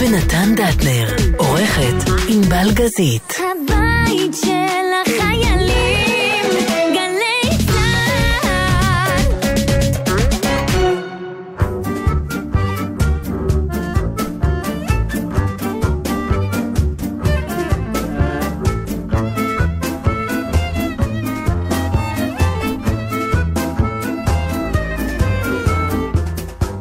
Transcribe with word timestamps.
ונתן 0.00 0.54
דטנר, 0.54 1.06
עורכת 1.36 2.10
ענבל 2.28 2.70
גזית. 2.74 3.34
הבית 3.38 4.34
של 4.34 4.86
החיילים, 5.02 6.44
גלי 6.94 7.56
צה"ל. 7.66 9.22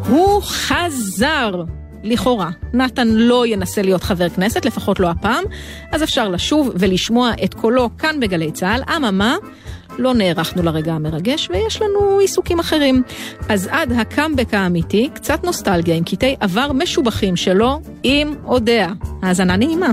הוא 0.09 0.41
חזר. 0.43 1.76
לכאורה, 2.07 2.49
נתן 2.73 3.07
לא 3.07 3.45
ינסה 3.45 3.81
להיות 3.81 4.03
חבר 4.03 4.29
כנסת, 4.29 4.65
לפחות 4.65 4.99
לא 4.99 5.09
הפעם, 5.09 5.43
אז 5.91 6.03
אפשר 6.03 6.29
לשוב 6.29 6.71
ולשמוע 6.75 7.31
את 7.43 7.53
קולו 7.53 7.89
כאן 7.97 8.19
בגלי 8.19 8.51
צה"ל, 8.51 8.81
אממה, 8.95 9.35
לא 9.97 10.13
נערכנו 10.13 10.63
לרגע 10.63 10.93
המרגש 10.93 11.49
ויש 11.49 11.81
לנו 11.81 12.19
עיסוקים 12.19 12.59
אחרים. 12.59 13.03
אז 13.49 13.69
עד 13.71 13.91
הקאמבק 13.91 14.53
האמיתי, 14.53 15.09
קצת 15.13 15.43
נוסטלגיה 15.43 15.95
עם 15.95 16.03
קטעי 16.03 16.35
עבר 16.39 16.71
משובחים 16.71 17.35
שלו 17.35 17.79
עם 18.03 18.35
אודיה. 18.45 18.93
האזנה 19.21 19.55
נעימה. 19.55 19.91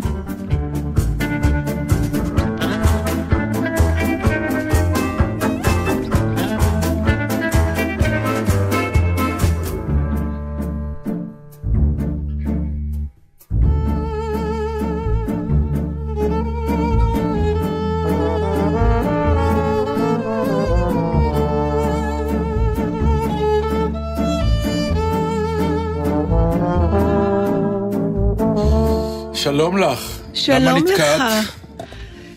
שלום 29.65 29.79
לך. 29.79 30.21
שלום 30.35 30.85
לך. 30.87 31.23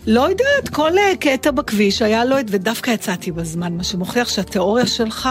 לא 0.06 0.20
יודעת, 0.20 0.68
כל 0.72 0.98
אה, 0.98 1.16
קטע 1.20 1.50
בכביש 1.50 2.02
היה 2.02 2.24
לו 2.24 2.38
את... 2.40 2.44
ודווקא 2.48 2.90
יצאתי 2.90 3.32
בזמן, 3.32 3.72
מה 3.72 3.84
שמוכיח 3.84 4.28
שהתיאוריה 4.28 4.86
שלך... 4.86 5.28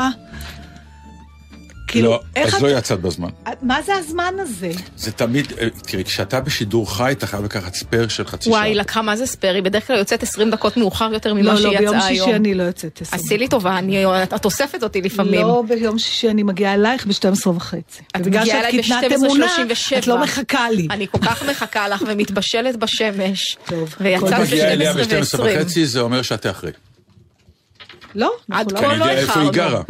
כאילו, 1.88 2.12
לא, 2.12 2.20
איך 2.36 2.56
אז 2.56 2.62
לא 2.64 2.68
אתה- 2.70 2.78
יצאת 2.78 3.00
בזמן. 3.02 3.30
מה 3.62 3.82
זה 3.82 3.96
הזמן 3.96 4.34
הזה? 4.40 4.72
זה 4.98 5.12
תמיד, 5.12 5.54
אה, 5.62 5.68
תראי, 5.70 6.04
כשאתה 6.04 6.40
בשידור 6.42 6.96
חי, 6.98 7.12
אתה 7.12 7.28
חייב 7.28 7.44
לקחת 7.44 7.76
ספייר 7.76 8.08
של 8.08 8.28
חצי 8.28 8.50
שעה. 8.50 8.54
וואי, 8.60 8.76
לקחה 8.76 9.02
מה 9.02 9.16
זה 9.16 9.26
ספרי, 9.26 9.62
בדרך 9.62 9.88
כלל 9.88 9.98
יוצאת 9.98 10.24
20 10.24 10.52
דקות 10.52 10.78
מאוחר 10.78 11.10
יותר 11.14 11.34
ממה 11.34 11.42
לא, 11.44 11.56
שהיא 11.58 11.74
לא, 11.74 11.80
ביום 11.80 11.96
יצאה 11.96 12.08
שישי 12.08 12.22
היום. 12.22 12.36
אני 12.36 12.54
לא 12.54 12.64
יוצאת 12.64 13.02
עשר 13.02 13.16
עשי 13.16 13.38
לי 13.38 13.48
טובה, 13.48 13.78
אני- 13.78 14.06
את 14.24 14.46
אוספת 14.46 14.84
אותי 14.84 15.02
לפעמים. 15.02 15.42
לא, 15.42 15.64
ביום 15.68 16.00
שישי 16.00 16.30
אני 16.30 16.44
מגיעה 16.44 16.74
אלייך 16.74 17.06
ב-12 17.08 17.48
וחצי. 17.48 18.02
את 18.16 18.28
מגיעה 18.28 18.46
שאת 18.46 18.56
אליי 18.56 18.84
קטנת 18.84 19.12
ב- 19.12 19.14
אמונה, 19.14 19.46
12:37. 19.48 19.98
את 20.00 20.08
לא 20.08 20.22
מחכה 20.22 20.70
לי. 20.72 20.88
אני 20.92 21.08
כל 21.12 21.20
כך 21.26 21.44
מחכה 21.50 21.88
לך 21.88 22.04
ומתבשלת 22.08 22.76
בשמש. 22.76 23.58
טוב, 23.66 23.90
את 23.98 24.02
ויצאת 24.02 24.40
מגיעה 24.40 24.72
אליה 24.74 24.94
ב-12 24.94 24.98
ב-12 25.08 25.40
ו-20. 25.40 25.42
וחצי, 25.58 25.86
זה 25.86 26.00
אומר 26.00 26.22
שאת 26.22 26.42
תאחרי. 26.42 26.72
לא, 28.16 28.34
עד 28.52 28.72
אנחנו 28.72 28.78
כה 28.78 28.88
לא... 28.88 28.92
אני 28.92 29.00
לא 29.00 29.06
יודע 29.06 29.22
איפה 29.22 29.40
היא. 29.40 29.50
גרה. 29.52 29.82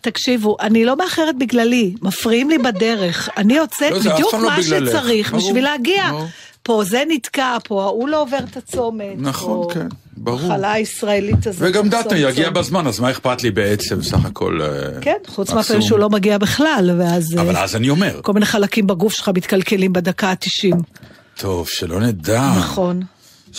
תקשיבו, 0.00 0.56
אני 0.60 0.84
לא 0.84 0.96
מאחרת 0.96 1.38
בגללי, 1.38 1.94
מפריעים 2.02 2.50
לי 2.50 2.58
בדרך. 2.58 3.28
אני 3.36 3.54
יוצאת 3.54 3.92
לא, 3.92 3.98
בדיוק 4.12 4.34
לא 4.34 4.40
מה 4.40 4.56
בגללך. 4.58 4.90
שצריך 4.90 5.30
ברור, 5.30 5.42
בשביל 5.42 5.64
להגיע. 5.64 6.10
ברור. 6.10 6.26
פה 6.62 6.84
זה 6.84 7.02
נתקע, 7.08 7.56
פה 7.64 7.82
ההוא 7.82 8.08
לא 8.08 8.22
עובר 8.22 8.38
את 8.50 8.56
הצומת. 8.56 9.14
נכון, 9.16 9.68
פה 9.68 9.74
כן, 9.74 9.86
ברור. 10.16 10.40
המחלה 10.40 10.72
הישראלית 10.72 11.46
הזאת. 11.46 11.62
וגם 11.64 11.88
דטנר 11.88 12.16
יגיע. 12.16 12.50
בזמן, 12.50 12.86
אז 12.86 13.00
מה 13.00 13.10
אכפת 13.10 13.42
לי 13.42 13.50
בעצם, 13.50 14.02
סך 14.02 14.24
הכל... 14.24 14.60
אה, 14.62 15.00
כן, 15.00 15.16
חוץ. 15.26 15.50
מהפעמים 15.50 15.82
שהוא 15.82 15.98
לא 15.98 16.10
מגיע 16.10 16.38
בכלל, 16.38 16.90
ואז 16.98 17.34
אבל 17.40 17.56
אה, 17.56 17.64
אז 17.64 17.76
אני 17.76 17.90
אומר, 17.90 18.20
כל 18.22 18.32
מיני 18.32 18.46
חלקים 18.46 18.86
בגוף 18.86 19.12
שלך 19.12 19.30
מתקלקלים 19.34 19.92
בדקה 19.92 20.28
ה-90. 20.28 20.76
טוב, 21.36 21.68
שלא 21.68 22.00
נדע. 22.00 22.52
נכון. 22.58 23.02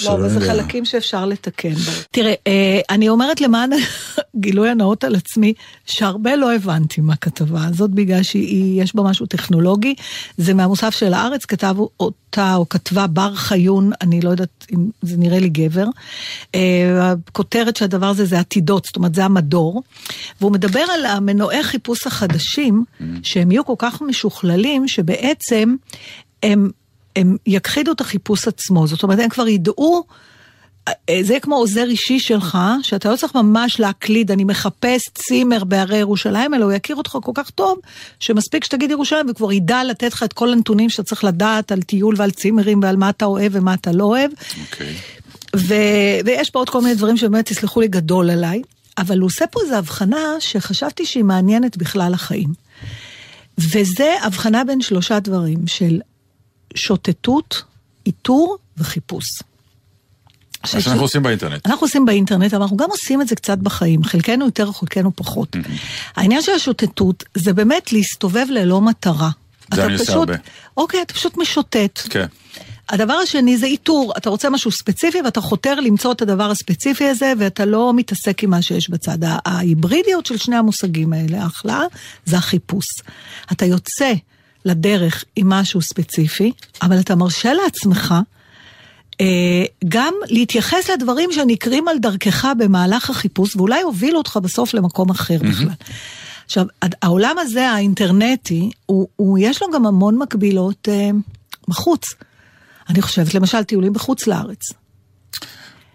לא, 0.05 0.13
אבל 0.13 0.29
זה. 0.29 0.39
חלקים 0.39 0.85
שאפשר 0.85 1.25
לתקן. 1.25 1.73
תראה, 2.11 2.33
אה, 2.47 2.79
אני 2.89 3.09
אומרת 3.09 3.41
למען 3.41 3.69
גילוי 4.35 4.69
הנאות 4.69 5.03
על 5.03 5.15
עצמי, 5.15 5.53
שהרבה 5.85 6.35
לא 6.35 6.55
הבנתי 6.55 7.01
מהכתבה 7.01 7.65
הזאת, 7.65 7.91
בגלל 7.91 8.23
שיש 8.23 8.95
בה 8.95 9.03
משהו 9.03 9.25
טכנולוגי. 9.25 9.95
זה 10.37 10.53
מהמוסף 10.53 10.95
של 10.95 11.13
הארץ, 11.13 11.45
כתב 11.45 11.75
אותה 11.99 12.55
או 12.55 12.69
כתבה 12.69 13.07
בר 13.07 13.35
חיון, 13.35 13.91
אני 14.01 14.21
לא 14.21 14.29
יודעת 14.29 14.65
אם 14.73 14.89
זה 15.01 15.17
נראה 15.17 15.39
לי 15.39 15.49
גבר. 15.49 15.85
אה, 16.55 17.11
הכותרת 17.11 17.75
של 17.75 17.85
הדבר 17.85 18.07
הזה 18.07 18.25
זה 18.25 18.39
עתידות, 18.39 18.85
זאת 18.85 18.95
אומרת 18.95 19.15
זה 19.15 19.25
המדור. 19.25 19.83
והוא 20.41 20.51
מדבר 20.51 20.83
על 20.93 21.05
המנועי 21.05 21.63
חיפוש 21.63 22.07
החדשים, 22.07 22.83
שהם 23.23 23.51
יהיו 23.51 23.65
כל 23.65 23.75
כך 23.77 24.01
משוכללים, 24.01 24.87
שבעצם 24.87 25.75
הם... 26.43 26.69
הם 27.15 27.37
יכחידו 27.45 27.91
את 27.91 28.01
החיפוש 28.01 28.47
עצמו, 28.47 28.87
זאת 28.87 29.03
אומרת, 29.03 29.19
הם 29.19 29.29
כבר 29.29 29.47
ידעו, 29.47 30.03
אה, 30.87 30.93
זה 31.21 31.37
כמו 31.41 31.55
עוזר 31.55 31.83
אישי 31.83 32.19
שלך, 32.19 32.57
שאתה 32.81 33.11
לא 33.11 33.15
צריך 33.15 33.35
ממש 33.35 33.79
להקליד, 33.79 34.31
אני 34.31 34.43
מחפש 34.43 35.09
צימר 35.15 35.63
בהרי 35.63 35.97
ירושלים, 35.97 36.53
אלא 36.53 36.65
הוא 36.65 36.71
יכיר 36.71 36.95
אותך 36.95 37.17
כל 37.21 37.31
כך 37.35 37.49
טוב, 37.49 37.79
שמספיק 38.19 38.63
שתגיד 38.63 38.91
ירושלים, 38.91 39.29
וכבר 39.29 39.51
ידע 39.51 39.83
לתת 39.83 40.13
לך 40.13 40.23
את 40.23 40.33
כל 40.33 40.51
הנתונים 40.51 40.89
שאתה 40.89 41.03
צריך 41.03 41.23
לדעת 41.23 41.71
על 41.71 41.81
טיול 41.81 42.15
ועל 42.17 42.31
צימרים 42.31 42.79
ועל 42.83 42.95
מה 42.95 43.09
אתה 43.09 43.25
אוהב 43.25 43.51
ומה 43.55 43.73
אתה 43.73 43.91
לא 43.91 44.03
אוהב. 44.03 44.31
אוקיי. 44.61 44.95
ו- 45.55 46.19
ויש 46.25 46.49
פה 46.49 46.59
עוד 46.59 46.69
כל 46.69 46.81
מיני 46.81 46.95
דברים 46.95 47.17
שבאמת, 47.17 47.45
תסלחו 47.45 47.81
לי, 47.81 47.87
גדול 47.87 48.29
עליי, 48.29 48.61
אבל 48.97 49.19
הוא 49.19 49.27
עושה 49.27 49.47
פה 49.47 49.59
איזו 49.63 49.75
הבחנה 49.75 50.35
שחשבתי 50.39 51.05
שהיא 51.05 51.23
מעניינת 51.23 51.77
בכלל 51.77 52.13
החיים. 52.13 52.49
וזה 53.57 54.13
הבחנה 54.23 54.63
בין 54.63 54.81
שלושה 54.81 55.19
דברים 55.19 55.67
של 55.67 55.99
שוטטות, 56.75 57.63
איתור 58.05 58.57
וחיפוש. 58.77 59.25
מה 60.73 60.81
שאנחנו 60.81 61.01
עושים 61.01 61.23
באינטרנט. 61.23 61.67
אנחנו 61.67 61.85
עושים 61.85 62.05
באינטרנט, 62.05 62.53
אבל 62.53 62.61
אנחנו 62.61 62.77
גם 62.77 62.89
עושים 62.89 63.21
את 63.21 63.27
זה 63.27 63.35
קצת 63.35 63.57
בחיים, 63.57 64.03
חלקנו 64.03 64.45
יותר, 64.45 64.71
חלקנו 64.71 65.11
פחות. 65.15 65.55
העניין 66.15 66.41
של 66.41 66.51
השוטטות 66.51 67.23
זה 67.35 67.53
באמת 67.53 67.93
להסתובב 67.93 68.45
ללא 68.49 68.81
מטרה. 68.81 69.29
זה 69.73 69.85
אני 69.85 69.93
עושה 69.93 70.03
פשוט- 70.05 70.15
הרבה. 70.15 70.33
אוקיי, 70.77 71.01
אתה 71.01 71.13
פשוט 71.13 71.37
משוטט. 71.37 71.99
כן. 72.09 72.25
הדבר 72.89 73.13
השני 73.13 73.57
זה 73.57 73.65
איתור, 73.65 74.13
אתה 74.17 74.29
רוצה 74.29 74.49
משהו 74.49 74.71
ספציפי 74.71 75.21
ואתה 75.21 75.41
חותר 75.41 75.75
למצוא 75.79 76.11
את 76.11 76.21
הדבר 76.21 76.51
הספציפי 76.51 77.07
הזה 77.09 77.33
ואתה 77.39 77.65
לא 77.65 77.93
מתעסק 77.95 78.43
עם 78.43 78.49
מה 78.49 78.61
שיש 78.61 78.89
בצד. 78.89 79.17
ההיברידיות 79.45 80.25
של 80.25 80.37
שני 80.37 80.55
המושגים 80.55 81.13
האלה, 81.13 81.43
ההכלאה, 81.43 81.81
זה 82.25 82.37
החיפוש. 82.37 82.85
אתה 83.51 83.65
יוצא 83.65 84.13
לדרך 84.65 85.23
עם 85.35 85.49
משהו 85.49 85.81
ספציפי, 85.81 86.51
אבל 86.81 86.99
אתה 86.99 87.15
מרשה 87.15 87.53
לעצמך 87.53 88.13
אה, 89.21 89.25
גם 89.87 90.13
להתייחס 90.27 90.89
לדברים 90.89 91.31
שנקרים 91.31 91.87
על 91.87 91.97
דרכך 91.99 92.45
במהלך 92.57 93.09
החיפוש, 93.09 93.55
ואולי 93.55 93.81
הובילו 93.81 94.17
אותך 94.17 94.39
בסוף 94.43 94.73
למקום 94.73 95.09
אחר 95.09 95.37
בכלל. 95.49 95.67
עכשיו, 96.45 96.65
העולם 97.01 97.35
הזה, 97.39 97.69
האינטרנטי, 97.69 98.69
הוא, 98.85 99.07
הוא, 99.15 99.39
יש 99.41 99.61
לו 99.61 99.67
גם 99.73 99.85
המון 99.85 100.17
מקבילות 100.17 100.87
אה, 100.91 101.09
בחוץ. 101.67 102.05
אני 102.89 103.01
חושבת, 103.01 103.33
למשל, 103.33 103.63
טיולים 103.63 103.93
בחוץ 103.93 104.27
לארץ. 104.27 104.59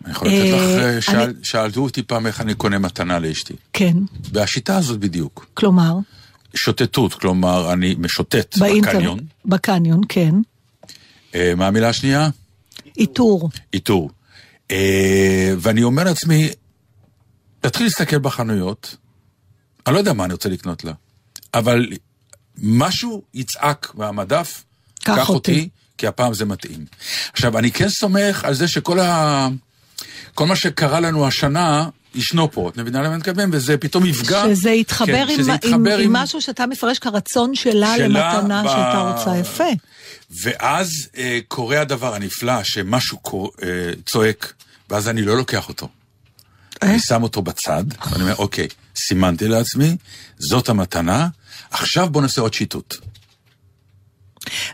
אני 0.05 0.12
יכול 0.12 0.28
לתת 0.28 0.44
לך, 0.49 0.55
אה, 0.55 0.94
אה, 0.94 1.00
שאל- 1.00 1.16
אני- 1.21 1.32
שאלו 1.43 1.82
אותי 1.82 2.03
פעם 2.03 2.26
איך 2.26 2.41
אני 2.41 2.55
קונה 2.55 2.78
מתנה 2.78 3.19
לאשתי. 3.19 3.55
כן, 3.72 3.97
והשיטה 4.32 4.76
הזאת 4.76 4.99
בדיוק. 4.99 5.47
כלומר, 5.55 5.94
שוטטות, 6.56 7.15
כלומר, 7.15 7.72
אני 7.72 7.94
משוטט 7.99 8.59
באינטרנט. 8.59 8.94
בקניון. 8.94 9.19
בקניון, 9.44 10.00
כן. 10.09 10.34
אה, 11.35 11.53
מה 11.56 11.67
המילה 11.67 11.88
השנייה? 11.88 12.29
איתור. 12.99 13.50
איתור. 13.73 14.11
אה, 14.70 15.55
ואני 15.58 15.82
אומר 15.82 16.05
לעצמי, 16.05 16.50
תתחיל 17.61 17.87
להסתכל 17.87 18.19
בחנויות, 18.19 18.97
אני 19.87 19.94
לא 19.94 19.99
יודע 19.99 20.12
מה 20.12 20.25
אני 20.25 20.32
רוצה 20.32 20.49
לקנות 20.49 20.85
לה, 20.85 20.93
אבל 21.55 21.87
משהו 22.58 23.23
יצעק 23.35 23.93
מהמדף, 23.94 24.64
קח 25.00 25.17
קח 25.17 25.29
אותי. 25.29 25.53
אותי, 25.53 25.69
כי 25.99 26.06
הפעם 26.06 26.35
זה 26.35 26.44
מתאים. 26.44 26.85
עכשיו, 27.32 27.58
אני 27.58 27.70
כן 27.70 27.88
סומך 27.88 28.44
על 28.44 28.55
זה 28.55 28.69
שכל 28.69 29.00
ה... 29.00 29.49
כל 30.35 30.47
מה 30.47 30.56
שקרה 30.56 31.00
לנו 31.00 31.26
השנה, 31.26 31.88
ישנו 32.17 32.53
פה, 32.53 32.69
את 32.69 32.77
מבינה 32.77 32.99
למה 32.99 33.09
אני 33.09 33.17
מתכוון? 33.17 33.51
וזה 33.53 33.77
פתאום 33.77 34.07
יפגע. 34.07 34.45
שזה 34.47 34.71
יתחבר, 34.71 35.07
כן, 35.27 35.27
עם, 35.29 35.37
שזה 35.37 35.51
עם, 35.51 35.57
יתחבר 35.57 35.99
עם 35.99 36.13
משהו 36.13 36.41
שאתה 36.41 36.67
מפרש 36.67 36.99
כרצון 36.99 37.55
שלה, 37.55 37.95
שלה 37.97 38.09
למתנה 38.09 38.63
ב- 38.63 38.69
שאתה 38.69 39.13
רוצה. 39.13 39.37
יפה. 39.37 39.65
ואז 40.43 40.91
אה, 41.17 41.39
קורה 41.49 41.81
הדבר 41.81 42.15
הנפלא, 42.15 42.63
שמשהו 42.63 43.19
קור... 43.19 43.53
אה, 43.63 43.69
צועק, 44.07 44.53
ואז 44.91 45.09
אני 45.09 45.23
לא 45.23 45.37
לוקח 45.37 45.69
אותו. 45.69 45.89
אה? 46.83 46.91
אני 46.91 47.01
שם 47.01 47.23
אותו 47.23 47.43
בצד, 47.43 47.85
ואני 48.11 48.23
אומר, 48.23 48.35
אוקיי, 48.37 48.69
סימנתי 48.97 49.49
לעצמי, 49.49 49.97
זאת 50.39 50.69
המתנה, 50.69 51.29
עכשיו 51.71 52.11
בוא 52.11 52.23
נעשה 52.23 52.41
עוד 52.41 52.55
שיטוט. 52.55 52.97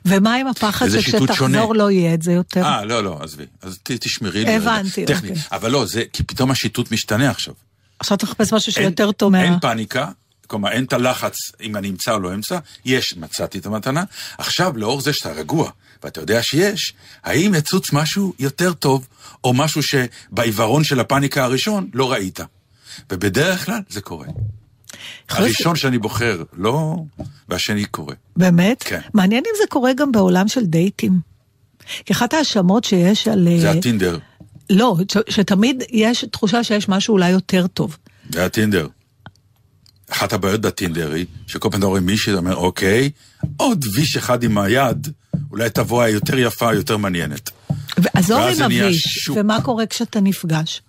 ומה 0.05 0.35
עם 0.35 0.47
הפחד. 0.47 0.89
שכשתחזור 0.89 1.75
לא 1.75 1.91
יהיה 1.91 2.15
את 2.15 2.23
זה 2.23 2.33
יותר? 2.33 2.63
אה, 2.65 2.85
לא, 2.85 3.05
לא, 3.05 3.19
עזבי. 3.23 3.45
אז 3.63 3.79
ת- 3.83 3.91
תשמרי 3.93 4.45
לי. 4.45 4.57
הבנתי, 4.57 5.05
טכני. 5.07 5.29
אוקיי. 5.31 5.43
אבל 5.53 5.71
לא, 5.71 5.87
זה, 5.87 6.03
כי 6.13 6.23
פתאום 6.23 6.51
השיטוט 6.51 6.93
משתנה 6.93 7.31
עכשיו. 7.31 7.55
עכשיו 7.99 8.17
אתה 8.17 8.27
מחפש 8.27 8.53
משהו 8.53 8.73
שיותר 8.73 9.13
טוב. 9.13 9.35
אין 9.35 9.61
פאניקה, 9.61 10.09
כלומר 10.47 10.71
אין 10.73 10.85
את 10.85 10.93
הלחץ 10.93 11.37
אם 11.61 11.77
אני 11.77 11.89
אמצא 11.91 12.13
או 12.13 12.19
לא 12.21 12.35
אמצא, 12.35 12.59
יש, 12.85 13.17
מצאתי 13.17 13.59
את 13.59 13.67
המתנה. 13.67 14.05
עכשיו, 14.39 14.73
לאור 14.77 15.01
זה 15.01 15.13
שאתה 15.13 15.33
רגוע, 15.33 15.71
ואתה 16.03 16.21
יודע 16.21 16.43
שיש, 16.43 16.95
האם 17.25 17.55
יצוץ 17.55 17.93
משהו 17.93 18.35
יותר 18.39 18.73
טוב, 18.73 19.07
או 19.45 19.55
משהו 19.55 19.81
שבעיוורון 19.83 20.85
של 20.85 21.01
הפאניקה 21.01 21.45
הראשון 21.45 21.89
לא 21.95 22.13
ראית? 22.13 22.41
ובדרך 23.11 23.65
כלל 23.67 23.81
זה 23.89 24.01
קורה. 24.01 24.27
הראשון 25.29 25.77
שאני 25.77 25.99
בוחר, 25.99 26.43
לא, 26.57 26.97
והשני 27.49 27.85
קורה. 27.85 28.15
באמת? 28.37 28.83
כן. 28.83 29.01
מעניין 29.15 29.43
אם 29.47 29.55
זה 29.59 29.65
קורה 29.69 29.93
גם 29.93 30.13
בעולם 30.13 30.49
של 30.49 30.67
דייטים. 30.67 31.21
כי 32.05 32.13
אחת 32.13 32.35
ההאשמות 32.35 32.85
שיש 32.85 33.29
על... 33.29 33.49
זה 33.59 33.69
אה, 33.71 33.79
הטינדר, 33.79 34.19
לא, 34.71 34.97
שתמיד 35.29 35.83
יש 35.91 36.25
תחושה 36.25 36.65
שיש 36.65 36.89
משהו 36.89 37.13
אולי 37.13 37.31
יותר 37.31 37.67
טוב. 37.67 37.97
זה 38.31 38.45
הטינדר. 38.45 38.89
אחת 40.11 40.33
הבעיות 40.33 40.61
בטינדר 40.61 41.13
היא, 41.13 41.27
שכל 41.47 41.71
פעם 41.71 41.79
אתה 41.79 41.87
רואה 41.87 42.01
מישהי, 42.01 42.33
אתה 42.33 42.39
אומר, 42.39 42.57
אוקיי, 42.57 43.11
עוד 43.57 43.85
ויש 43.95 44.17
אחד 44.17 44.43
עם 44.43 44.59
היד, 44.59 45.09
אולי 45.51 45.71
תבוא 45.71 46.03
היותר 46.03 46.39
יפה, 46.39 46.75
יותר 46.75 46.97
מעניינת. 46.97 47.51
ועזוב 47.99 48.39
ואז 48.39 48.61
עם 48.61 48.71
זה 48.71 48.93
שוק. 48.93 49.37
ומה 49.41 49.63
קורה 49.63 49.87
כשאתה 49.87 50.21
נפגש? 50.21 50.83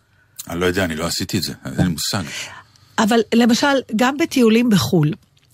אני 0.50 0.59
לא 0.59 0.66
יודע, 0.66 0.83
אני 0.83 0.95
לא 0.95 1.06
עשיתי 1.06 1.38
את 1.38 1.44
זה, 1.44 1.54
אין 1.66 1.86
לי 1.86 1.88
מושג. 1.88 2.24
אבל 3.04 3.20
למשל, 3.36 3.68
גם 3.96 4.18
בטיולים 4.18 4.70
בחו"ל, 4.70 5.12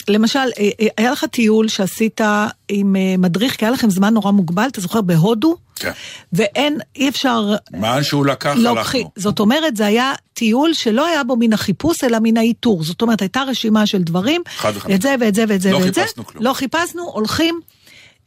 למשל, 0.07 0.39
אה, 0.39 0.69
אה, 0.81 0.87
היה 0.97 1.11
לך 1.11 1.25
טיול 1.25 1.67
שעשית 1.67 2.21
עם 2.69 2.95
אה, 2.95 3.15
מדריך, 3.17 3.55
כי 3.55 3.65
היה 3.65 3.71
לכם 3.71 3.89
זמן 3.89 4.13
נורא 4.13 4.31
מוגבל, 4.31 4.67
אתה 4.71 4.81
זוכר, 4.81 5.01
בהודו? 5.01 5.55
כן. 5.75 5.91
ואין, 6.33 6.77
אי 6.95 7.09
אפשר... 7.09 7.55
לאן 7.81 8.03
שהוא 8.03 8.25
לקח, 8.25 8.53
לוקחי- 8.57 8.97
הלכנו. 8.97 9.11
זאת 9.15 9.39
אומרת, 9.39 9.77
זה 9.77 9.85
היה 9.85 10.13
טיול 10.33 10.73
שלא 10.73 11.05
היה 11.05 11.23
בו 11.23 11.35
מן 11.39 11.53
החיפוש, 11.53 12.03
אלא 12.03 12.17
מן 12.21 12.37
האיתור. 12.37 12.83
זאת 12.83 13.01
אומרת, 13.01 13.21
הייתה 13.21 13.43
רשימה 13.47 13.85
של 13.85 14.03
דברים, 14.03 14.41
חד. 14.55 14.73
את 14.95 15.01
זה 15.01 15.15
ואת 15.19 15.35
זה 15.35 15.45
ואת 15.49 15.61
זה 15.61 15.71
לא 15.71 15.77
ואת 15.77 15.93
זה. 15.93 16.01
חיפשנו 16.01 16.25
כלום. 16.25 16.43
לא 16.43 16.53
חיפשנו, 16.53 17.03
הולכים, 17.03 17.59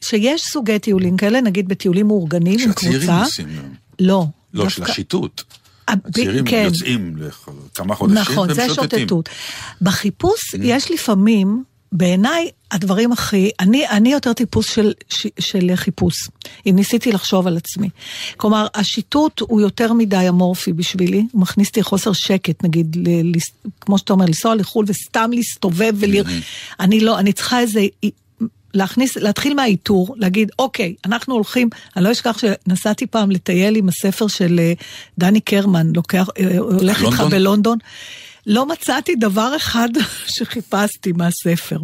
שיש 0.01 0.43
סוגי 0.43 0.79
טיולים 0.79 1.17
כאלה, 1.17 1.41
נגיד 1.41 1.69
בטיולים 1.69 2.07
מאורגנים 2.07 2.53
עם 2.53 2.59
שהצעירים 2.59 3.01
קבוצה. 3.01 3.23
עושים, 3.25 3.49
לא. 4.01 4.25
לא, 4.55 4.69
של 4.69 4.77
דווקא- 4.81 4.93
השיטוט. 4.93 5.43
הצעירים 5.89 6.45
כן. 6.45 6.63
יוצאים 6.65 7.17
לכמה 7.17 7.95
חודשים 7.95 8.19
נכון, 8.19 8.55
זה 8.55 8.61
והם 8.61 8.75
שוטטים. 8.75 8.99
Mm. 8.99 9.01
שוטטות. 9.01 9.29
בחיפוש 9.83 10.55
יש 10.63 10.91
לפעמים, 10.91 11.65
בעיניי, 11.93 12.51
הדברים 12.71 13.13
הכי... 13.13 13.51
אני, 13.61 13.89
אני 13.89 14.13
יותר 14.13 14.33
טיפוס 14.33 14.71
של, 14.71 14.93
של 15.39 15.71
חיפוש, 15.75 16.29
אם 16.67 16.73
ניסיתי 16.77 17.13
לחשוב 17.13 17.47
על 17.47 17.57
עצמי. 17.57 17.89
כלומר, 18.37 18.67
השיטוט 18.75 19.41
הוא 19.41 19.61
יותר 19.61 19.93
מדי 19.93 20.29
אמורפי 20.29 20.73
בשבילי, 20.73 21.27
הוא 21.33 21.43
מכניס 21.43 21.69
אותי 21.69 21.83
חוסר 21.83 22.13
שקט, 22.13 22.65
נגיד, 22.65 22.97
ל, 22.97 23.09
ל, 23.09 23.39
כמו 23.81 23.99
שאתה 23.99 24.13
אומר, 24.13 24.27
לנסוע 24.27 24.55
לחו"ל 24.55 24.85
וסתם 24.89 25.31
להסתובב 25.33 25.95
ולראות. 25.99 26.27
אני 26.81 27.01
לא, 27.01 27.19
אני 27.19 27.33
צריכה 27.33 27.61
איזה... 27.61 27.81
להכניס, 28.75 29.17
להתחיל 29.17 29.55
מהאיתור, 29.55 30.15
להגיד, 30.17 30.51
אוקיי, 30.59 30.95
אנחנו 31.05 31.35
הולכים, 31.35 31.69
אני 31.97 32.05
לא 32.05 32.13
אשכח 32.13 32.39
שנסעתי 32.39 33.07
פעם 33.07 33.31
לטייל 33.31 33.77
עם 33.77 33.89
הספר 33.89 34.27
של 34.27 34.61
אה, 34.61 34.73
דני 35.19 35.41
קרמן, 35.41 35.93
לוקח, 35.95 36.29
אה, 36.39 36.59
הולך 36.59 37.03
איתך 37.03 37.21
לונדון? 37.21 37.31
בלונדון. 37.31 37.79
לא 38.47 38.67
מצאתי 38.67 39.15
דבר 39.15 39.57
אחד 39.57 39.89
שחיפשתי 40.35 41.13
מהספר. 41.13 41.79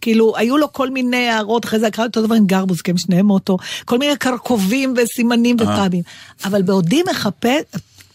כאילו, 0.00 0.36
היו 0.36 0.58
לו 0.58 0.72
כל 0.72 0.90
מיני 0.90 1.28
הערות, 1.28 1.64
אחרי 1.64 1.78
זה 1.78 1.90
קראתי 1.90 2.18
אותו 2.18 2.26
דבר 2.26 2.34
עם 2.34 2.46
גרבוז, 2.46 2.80
כי 2.80 2.90
הם 2.90 2.98
שניהם 2.98 3.26
מאותו, 3.26 3.56
כל 3.84 3.98
מיני 3.98 4.16
קרקובים 4.16 4.94
וסימנים 4.96 5.56
ופאבים. 5.60 6.02
אבל 6.44 6.62
בעודי 6.62 7.02
מחפש, 7.10 7.62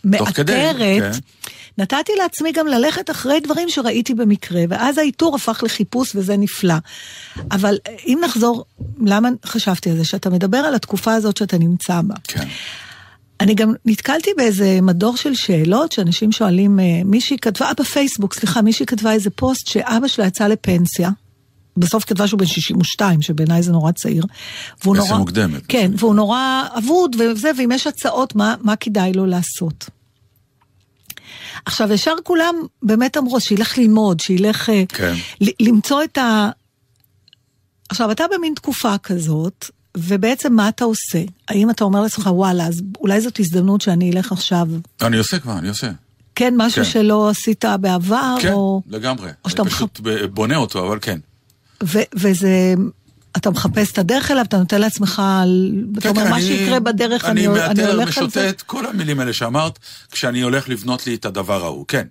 מאתרת, 0.06 0.76
כן. 0.78 1.12
נתתי 1.78 2.12
לעצמי 2.22 2.52
גם 2.52 2.68
ללכת 2.68 3.10
אחרי 3.10 3.40
דברים 3.40 3.70
שראיתי 3.70 4.14
במקרה, 4.14 4.62
ואז 4.70 4.98
האיתור 4.98 5.36
הפך 5.36 5.64
לחיפוש 5.64 6.16
וזה 6.16 6.38
נפלא. 6.38 6.76
אבל 7.52 7.78
אה, 7.88 7.96
אם 8.06 8.20
נחזור, 8.24 8.66
למה 9.06 9.30
חשבתי 9.46 9.90
על 9.90 9.98
זה? 9.98 10.06
שאתה 10.06 10.30
מדבר 10.30 10.58
על 10.58 10.76
התקופה 10.76 11.14
הזאת 11.14 11.38
שאתה 11.38 11.58
נמצא 11.58 12.02
בה. 12.02 12.16
כן. 12.24 12.48
אני 13.42 13.56
גם 13.56 13.74
נתקלתי 13.86 14.30
באיזה 14.38 14.80
מדור 14.82 15.18
של 15.18 15.36
שאלות 15.36 15.92
שאנשים 15.92 16.32
שואלים, 16.32 16.80
אה, 16.80 17.02
מישהי 17.06 17.38
כתבה, 17.38 17.66
אה, 17.66 17.74
בפייסבוק, 17.74 18.34
סליחה, 18.34 18.62
מישהי 18.62 18.86
כתבה 18.86 19.12
איזה 19.12 19.30
פוסט 19.30 19.68
שאבא 19.68 20.08
שלה 20.08 20.28
יצא 20.28 20.48
לפנסיה. 20.48 21.10
בסוף 21.78 22.06
כתבה 22.06 22.28
שהוא 22.28 22.40
בן 22.40 22.46
62, 22.46 23.22
שבעיניי 23.22 23.64
זה 23.64 23.72
נורא 23.72 23.92
צעיר. 23.92 24.24
והוא 24.84 24.98
נורא... 24.98 25.18
מוקדמת. 25.18 25.62
כן, 25.68 25.92
והוא 25.98 26.16
נורא 26.16 26.64
אבוד 26.78 27.16
וזה, 27.20 27.52
ואם 27.58 27.72
יש 27.72 27.88
הצעות, 27.88 28.36
מה, 28.36 28.56
מה 28.62 28.76
כדאי 28.76 29.14
לו 29.14 29.26
לעשות. 29.26 29.90
עכשיו, 31.66 31.94
ישר 31.94 32.14
כולם 32.24 32.56
באמת 32.84 33.18
אמרו 33.18 33.40
שילך 33.40 33.78
ללמוד, 33.78 34.20
שילך 34.20 34.70
אה, 34.70 34.84
כן. 34.90 35.14
למצוא 35.60 36.04
את 36.04 36.18
ה... 36.18 36.50
עכשיו, 37.90 38.12
אתה 38.12 38.24
במין 38.36 38.54
תקופה 38.54 38.98
כזאת, 38.98 39.66
ובעצם 39.98 40.54
מה 40.54 40.70
אתה 40.70 40.86
עושה? 40.86 41.24
האם 41.48 41.70
אתה 41.70 41.84
אומר 41.84 42.02
לעצמך, 42.02 42.30
וואלה, 42.32 42.68
אז 42.68 42.82
אולי 43.00 43.22
זאת 43.22 43.40
הזדמנות 43.40 43.82
שאני 43.82 44.12
אלך 44.12 44.32
עכשיו, 44.32 44.68
אני 45.02 45.18
עושה 45.18 45.40
כבר, 45.40 45.58
אני 45.58 45.70
עושה. 45.70 45.92
כן, 46.36 46.54
משהו 46.58 46.84
כן. 46.84 46.90
שלא 46.90 47.30
עשית 47.30 47.66
בעבר, 47.82 48.36
כן, 48.42 48.54
או... 48.54 48.82
לגמרי. 48.88 49.30
או 49.46 49.50
שאתה 49.50 49.62
אני 49.62 49.70
פשוט 49.70 50.00
בונה 50.34 50.56
אותו, 50.56 50.88
אבל 50.88 51.00
כן. 51.02 51.20
ו- 51.84 52.00
וזה... 52.16 52.74
אתה 53.38 53.50
מחפש 53.50 53.92
את 53.92 53.98
הדרך 53.98 54.32
אליו, 54.32 54.46
אתה 54.46 54.58
נותן 54.58 54.82
לעצמך, 54.82 55.22
אתה 55.94 56.02
כן, 56.02 56.10
אומר, 56.10 56.24
כן, 56.24 56.30
מה 56.30 56.36
אני- 56.38 56.46
שיקרה 56.46 56.80
בדרך, 56.80 57.26
אני, 57.26 57.48
אני 57.48 57.58
אני 57.66 57.68
מאתר, 57.68 57.92
הולך 57.92 58.18
על 58.18 58.30
זה. 58.30 58.42
משוטט, 58.48 58.62
כל 58.62 58.86
המילים 58.86 59.20
האלה 59.20 59.34
שאמרת, 59.34 59.80
כשאני 60.12 60.42
הולך 60.42 60.70
לבנות 60.70 61.08
לי 61.08 61.16
את 61.16 61.26
הדבר 61.26 61.64
ההוא, 61.64 61.86
כן. 61.88 62.08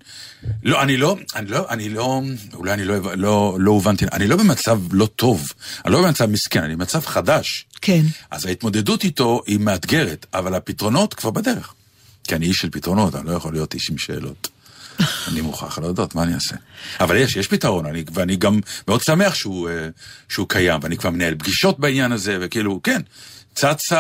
לא, 0.63 0.83
אני 0.83 0.97
לא, 0.97 1.17
אני 1.37 1.51
לא, 1.51 1.67
אני 1.71 1.89
לא, 1.89 2.23
אולי 2.55 2.73
אני 2.73 2.85
לא, 2.85 2.97
לא, 3.17 3.57
לא 3.61 3.71
הובנתי, 3.71 4.05
אני 4.13 4.27
לא 4.27 4.37
במצב 4.37 4.79
לא 4.93 5.07
טוב, 5.07 5.49
אני 5.85 5.93
לא 5.93 6.03
במצב 6.03 6.27
מסכן, 6.27 6.63
אני 6.63 6.77
במצב 6.77 7.01
חדש. 7.07 7.67
כן. 7.81 8.03
אז 8.31 8.47
ההתמודדות 8.47 9.05
איתו 9.05 9.43
היא 9.47 9.59
מאתגרת, 9.61 10.27
אבל 10.35 10.55
הפתרונות 10.55 11.15
כבר 11.15 11.31
בדרך. 11.31 11.75
כי 12.25 12.35
אני 12.35 12.47
איש 12.47 12.59
של 12.59 12.71
פתרונות, 12.71 13.15
אני 13.15 13.27
לא 13.27 13.33
יכול 13.33 13.53
להיות 13.53 13.75
איש 13.75 13.91
עם 13.91 13.99
שאלות. 13.99 14.49
אני 15.29 15.41
מוכרח 15.41 15.79
להודות, 15.79 16.15
מה 16.15 16.23
אני 16.23 16.35
אעשה? 16.35 16.57
אבל 17.01 17.17
יש, 17.17 17.37
יש 17.37 17.49
פתרון, 17.49 17.87
אני, 17.87 18.05
ואני 18.13 18.37
גם 18.37 18.61
מאוד 18.89 19.03
שמח 19.03 19.35
שהוא, 19.35 19.69
אה, 19.69 19.89
שהוא 20.29 20.49
קיים, 20.49 20.81
ואני 20.83 20.97
כבר 20.97 21.11
מנהל 21.11 21.35
פגישות 21.35 21.81
בעניין 21.81 22.13
הזה, 22.13 22.39
וכאילו, 22.41 22.81
כן, 22.83 23.01
צץ 23.55 23.93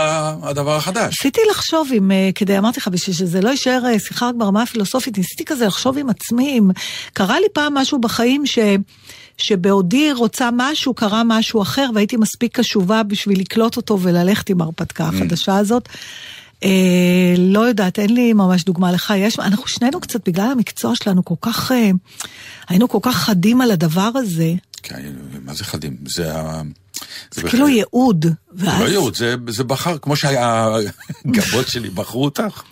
הדבר 0.43 0.77
החדש. 0.77 1.15
ניסיתי 1.15 1.41
לחשוב 1.51 1.89
אם, 1.96 2.10
אה, 2.10 2.31
כדי, 2.34 2.58
אמרתי 2.58 2.81
לך, 2.81 2.89
בשביל 2.89 3.17
שזה 3.17 3.41
לא 3.41 3.48
יישאר 3.48 3.82
אה, 3.86 3.98
שיחה 3.98 4.29
רק 4.29 4.34
ברמה 4.34 4.63
הפילוסופית, 4.63 5.19
ניסיתי 5.19 5.44
כזה 5.44 5.67
לחשוב 5.67 5.98
עם 5.98 6.10
עצמי, 6.10 6.58
אם 6.58 6.70
קרה 7.13 7.41
לי 7.41 7.46
פעם 7.53 7.74
משהו 7.74 8.01
בחיים 8.01 8.46
ש... 8.46 8.58
שבעודי 9.39 10.13
רוצה 10.13 10.48
משהו, 10.53 10.94
קרה 10.94 11.22
משהו 11.24 11.63
אחר, 11.63 11.91
והייתי 11.94 12.17
מספיק 12.17 12.56
קשובה 12.56 13.03
בשביל 13.03 13.41
לקלוט 13.41 13.77
אותו 13.77 13.98
וללכת 14.03 14.51
עם 14.51 14.60
ההרפתקה 14.60 15.05
החדשה 15.05 15.56
הזאת. 15.56 15.89
אה, 16.65 16.71
לא 17.39 17.61
יודעת, 17.61 17.99
אין 17.99 18.15
לי 18.15 18.33
ממש 18.33 18.65
דוגמה 18.65 18.93
לך. 18.93 19.13
יש, 19.17 19.39
אנחנו 19.39 19.67
שנינו 19.67 20.01
קצת, 20.01 20.29
בגלל 20.29 20.51
המקצוע 20.53 20.97
שלנו, 20.97 21.25
כל 21.25 21.35
כך, 21.41 21.73
אה, 21.73 21.91
היינו 22.69 22.89
כל 22.89 22.99
כך 23.03 23.17
חדים 23.17 23.61
על 23.61 23.71
הדבר 23.71 24.11
הזה. 24.15 24.53
כן, 24.83 25.03
מה 25.44 25.55
זה 25.55 25.65
חדים? 25.65 25.97
זה 26.06 26.35
ה... 26.39 26.63
זה 27.35 27.43
בהחלט- 27.43 27.51
כאילו 27.51 27.69
ייעוד. 27.69 28.27
זה 28.53 28.67
לא 28.81 28.89
ייעוד, 28.89 29.15
זה, 29.17 29.35
זה 29.49 29.65
בחר, 29.65 29.99
כמו 29.99 30.17
שהגבות 30.17 31.69
שלי 31.73 31.91
בחרו 31.91 32.25
אותך, 32.25 32.63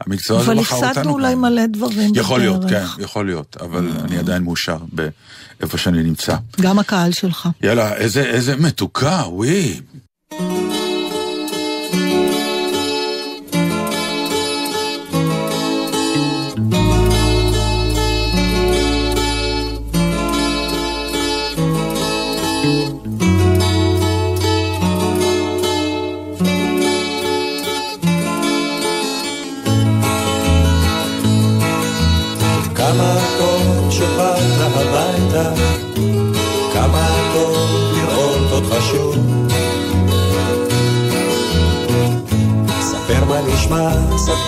המקצוע 0.00 0.40
הזה 0.40 0.50
אבל 0.52 0.60
בחר 0.60 0.74
אותנו. 0.76 0.88
הפסדנו 0.90 1.10
אולי. 1.12 1.34
מלא 1.34 1.66
דברים 1.66 2.12
יכול 2.14 2.40
להיות, 2.40 2.60
כן, 2.62 2.66
בדרך. 2.68 2.96
יכול 3.00 3.26
להיות, 3.26 3.56
אבל 3.60 3.88
אני 4.04 4.18
עדיין 4.18 4.42
מאושר 4.42 4.78
באיפה 4.92 5.78
שאני 5.78 6.02
נמצא. 6.02 6.36
גם 6.60 6.78
הקהל 6.78 7.12
שלך. 7.12 7.48
יאללה, 7.62 7.94
איזה, 7.96 8.22
איזה 8.24 8.56
מתוקה, 8.56 9.22
וואי. 9.28 9.80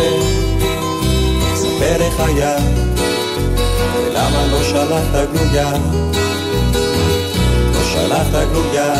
לספר, 0.00 1.54
ספר 1.54 2.02
איך 2.02 2.20
היה, 2.20 2.56
ולמה 3.96 4.46
לא 4.52 4.62
שלחת 4.62 5.28
גלויה, 5.32 5.72
לא 7.74 7.84
שלחת 7.92 8.48
גלויה. 8.52 8.94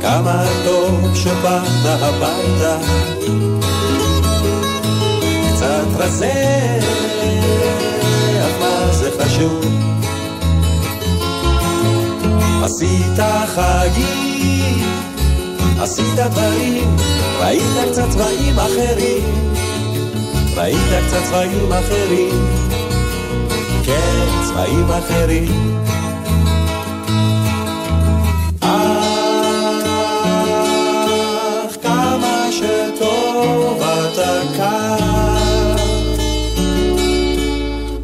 כמה 0.00 0.44
טוב 0.64 1.14
שבאת 1.14 2.02
הביתה, 2.02 2.76
קצת 5.54 5.86
רזה, 5.98 6.78
אבל 8.40 8.92
זה 8.92 9.10
חשוב? 9.20 9.64
עשית 12.64 13.20
חגים 13.46 15.05
עשית 15.80 16.14
דברים, 16.14 16.96
ראית 17.40 17.62
קצת 17.90 18.10
צבעים 18.10 18.58
אחרים, 18.58 19.54
ראית 20.56 20.76
קצת 21.06 21.22
צבעים 21.28 21.72
אחרים, 21.72 22.46
כן, 23.84 24.26
צבעים 24.44 24.90
אחרים. 24.90 25.76
אך 28.60 28.96
כמה 31.82 32.48
שטוב 32.50 33.26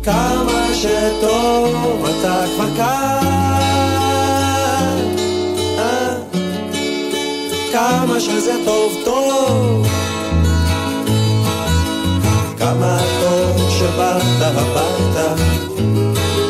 כמה 0.02 0.74
שטוב 0.74 2.06
אתה 2.06 2.44
כבר 2.54 2.76
כאן, 2.76 3.21
שזה 8.32 8.52
טוב 8.64 8.92
טוב, 9.04 9.86
כמה 12.58 12.98
טוב 13.20 13.70
שבאת 13.70 14.22
הביתה, 14.40 15.34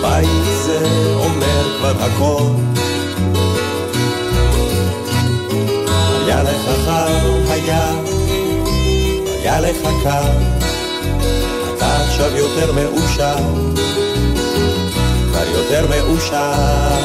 בית 0.03 0.45
זה 0.65 0.79
אומר 1.17 1.79
כבר 1.79 2.05
הכל. 2.05 2.43
היה 6.25 6.43
לך 6.43 6.71
חם, 6.85 7.51
היה, 7.51 7.93
היה 9.41 9.61
לך 9.61 9.83
קר, 10.03 10.31
אתה 11.77 11.97
עכשיו 11.97 12.37
יותר 12.37 12.73
מאושר, 12.73 13.37
כבר 15.31 15.49
יותר 15.55 15.87
מאושר. 15.89 17.03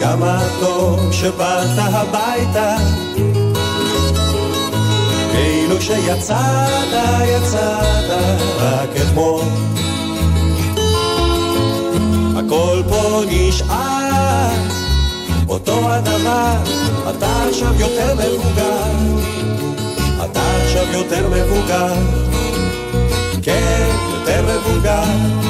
כמה 0.00 0.40
טוב 0.60 1.12
שבאת 1.12 1.78
הביתה, 1.78 2.76
כאילו 5.32 5.80
שיצאת, 5.80 6.92
יצאת 7.24 8.10
רק 8.58 8.88
אתמול. 8.96 9.44
הכל 12.36 12.82
פה 12.90 13.20
נשאר 13.30 14.48
אותו 15.48 15.92
הדבר, 15.92 16.56
אתה 17.10 17.42
עכשיו 17.48 17.80
יותר 17.80 18.14
מבוגר, 18.14 18.92
אתה 20.24 20.40
עכשיו 20.64 20.84
יותר 20.92 21.28
מבוגר, 21.28 21.94
כן, 23.42 23.88
יותר 24.14 24.42
מבוגר. 24.42 25.40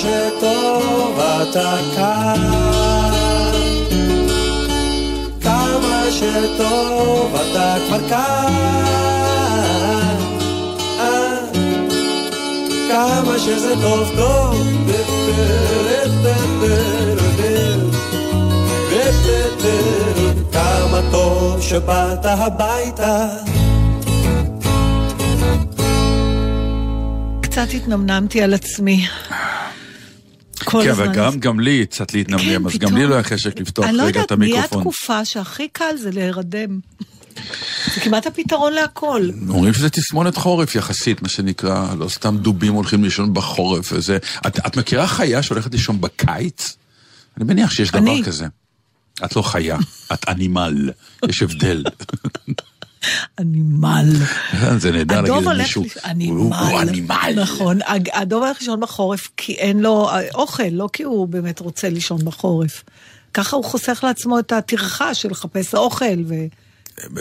שטוב 0.00 1.20
אתה 1.20 1.76
כאן, 1.96 2.50
כמה 5.42 6.04
שטוב 6.10 7.36
אתה 7.36 7.76
כבר 7.86 8.08
כאן. 8.08 8.70
כמה 12.88 13.38
שזה 13.38 13.74
טוב 13.82 14.08
טוב. 14.16 14.56
כמה 20.52 21.00
טוב 21.10 21.62
שבאת 21.62 22.24
הביתה. 22.24 23.28
קצת 27.42 27.66
התנמנמתי 27.74 28.42
על 28.42 28.54
עצמי. 28.54 29.06
כל 30.70 30.82
כן, 30.84 30.90
הזמן. 30.90 31.04
אבל 31.04 31.14
גם, 31.14 31.40
גם 31.40 31.60
לי 31.60 31.86
קצת 31.86 32.14
להתנמנם, 32.14 32.66
אז 32.66 32.72
גם 32.72 32.88
פתאום. 32.88 32.96
לי 32.96 33.06
לא 33.06 33.14
היה 33.14 33.22
חשק 33.22 33.60
לפתוח 33.60 33.84
אני 33.84 33.96
לא 33.96 34.02
רגע 34.02 34.20
את 34.20 34.30
יודעת, 34.30 34.38
נהיה 34.38 34.54
המיקרופון. 34.54 34.80
תקופה 34.80 35.24
שהכי 35.24 35.68
קל 35.68 35.96
זה 35.96 36.10
להירדם. 36.10 36.80
זה 37.94 38.00
כמעט 38.00 38.26
הפתרון 38.26 38.72
להכל. 38.72 39.30
אומרים 39.48 39.74
שזה 39.74 39.90
תסמונת 39.90 40.36
חורף 40.36 40.74
יחסית, 40.74 41.22
מה 41.22 41.28
שנקרא, 41.28 41.94
לא 41.98 42.08
סתם 42.08 42.36
דובים 42.38 42.72
הולכים 42.72 43.04
לישון 43.04 43.34
בחורף 43.34 43.92
וזה. 43.92 44.18
את, 44.46 44.66
את 44.66 44.76
מכירה 44.76 45.06
חיה 45.06 45.42
שהולכת 45.42 45.72
לישון 45.72 46.00
בקיץ? 46.00 46.76
אני 47.36 47.44
מניח 47.44 47.70
שיש 47.70 47.90
דבר 47.90 47.98
אני. 47.98 48.22
כזה. 48.24 48.46
את 49.24 49.36
לא 49.36 49.42
חיה, 49.42 49.78
את 50.12 50.28
אנימל, 50.28 50.90
יש 51.28 51.42
הבדל. 51.42 51.84
אנימל. 53.38 54.06
זה 54.78 54.90
נהדר 54.92 55.20
להגיד 55.20 55.48
למישהו, 55.48 55.84
הוא 56.28 56.54
אנימל. 56.80 57.32
נכון, 57.36 57.78
הדוב 58.12 58.42
הולך 58.42 58.56
לישון 58.60 58.80
בחורף 58.80 59.28
כי 59.36 59.52
אין 59.52 59.80
לו 59.80 60.08
אה, 60.08 60.20
אוכל, 60.34 60.62
לא 60.72 60.88
כי 60.92 61.02
הוא 61.02 61.28
באמת 61.28 61.60
רוצה 61.60 61.88
לישון 61.88 62.24
בחורף. 62.24 62.84
ככה 63.34 63.56
הוא 63.56 63.64
חוסך 63.64 64.00
לעצמו 64.06 64.38
את 64.38 64.52
הטרחה 64.52 65.14
של 65.14 65.30
לחפש 65.30 65.74
אוכל 65.74 66.04
ו... 66.26 66.34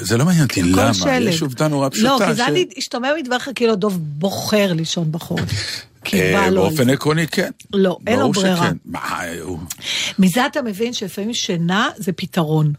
זה 0.02 0.18
לא 0.18 0.26
מעניין 0.26 0.44
אותי, 0.44 0.64
למה? 0.64 0.94
שלג. 0.94 1.34
יש 1.34 1.42
עובדה 1.42 1.68
נורא 1.68 1.90
פשוטה. 1.90 2.08
לא, 2.08 2.20
כי 2.28 2.34
זה 2.34 2.44
ש- 2.44 2.50
היה 2.50 2.66
השתמע 2.78 3.10
מדבריך 3.20 3.50
כאילו 3.56 3.74
הדוב 3.74 3.98
בוחר 4.02 4.74
לישון 4.74 5.12
בחורף. 5.12 5.50
אה, 6.14 6.52
באופן. 6.52 6.90
עקרוני 6.90 7.28
כן. 7.28 7.52
לא, 7.74 7.98
אין 8.08 8.20
לו 8.20 8.32
ברירה. 8.32 8.72
הוא... 9.42 9.60
מזה 10.20 10.46
אתה 10.46 10.62
מבין 10.62 10.94
שלפעמים 10.94 11.34
שינה 11.34 11.90
זה 11.98 12.12
פתרון. 12.12 12.74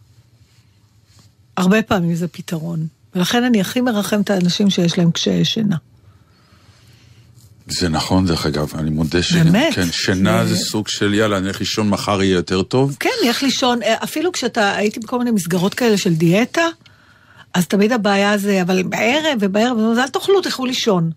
הרבה 1.61 1.83
פעמים 1.83 2.15
זה 2.15 2.29
פתרון. 2.29 2.87
ולכן 3.15 3.45
אני 3.45 3.61
הכי 3.61 3.81
מרחמת 3.81 4.25
את 4.25 4.31
האנשים 4.31 4.71
שיש 4.71 4.99
להם 4.99 5.11
קשיי 5.11 5.45
שינה. 5.45 5.77
זה 7.67 7.89
נכון 7.89 8.27
דרך 8.27 8.47
אגב, 8.47 8.73
אני 8.79 8.91
מודה 8.91 9.23
ש... 9.23 9.33
באמת? 9.33 9.75
כן, 9.75 9.87
שינה 9.93 10.47
זה- 10.47 10.55
זה 10.55 10.65
סוג 10.65 10.89
של 10.89 11.15
יאללה, 11.15 11.37
אני 11.37 11.45
הולך 11.47 11.61
לישון 11.61 11.89
מחר 11.89 12.23
יהיה 12.23 12.35
יותר 12.35 12.63
טוב. 12.63 12.97
כן, 13.01 13.11
לך 13.29 13.43
לישון, 13.43 13.83
אה, 13.83 13.95
אפילו 14.05 14.33
כשאתה, 14.33 14.77
הייתי 14.77 15.01
בכל 15.01 15.19
מיני 15.19 15.31
מסגרות 15.31 15.75
כאלה 15.75 15.97
של 15.99 16.15
דיאטה, 16.15 16.63
אז 17.55 17.67
תמיד 17.67 17.93
הבעיה 17.93 18.39
זה, 18.39 18.63
אבל 18.63 18.83
בערב 18.83 19.39
ובערב, 19.41 19.79
אז 19.93 19.99
אל 19.99 20.09
תאכלו, 20.09 20.41
תלכו 20.41 20.67
לישון. 20.67 21.11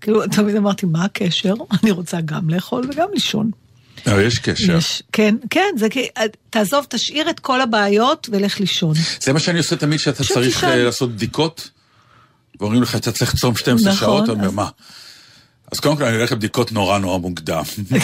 כאילו, 0.00 0.26
תמיד 0.26 0.56
אמרתי, 0.56 0.86
מה 0.86 1.04
הקשר? 1.04 1.54
אני 1.82 1.90
רוצה 1.90 2.20
גם 2.20 2.50
לאכול 2.50 2.84
וגם 2.92 3.08
לישון. 3.14 3.50
אבל 4.06 4.20
יש 4.26 4.38
קשר. 4.38 4.76
יש, 4.76 5.02
כן, 5.12 5.34
כן, 5.50 5.74
זה 5.76 5.88
כי, 5.88 6.08
אה, 6.18 6.22
תעזוב, 6.50 6.86
תשאיר 6.88 7.30
את 7.30 7.40
כל 7.40 7.60
הבעיות 7.60 8.28
ולך 8.32 8.60
לישון. 8.60 8.94
זה 9.20 9.32
מה 9.32 9.40
שאני 9.40 9.58
עושה 9.58 9.76
תמיד 9.76 9.98
פשוט 10.00 10.14
צריך 10.14 10.54
תישן. 10.54 10.66
אה, 10.66 10.76
לעשות 10.84 11.12
בדיקות, 11.14 11.70
ואומרים 12.60 12.82
לך, 12.82 12.96
אתה 12.96 13.12
צריך 13.12 13.34
לצום 13.34 13.56
12 13.56 13.92
נכון, 13.92 14.00
שעות, 14.00 14.24
אתה 14.24 14.32
אומר, 14.32 14.46
אז- 14.46 14.54
מה? 14.54 14.68
אז 15.72 15.80
קודם 15.80 15.96
כל 15.96 16.04
אני 16.04 16.16
הולך 16.16 16.32
לבדיקות 16.32 16.72
נורא 16.72 16.98
נורא 16.98 17.18
מוקדם. 17.18 17.62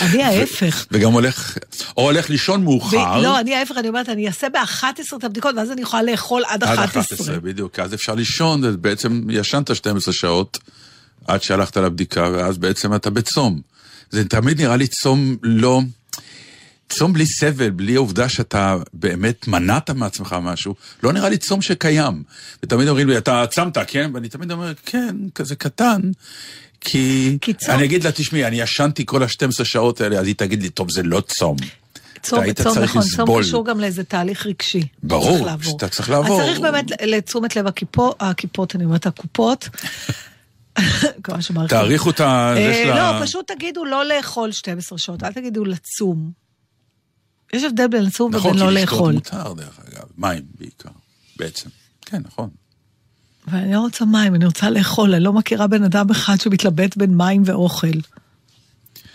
אני 0.00 0.22
ההפך. 0.22 0.86
וגם 0.90 1.12
הולך, 1.12 1.58
או 1.96 2.02
הולך 2.02 2.30
לישון 2.30 2.64
מאוחר. 2.64 3.20
לא, 3.20 3.40
אני 3.40 3.54
ההפך, 3.54 3.74
אני 3.78 3.88
אומרת, 3.88 4.08
אני 4.08 4.26
אעשה 4.26 4.48
ב-11 4.48 5.16
את 5.18 5.24
הבדיקות, 5.24 5.54
ואז 5.56 5.70
אני 5.70 5.82
יכולה 5.82 6.02
לאכול 6.02 6.42
עד 6.46 6.64
עד 6.64 6.78
11. 6.78 7.02
11, 7.02 7.40
בדיוק. 7.40 7.78
אז 7.78 7.94
אפשר 7.94 8.14
לישון, 8.14 8.64
אז 8.64 8.76
בעצם 8.76 9.30
ישנת 9.30 9.76
12 9.76 10.14
שעות 10.14 10.58
עד 11.26 11.42
שהלכת 11.42 11.76
לבדיקה, 11.76 12.28
ואז 12.32 12.58
בעצם 12.58 12.94
אתה 12.94 13.10
בצום. 13.10 13.60
זה 14.10 14.28
תמיד 14.28 14.60
נראה 14.60 14.76
לי 14.76 14.86
צום 14.86 15.36
לא... 15.42 15.80
צום 16.88 17.12
בלי 17.12 17.26
סבל, 17.26 17.70
בלי 17.70 17.94
העובדה 17.94 18.28
שאתה 18.28 18.76
באמת 18.92 19.48
מנעת 19.48 19.90
מעצמך 19.90 20.36
משהו, 20.42 20.74
לא 21.02 21.12
נראה 21.12 21.28
לי 21.28 21.36
צום 21.38 21.62
שקיים. 21.62 22.22
ותמיד 22.62 22.88
אומרים 22.88 23.08
לי, 23.08 23.18
אתה 23.18 23.44
צמת, 23.50 23.78
כן? 23.86 24.10
ואני 24.14 24.28
תמיד 24.28 24.52
אומר, 24.52 24.72
כן, 24.86 25.16
כזה 25.34 25.56
קטן. 25.56 26.00
כי... 26.80 27.38
כי 27.40 27.52
צום- 27.54 27.74
אני 27.74 27.84
אגיד 27.84 28.04
לה, 28.04 28.12
תשמעי, 28.12 28.46
אני 28.46 28.60
ישנתי 28.60 29.06
כל 29.06 29.22
ה-12 29.22 29.64
שעות 29.64 30.00
האלה, 30.00 30.18
אז 30.18 30.26
היא 30.26 30.34
תגיד 30.34 30.62
לי, 30.62 30.68
טוב, 30.68 30.90
זה 30.90 31.02
לא 31.02 31.20
צום. 31.20 31.56
צום, 32.22 32.52
צום, 32.52 32.78
נכון, 32.78 33.02
צום 33.02 33.02
לסבול. 33.02 33.42
קשור 33.42 33.66
גם 33.66 33.80
לאיזה 33.80 34.04
תהליך 34.04 34.46
רגשי. 34.46 34.82
ברור. 35.02 35.48
שאתה 35.62 35.88
צריך 35.88 36.10
לעבור. 36.10 36.40
אז 36.42 36.46
צריך 36.46 36.60
באמת 36.60 36.84
לתשומת 37.02 37.56
לב 37.56 37.66
הכיפות, 37.66 38.16
הכיפות, 38.20 38.76
אני 38.76 38.84
אומרת, 38.84 39.06
הקופות. 39.06 39.68
תאריכו 41.68 42.10
את 42.10 42.20
ה... 42.20 42.54
לא, 42.86 43.22
פשוט 43.22 43.52
תגידו 43.52 43.84
לא 43.84 44.04
לאכול 44.04 44.52
12 44.52 44.98
שעות, 44.98 45.22
אל 45.22 45.32
תגידו 45.32 45.64
לצום. 45.64 46.30
יש 47.52 47.62
הבדל 47.64 47.86
בין 47.86 48.04
לצום 48.04 48.34
נכון, 48.34 48.50
ובין 48.50 48.60
כי 48.60 48.66
לא 48.66 48.72
לשתות 48.72 48.92
לאכול. 48.92 49.14
מותר, 49.14 49.52
דרך 49.52 49.80
אגב. 49.88 50.04
מים 50.18 50.42
בעיקר, 50.58 50.88
בעצם. 51.36 51.68
כן, 52.06 52.22
נכון. 52.24 52.48
ואני 53.48 53.72
לא 53.72 53.80
רוצה 53.80 54.04
מים, 54.04 54.34
אני 54.34 54.46
רוצה 54.46 54.70
לאכול, 54.70 55.14
אני 55.14 55.24
לא 55.24 55.32
מכירה 55.32 55.66
בן 55.66 55.84
אדם 55.84 56.10
אחד 56.10 56.40
שמתלבט 56.40 56.96
בין 56.96 57.16
מים 57.16 57.42
ואוכל. 57.46 57.86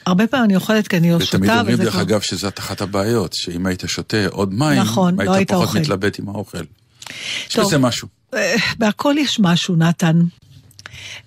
הרבה 0.05 0.27
פעמים 0.27 0.45
אני 0.45 0.55
אוכלת 0.55 0.87
כי 0.87 0.97
אני 0.97 1.11
לא 1.11 1.19
שותה, 1.19 1.37
ותמיד 1.37 1.51
אומרים, 1.51 1.73
וזה 1.73 1.83
דרך 1.83 1.95
אגב, 1.95 2.21
שזאת 2.21 2.59
אחת 2.59 2.81
הבעיות, 2.81 3.33
שאם 3.33 3.65
היית 3.65 3.83
שותה 3.87 4.27
עוד 4.29 4.53
מים, 4.53 4.81
נכון, 4.81 5.15
לא 5.15 5.21
היית 5.21 5.31
היית 5.33 5.51
פחות 5.51 5.63
אוכל. 5.67 5.79
מתלבט 5.79 6.19
עם 6.19 6.29
האוכל. 6.29 6.63
יש. 7.49 7.57
בזה 7.57 7.77
משהו. 7.77 8.07
אה, 8.33 8.55
בהכל 8.77 9.15
יש 9.17 9.39
משהו, 9.39 9.75
נתן. 9.75 10.21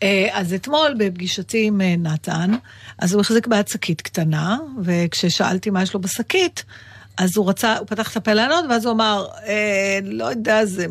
אה, 0.03 0.29
אז 0.33 0.53
אתמול 0.53 0.95
בפגישתי 0.99 1.67
עם 1.67 1.81
אה, 1.81 1.97
נתן, 1.97 2.51
אז 2.99 3.13
הוא 3.13 3.21
החזיק 3.21 3.47
ביד 3.47 3.69
שקית 3.69 4.01
קטנה, 4.01 4.59
וכששאלתי 4.85 5.71
מה 5.71 5.83
יש 5.83 5.95
לו 5.95 6.01
בשקית, 6.01 6.65
אז 7.19 7.37
הוא 7.37 7.49
רצה, 7.49 7.79
הוא 7.79 7.87
פתח 7.87 8.13
את 8.13 8.17
הפה 8.17 8.33
לענות, 8.33 8.65
ואז 8.71 8.85
הוא 8.85 8.93
אמר, 8.93 9.27
אה, 9.47 9.99
לא 10.03 10.25
יודע, 10.25 10.65
זה... 10.65 10.87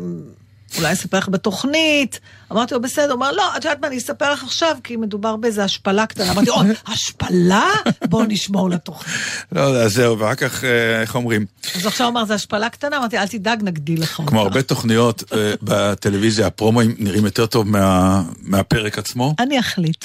אולי 0.78 0.92
אספר 0.92 1.18
לך 1.18 1.28
בתוכנית. 1.28 2.20
אמרתי 2.52 2.74
לו, 2.74 2.80
בסדר, 2.82 3.12
הוא 3.12 3.18
אמר, 3.18 3.32
לא, 3.32 3.56
את 3.56 3.64
יודעת 3.64 3.80
מה, 3.80 3.86
אני 3.86 3.98
אספר 3.98 4.32
לך 4.32 4.42
עכשיו, 4.44 4.76
כי 4.84 4.96
מדובר 4.96 5.36
באיזה 5.36 5.64
השפלה 5.64 6.06
קטנה. 6.06 6.32
אמרתי, 6.32 6.50
אוי, 6.50 6.66
השפלה? 6.92 7.66
בואו 8.08 8.24
נשמור 8.28 8.70
לתוכנית. 8.70 9.16
לא 9.52 9.88
זהו, 9.88 10.18
ואחר 10.18 10.34
כך, 10.34 10.64
אה, 10.64 11.00
איך 11.00 11.14
אומרים? 11.14 11.46
אז 11.76 11.86
עכשיו 11.86 12.06
הוא 12.06 12.12
אמר, 12.12 12.24
זה 12.24 12.34
השפלה 12.34 12.68
קטנה? 12.68 12.96
אמרתי, 12.96 13.18
אל 13.18 13.26
תדאג, 13.26 13.62
נגדיל 13.62 14.02
לך. 14.02 14.20
כמו 14.26 14.40
הרבה 14.40 14.62
תוכניות 14.62 15.22
אה, 15.32 15.54
בטלוויזיה, 15.62 16.46
הפרומואים 16.46 16.94
נראים 16.98 17.24
יותר 17.24 17.46
טוב 17.46 17.66
מה- 17.68 18.22
מהפרק 18.42 18.98
עצמו. 18.98 19.34
אני 19.38 19.60
אחליט. 19.60 20.04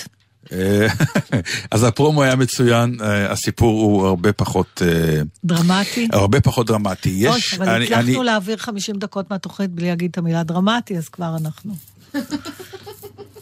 אה, 0.52 0.88
אז 1.72 1.84
הפרומו 1.84 2.24
היה 2.24 2.36
מצוין, 2.36 2.98
אה, 3.02 3.32
הסיפור 3.32 3.82
הוא 3.84 4.08
הרבה 4.08 4.34
פחות, 4.34 4.82
אה, 4.86 5.22
דרמטי. 5.44 6.08
הרבה 6.14 6.42
פחות 6.42 6.68
דרמטי. 6.68 7.28
אוי, 7.28 7.38
יש, 7.38 7.54
אבל 7.54 7.70
אני- 7.70 7.86
הצלחנו 7.86 8.02
אני- 8.02 8.24
להעביר 8.24 8.58
50 8.58 8.96
דקות 8.96 9.32
מהתוכנית 9.32 9.72
בלי 9.72 9.88
להגיד 9.88 10.12
את 10.12 10.18
המילה 10.18 10.44
דרמטי, 10.44 10.98
אז 10.98 11.10
כבר 11.10 11.36
אנחנו. 11.42 11.76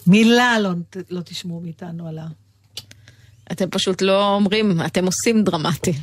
מילה 0.07 0.59
לא, 0.59 0.69
לא 1.09 1.21
תשמעו 1.21 1.61
מאיתנו 1.63 2.07
על 2.07 2.17
ה... 2.19 2.27
אתם 3.51 3.65
פשוט 3.69 4.01
לא 4.01 4.33
אומרים, 4.35 4.81
אתם 4.85 5.05
עושים 5.05 5.43
דרמטי. 5.43 5.93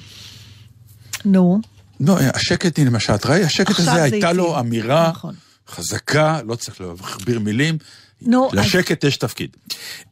נו, 1.24 1.60
לא, 2.00 2.18
השקט, 2.34 2.78
הנה 2.78 2.90
מה 2.90 3.00
שאת 3.00 3.26
ראי, 3.26 3.44
השקט 3.44 3.70
הזה 3.70 3.84
זה 3.84 4.02
הייתה 4.02 4.26
איטי. 4.28 4.36
לו 4.38 4.60
אמירה 4.60 5.10
נכון. 5.10 5.34
חזקה, 5.68 6.40
לא 6.46 6.54
צריך 6.54 6.80
להכביר 6.80 7.40
מילים. 7.40 7.78
נו, 8.26 8.48
אז- 8.52 8.58
לשקט 8.58 9.04
יש 9.04 9.16
תפקיד. 9.16 9.56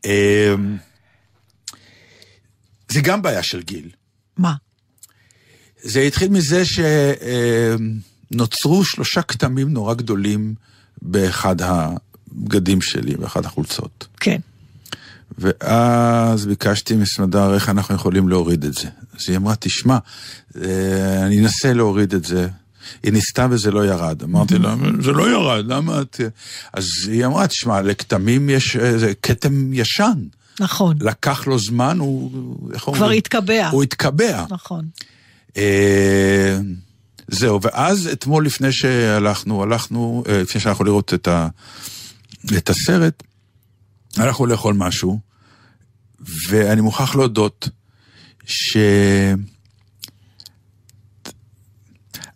אה, 0.06 0.54
זה 2.88 3.00
גם 3.00 3.22
בעיה 3.22 3.42
של 3.42 3.62
גיל. 3.62 3.88
מה? 4.36 4.54
זה 5.82 6.00
התחיל 6.00 6.28
מזה 6.28 6.62
שנוצרו 8.30 8.84
שלושה 8.84 9.22
כתמים 9.22 9.68
נורא 9.72 9.94
גדולים 9.94 10.54
באחד 11.02 11.56
הבגדים 11.62 12.82
שלי, 12.82 13.16
באחד 13.16 13.44
החולצות. 13.46 14.06
כן. 14.20 14.40
ואז 15.38 16.46
ביקשתי 16.46 16.94
מסמדר 16.94 17.54
איך 17.54 17.68
אנחנו 17.68 17.94
יכולים 17.94 18.28
להוריד 18.28 18.64
את 18.64 18.74
זה. 18.74 18.88
אז 19.14 19.28
היא 19.28 19.36
אמרה, 19.36 19.54
תשמע, 19.56 19.98
אה, 20.56 21.26
אני 21.26 21.40
אנסה 21.40 21.72
להוריד 21.72 22.14
את 22.14 22.24
זה. 22.24 22.48
היא 23.02 23.12
ניסתה 23.12 23.46
וזה 23.50 23.70
לא 23.70 23.86
ירד. 23.86 24.22
אמרתי 24.22 24.58
לה, 24.58 24.74
זה 25.00 25.12
לא 25.12 25.30
ירד, 25.30 25.64
למה 25.66 26.00
את... 26.00 26.20
אז 26.72 26.86
היא 27.06 27.26
אמרה, 27.26 27.46
תשמע, 27.46 27.82
לכתמים 27.82 28.50
יש 28.50 28.76
איזה 28.76 29.12
כתם 29.22 29.72
ישן. 29.72 30.24
נכון. 30.60 30.96
לקח 31.00 31.46
לו 31.46 31.58
זמן, 31.58 31.98
הוא... 31.98 32.30
איך 32.74 32.86
אומרים? 32.86 33.02
כבר 33.02 33.10
התקבע. 33.10 33.68
הוא 33.68 33.82
התקבע. 33.82 34.44
נכון. 34.50 34.84
אה, 35.56 36.58
זהו, 37.28 37.60
ואז 37.62 38.08
אתמול 38.12 38.46
לפני 38.46 38.72
שהלכנו, 38.72 39.62
הלכנו, 39.62 40.24
אה, 40.28 40.42
לפני 40.42 40.60
שהלכנו 40.60 40.84
לראות 40.84 41.14
את, 41.14 41.28
ה, 41.28 41.48
את 42.56 42.70
הסרט, 42.70 43.22
הלכנו 44.16 44.46
לאכול 44.46 44.74
משהו, 44.74 45.20
ואני 46.48 46.80
מוכרח 46.80 47.14
להודות 47.16 47.68
ש... 48.46 48.76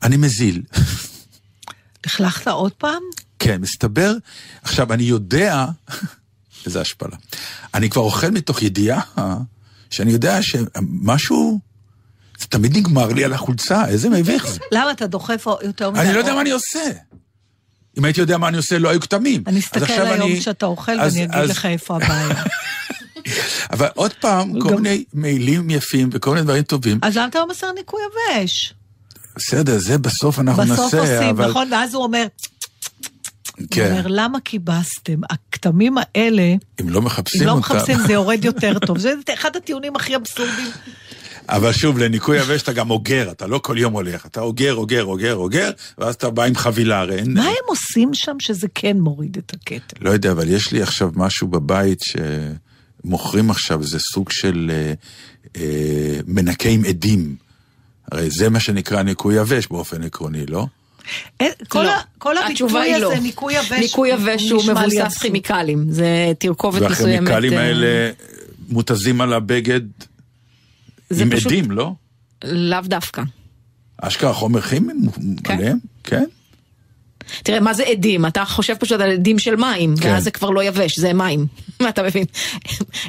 אני 0.02 0.16
מזיל. 0.16 0.62
לכלכת 2.06 2.48
עוד 2.48 2.72
פעם? 2.72 3.02
כן, 3.38 3.60
מסתבר, 3.60 4.12
עכשיו 4.62 4.92
אני 4.92 5.02
יודע, 5.02 5.66
איזה 6.66 6.80
השפלה, 6.80 7.16
אני 7.74 7.90
כבר 7.90 8.02
אוכל 8.02 8.30
מתוך 8.30 8.62
ידיעה 8.62 9.00
שאני 9.90 10.12
יודע 10.12 10.38
שמשהו, 10.42 11.60
זה 12.38 12.46
תמיד 12.46 12.76
נגמר 12.76 13.06
לי 13.12 13.24
על 13.24 13.32
החולצה, 13.32 13.88
איזה 13.88 14.08
מביך 14.10 14.46
זה. 14.46 14.58
למה 14.72 14.90
אתה 14.90 15.06
דוחף 15.06 15.46
יותר 15.62 15.90
מדי? 15.90 16.00
אני 16.00 16.12
לא 16.12 16.18
יודע 16.18 16.34
מה 16.34 16.40
אני 16.40 16.50
עושה. 16.50 16.80
אם 17.98 18.04
הייתי 18.04 18.20
יודע 18.20 18.38
מה 18.38 18.48
אני 18.48 18.56
עושה, 18.56 18.78
לא 18.78 18.88
היו 18.88 19.00
כתמים. 19.00 19.42
אני 19.46 19.60
אסתכל 19.60 19.92
היום 19.92 20.22
אני- 20.22 20.40
כשאתה 20.40 20.66
אוכל 20.66 21.00
אז- 21.00 21.12
ואני 21.14 21.24
אגיד 21.24 21.36
אז- 21.36 21.50
לך 21.50 21.66
איפה 21.66 21.96
הבעיה. 21.96 22.42
אבל 23.72 23.88
עוד 23.94 24.12
פעם, 24.20 24.60
כל 24.60 24.68
גם- 24.70 24.74
מיני 24.82 25.04
מעילים 25.12 25.70
יפים 25.70 26.08
וכל 26.12 26.30
מיני 26.30 26.42
דברים 26.42 26.62
טובים. 26.62 26.98
אז 27.02 27.16
למה 27.16 27.26
אתה 27.28 27.38
לא 27.38 27.48
מסר 27.48 27.72
ניקוי 27.72 28.00
יבש? 28.34 28.74
בסדר, 29.36 29.78
זה 29.78 29.98
בסוף 29.98 30.38
אנחנו 30.38 30.64
נעשה, 30.64 30.74
בסוף 30.74 30.94
עושים, 30.94 31.28
אבל... 31.28 31.48
נכון? 31.50 31.72
ואז 31.72 31.94
הוא 31.94 32.02
אומר, 32.02 32.26
הוא 33.58 33.66
כן, 33.70 33.90
אומר, 33.90 34.06
למה 34.06 34.40
כיבסתם? 34.40 35.20
הכתמים 35.30 35.94
האלה, 35.98 36.54
אם 36.80 36.88
לא 36.88 36.98
אם 36.98 37.04
מחפשים 37.04 37.46
לא 37.46 37.52
אותם. 37.52 37.60
מחפשים 37.60 37.98
זה 38.06 38.12
יורד 38.12 38.44
יותר 38.44 38.78
טוב. 38.78 38.98
זה 38.98 39.12
אחד 39.34 39.56
הטיעונים 39.56 39.96
הכי 39.96 40.16
אבסורדיים. 40.16 40.70
אבל 41.48 41.72
שוב, 41.72 41.98
לניקוי 41.98 42.38
יבש 42.38 42.62
אתה 42.62 42.72
גם 42.72 42.90
אוגר, 42.90 43.30
אתה 43.30 43.46
לא 43.46 43.58
כל 43.58 43.78
יום 43.78 43.92
הולך, 43.92 44.26
אתה 44.26 44.40
אוגר, 44.40 44.74
אוגר, 44.74 45.04
אוגר, 45.04 45.34
אוגר, 45.34 45.70
ואז 45.98 46.14
אתה 46.14 46.30
בא 46.30 46.44
עם 46.44 46.54
חבילה, 46.54 47.00
הרי 47.00 47.18
אין... 47.18 47.34
מה 47.34 47.46
הם 47.46 47.64
עושים 47.66 48.14
שם 48.14 48.36
שזה 48.38 48.66
כן 48.74 48.96
מוריד 49.00 49.36
את 49.36 49.52
הכתם? 49.54 50.04
לא 50.04 50.10
יודע, 50.10 50.32
אבל 50.32 50.48
יש 50.48 50.72
לי 50.72 50.82
עכשיו 50.82 51.10
משהו 51.14 51.48
בבית 51.48 52.00
שמוכרים 53.04 53.50
עכשיו, 53.50 53.82
זה 53.82 53.98
סוג 53.98 54.30
של 54.30 54.70
אה, 54.74 54.92
אה, 55.56 56.20
מנקה 56.26 56.68
עם 56.68 56.84
עדים. 56.84 57.45
הרי 58.12 58.30
זה 58.30 58.48
מה 58.50 58.60
שנקרא 58.60 59.02
ניקוי 59.02 59.40
יבש 59.40 59.66
באופן 59.66 60.02
עקרוני, 60.02 60.46
לא? 60.46 60.66
אה, 61.40 61.46
כל 61.68 61.82
לא. 61.82 61.90
ה- 61.90 62.00
כל 62.18 62.34
התשובה 62.38 62.78
הביטוי 62.80 62.94
היא 62.94 63.02
לא. 63.02 63.14
ניקוי 63.16 63.54
יבש, 63.54 63.72
ניקוי 63.72 64.08
יבש 64.08 64.50
הוא 64.50 64.62
מבוסס. 64.68 65.18
כימיקלים, 65.18 65.90
זה 65.90 66.06
תרכובת 66.38 66.82
מסוימת. 66.82 67.28
והכימיקלים 67.28 67.52
אה, 67.52 67.64
האלה 67.64 68.10
מותזים 68.68 69.20
על 69.20 69.32
הבגד 69.32 69.80
עם 71.20 71.30
פשוט- 71.30 71.46
עדים, 71.52 71.70
לא? 71.70 71.92
לאו 72.44 72.80
דווקא. 72.84 73.22
אשכרה 73.98 74.32
חומר 74.32 74.60
כימי 74.60 74.92
כן. 75.44 75.52
עליהם? 75.54 75.78
כן. 76.04 76.24
תראה, 77.42 77.60
מה 77.60 77.74
זה 77.74 77.82
עדים? 77.84 78.26
אתה 78.26 78.44
חושב 78.44 78.74
פשוט 78.74 79.00
על 79.00 79.10
עדים 79.10 79.38
של 79.38 79.56
מים, 79.56 79.94
כן. 80.00 80.08
ואז 80.08 80.24
זה 80.24 80.30
כבר 80.30 80.50
לא 80.50 80.62
יבש, 80.64 80.98
זה 80.98 81.12
מים. 81.12 81.46
מה 81.80 81.88
אתה 81.92 82.02
מבין? 82.02 82.24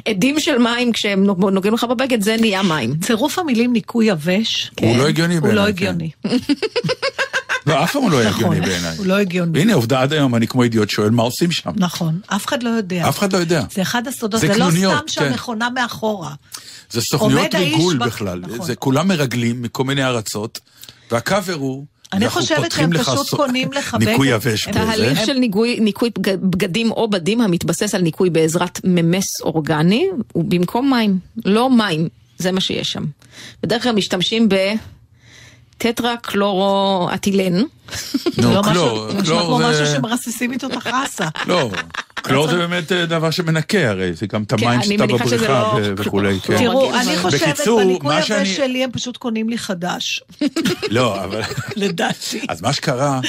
עדים 0.08 0.40
של 0.40 0.58
מים, 0.58 0.92
כשהם 0.92 1.24
נוג- 1.24 1.44
נוגעים 1.50 1.74
לך 1.74 1.84
בבגד, 1.84 2.22
זה 2.22 2.36
נהיה 2.40 2.62
מים. 2.62 2.94
צירוף 2.96 3.38
המילים 3.38 3.72
ניקוי 3.72 4.06
יבש, 4.06 4.70
הוא 4.80 4.96
לא 4.96 5.08
הגיוני 5.08 5.34
הוא 5.34 5.42
בעיניי. 5.42 5.56
לא 5.56 5.62
כן. 5.62 5.68
הגיוני. 5.68 6.10
לא, 7.66 7.84
אף 7.84 7.92
פעם 7.92 8.02
הוא 8.02 8.10
לא 8.10 8.18
היה 8.18 8.28
נכון, 8.30 8.44
הגיוני 8.44 8.66
בעיניי. 8.66 8.96
הוא 8.96 9.06
לא 9.06 9.14
הגיוני. 9.18 9.58
והנה, 9.58 9.74
עובדה 9.74 10.02
עד 10.02 10.12
היום, 10.12 10.34
אני 10.34 10.46
כמו 10.46 10.62
אידיוט 10.62 10.90
שואל 10.90 11.10
מה 11.10 11.22
עושים 11.22 11.50
שם. 11.50 11.70
נכון, 11.76 12.20
אף 12.26 12.46
אחד 12.46 12.62
לא 12.62 12.68
יודע. 12.70 13.08
אף 13.08 13.18
אחד 13.18 13.32
לא 13.32 13.38
יודע. 13.38 13.62
זה 13.74 13.82
אחד 13.82 14.06
הסודות, 14.08 14.40
זה 14.40 14.48
לא 14.58 14.70
סתם 14.70 14.78
כן. 14.98 15.08
שהמכונה 15.08 15.68
מאחורה. 15.74 16.30
זה 16.90 17.00
סוכנויות 17.00 17.54
האיש 17.54 17.74
ריגול 17.74 17.98
בכלל. 17.98 18.40
נכון. 18.40 18.66
זה 18.66 18.74
כולם 18.74 19.08
מרגלים 19.08 19.62
מכל 19.62 19.84
מיני 19.84 20.04
ארצות, 20.04 20.60
והקאבר 21.10 21.54
הוא... 21.54 21.86
אני 22.12 22.28
חושבת 22.28 22.72
שהם 22.72 22.98
פשוט 22.98 23.30
קונים 23.30 23.72
לך 23.78 23.94
ניקוי. 24.00 24.28
יבש. 24.28 24.68
תהליך 24.72 25.26
של 25.26 25.32
ניקוי, 25.38 25.80
ניקוי 25.80 26.10
בג- 26.18 26.36
בגדים 26.42 26.90
או 26.90 27.10
בדים 27.10 27.40
המתבסס 27.40 27.94
על 27.94 28.02
ניקוי 28.02 28.30
בעזרת 28.30 28.80
ממס 28.84 29.40
אורגני, 29.40 30.06
הוא 30.32 30.44
במקום 30.48 30.90
מים, 30.90 31.18
לא 31.44 31.70
מים, 31.70 32.08
זה 32.38 32.52
מה 32.52 32.60
שיש 32.60 32.92
שם. 32.92 33.04
בדרך 33.62 33.82
כלל 33.82 33.92
משתמשים 33.92 34.48
בטטרה 35.78 36.16
קלורו 36.16 37.08
אטילן. 37.14 37.54
נו, 37.56 37.64
לא 38.54 38.60
משהו- 38.60 38.72
קלור, 38.72 39.06
נשמע 39.12 39.22
קלור 39.24 39.42
כמו 39.46 39.58
משהו 39.58 39.86
זה... 39.86 39.92
שמרססים 39.96 40.52
איתו 40.52 40.66
את 40.66 40.76
החסה. 40.76 41.28
לא, 41.46 41.70
קלור 42.22 42.50
זה 42.50 42.56
באמת 42.56 42.92
אה, 42.92 43.06
דבר 43.06 43.30
שמנקה 43.30 43.88
הרי, 43.90 44.12
זה 44.12 44.26
גם 44.26 44.42
את 44.42 44.52
כן, 44.52 44.66
המים 44.66 44.82
שאתה 44.82 45.06
בבריכה 45.06 45.78
לא 45.78 45.80
וכולי. 45.96 46.40
כן. 46.40 46.58
תראו, 46.58 46.94
אני 46.94 47.18
חושבת, 47.18 47.60
בניקוי 47.78 48.22
שאני- 48.22 48.46
שלי 48.46 48.84
הם 48.84 48.90
פשוט 48.92 49.16
קונים 49.16 49.48
לי 49.48 49.58
חדש. 49.58 50.22
לא, 50.90 51.24
אבל... 51.24 51.42
לדעתי. 51.76 52.40
אז 52.48 52.62
מה 52.62 52.72
שקרה, 52.72 53.20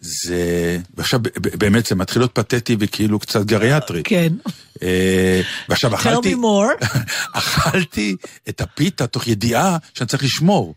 זה... 0.00 0.78
ועכשיו 0.96 1.20
באמת 1.58 1.86
זה 1.86 1.94
מתחיל 1.94 2.22
להיות 2.22 2.34
פתטי 2.34 2.76
וכאילו 2.78 3.18
קצת 3.18 3.44
גריאטרי. 3.44 4.02
כן. 4.02 4.32
אה, 4.82 5.40
ועכשיו 5.68 5.92
tell 5.92 5.94
אכלתי... 5.94 6.34
me 6.34 6.36
more. 6.36 6.86
אכלתי 7.38 8.16
את 8.48 8.60
הפיתה 8.60 9.06
תוך 9.06 9.28
ידיעה 9.28 9.76
שאני 9.94 10.08
צריך 10.08 10.22
לשמור. 10.24 10.74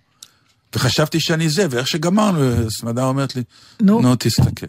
וחשבתי 0.76 1.20
שאני 1.20 1.50
זה, 1.50 1.66
ואיך 1.70 1.88
שגמרנו, 1.88 2.72
סמדה 2.72 3.04
אומרת 3.04 3.36
לי. 3.36 3.44
נו, 3.82 4.16
תסתכל. 4.16 4.66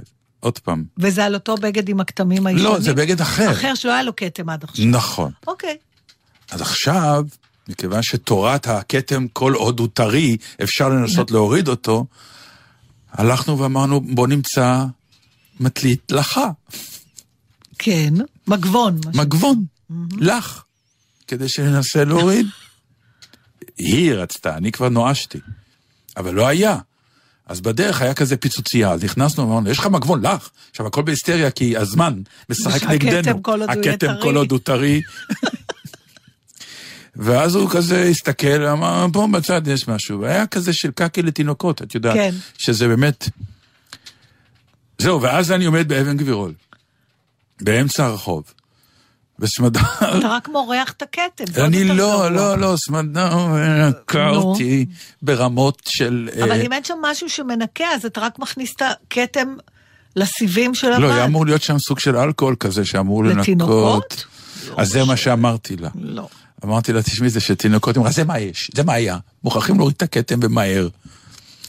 עוד 0.46 0.58
פעם. 0.58 0.84
וזה 0.98 1.24
על 1.24 1.34
אותו 1.34 1.54
בגד 1.54 1.88
עם 1.88 2.00
הכתמים 2.00 2.46
הישנים? 2.46 2.64
לא, 2.64 2.80
זה 2.80 2.94
בגד 2.94 3.20
אחר. 3.20 3.50
אחר 3.52 3.74
שלא 3.74 3.92
היה 3.92 4.02
לו 4.02 4.16
כתם 4.16 4.48
עד 4.48 4.64
עכשיו. 4.64 4.86
נכון. 4.86 5.32
אוקיי. 5.46 5.76
אז 6.50 6.60
עכשיו, 6.60 7.24
מכיוון 7.68 8.02
שתורת 8.02 8.66
הכתם, 8.66 9.26
כל 9.32 9.52
עוד 9.52 9.80
הוא 9.80 9.88
טרי, 9.94 10.36
אפשר 10.62 10.88
לנסות 10.88 11.30
להוריד 11.30 11.68
אותו, 11.68 12.06
הלכנו 13.12 13.58
ואמרנו, 13.58 14.00
בוא 14.00 14.26
נמצא 14.26 14.84
מטלית 15.60 16.12
לחה, 16.12 16.50
כן. 17.78 18.14
מגבון. 18.46 19.00
מגבון, 19.14 19.64
לך, 20.18 20.62
כדי 21.26 21.48
שננסה 21.48 22.04
להוריד. 22.04 22.46
היא 23.78 24.12
רצתה, 24.12 24.56
אני 24.56 24.72
כבר 24.72 24.88
נואשתי, 24.88 25.38
אבל 26.16 26.34
לא 26.34 26.46
היה. 26.46 26.78
אז 27.46 27.60
בדרך 27.60 28.02
היה 28.02 28.14
כזה 28.14 28.36
פיצוצייה, 28.36 28.92
אז 28.92 29.04
נכנסנו, 29.04 29.44
אמרנו, 29.44 29.70
יש 29.70 29.78
לך 29.78 29.86
מגבון? 29.86 30.26
לך. 30.26 30.50
עכשיו, 30.70 30.86
הכל 30.86 31.02
בהיסטריה, 31.02 31.50
כי 31.50 31.76
הזמן 31.76 32.22
משחק 32.50 32.82
הכתם 32.82 32.92
נגדנו. 32.92 33.40
הכתם. 33.68 34.12
כל 34.22 34.36
עוד 34.36 34.50
הוא 34.52 34.58
טרי. 34.58 35.02
ואז 37.16 37.54
הוא 37.54 37.70
כזה 37.70 38.02
הסתכל, 38.02 38.66
אמר, 38.66 39.06
פה 39.12 39.28
בצד 39.32 39.68
יש 39.68 39.88
משהו. 39.88 40.20
והיה 40.20 40.46
כזה 40.46 40.72
של 40.72 40.90
קקי 40.90 41.22
לתינוקות, 41.22 41.82
את 41.82 41.94
יודעת. 41.94 42.14
כן. 42.14 42.34
שזה 42.58 42.88
באמת... 42.88 43.28
זהו, 44.98 45.22
ואז 45.22 45.52
אני 45.52 45.64
עומד 45.64 45.88
באבן 45.88 46.16
גבירול, 46.16 46.52
באמצע 47.60 48.04
הרחוב, 48.04 48.52
וסמדר... 49.40 49.80
אתה 50.18 50.28
רק 50.28 50.48
מורח 50.48 50.90
את 50.96 51.02
הכתם. 51.02 51.64
אני 51.64 51.84
לא. 51.84 52.30
לא, 52.30 52.58
לא, 52.58 52.76
סמדר 52.76 53.46
מנקה. 53.46 54.28
אותי 54.28 54.86
ברמות 55.22 55.82
של... 55.88 56.28
אבל 56.42 56.50
אה, 56.50 56.66
אם 56.66 56.72
אין 56.72 56.84
שם 56.84 56.94
משהו 57.02 57.28
שמנקה, 57.28 57.84
אז 57.94 58.04
אתה 58.04 58.20
רק 58.20 58.38
מכניס 58.38 58.74
את 58.76 58.82
הכתם 58.82 59.54
לסיבים 60.16 60.74
של 60.74 60.88
לא, 60.88 60.94
הבד. 60.94 61.04
היה 61.04 61.24
אמור 61.24 61.46
להיות 61.46 61.62
שם 61.62 61.78
סוג 61.78 61.98
של 61.98 62.16
אלכוהול 62.16 62.56
כזה 62.60 62.84
שאמור 62.84 63.24
לנקות. 63.24 63.40
לתינוקות? 63.42 64.26
אז 64.76 64.88
זה 64.88 65.04
מה 65.04 65.16
שאמרתי 65.16 65.76
לה. 65.76 65.88
לא. 65.94 66.28
אמרתי 66.64 66.92
לה, 66.92 67.02
תשמעי, 67.02 67.30
זה 67.30 67.40
שתינוקות, 67.40 67.96
היא 67.96 68.00
אמרה, 68.00 68.12
זה 68.12 68.24
מה 68.24 68.38
יש, 68.38 68.70
זה 68.74 68.82
מה 68.82 68.92
היה. 68.92 69.18
מוכרחים 69.44 69.76
להוריד 69.76 69.94
את 69.96 70.02
הכתם 70.02 70.38
ומהר. 70.42 70.88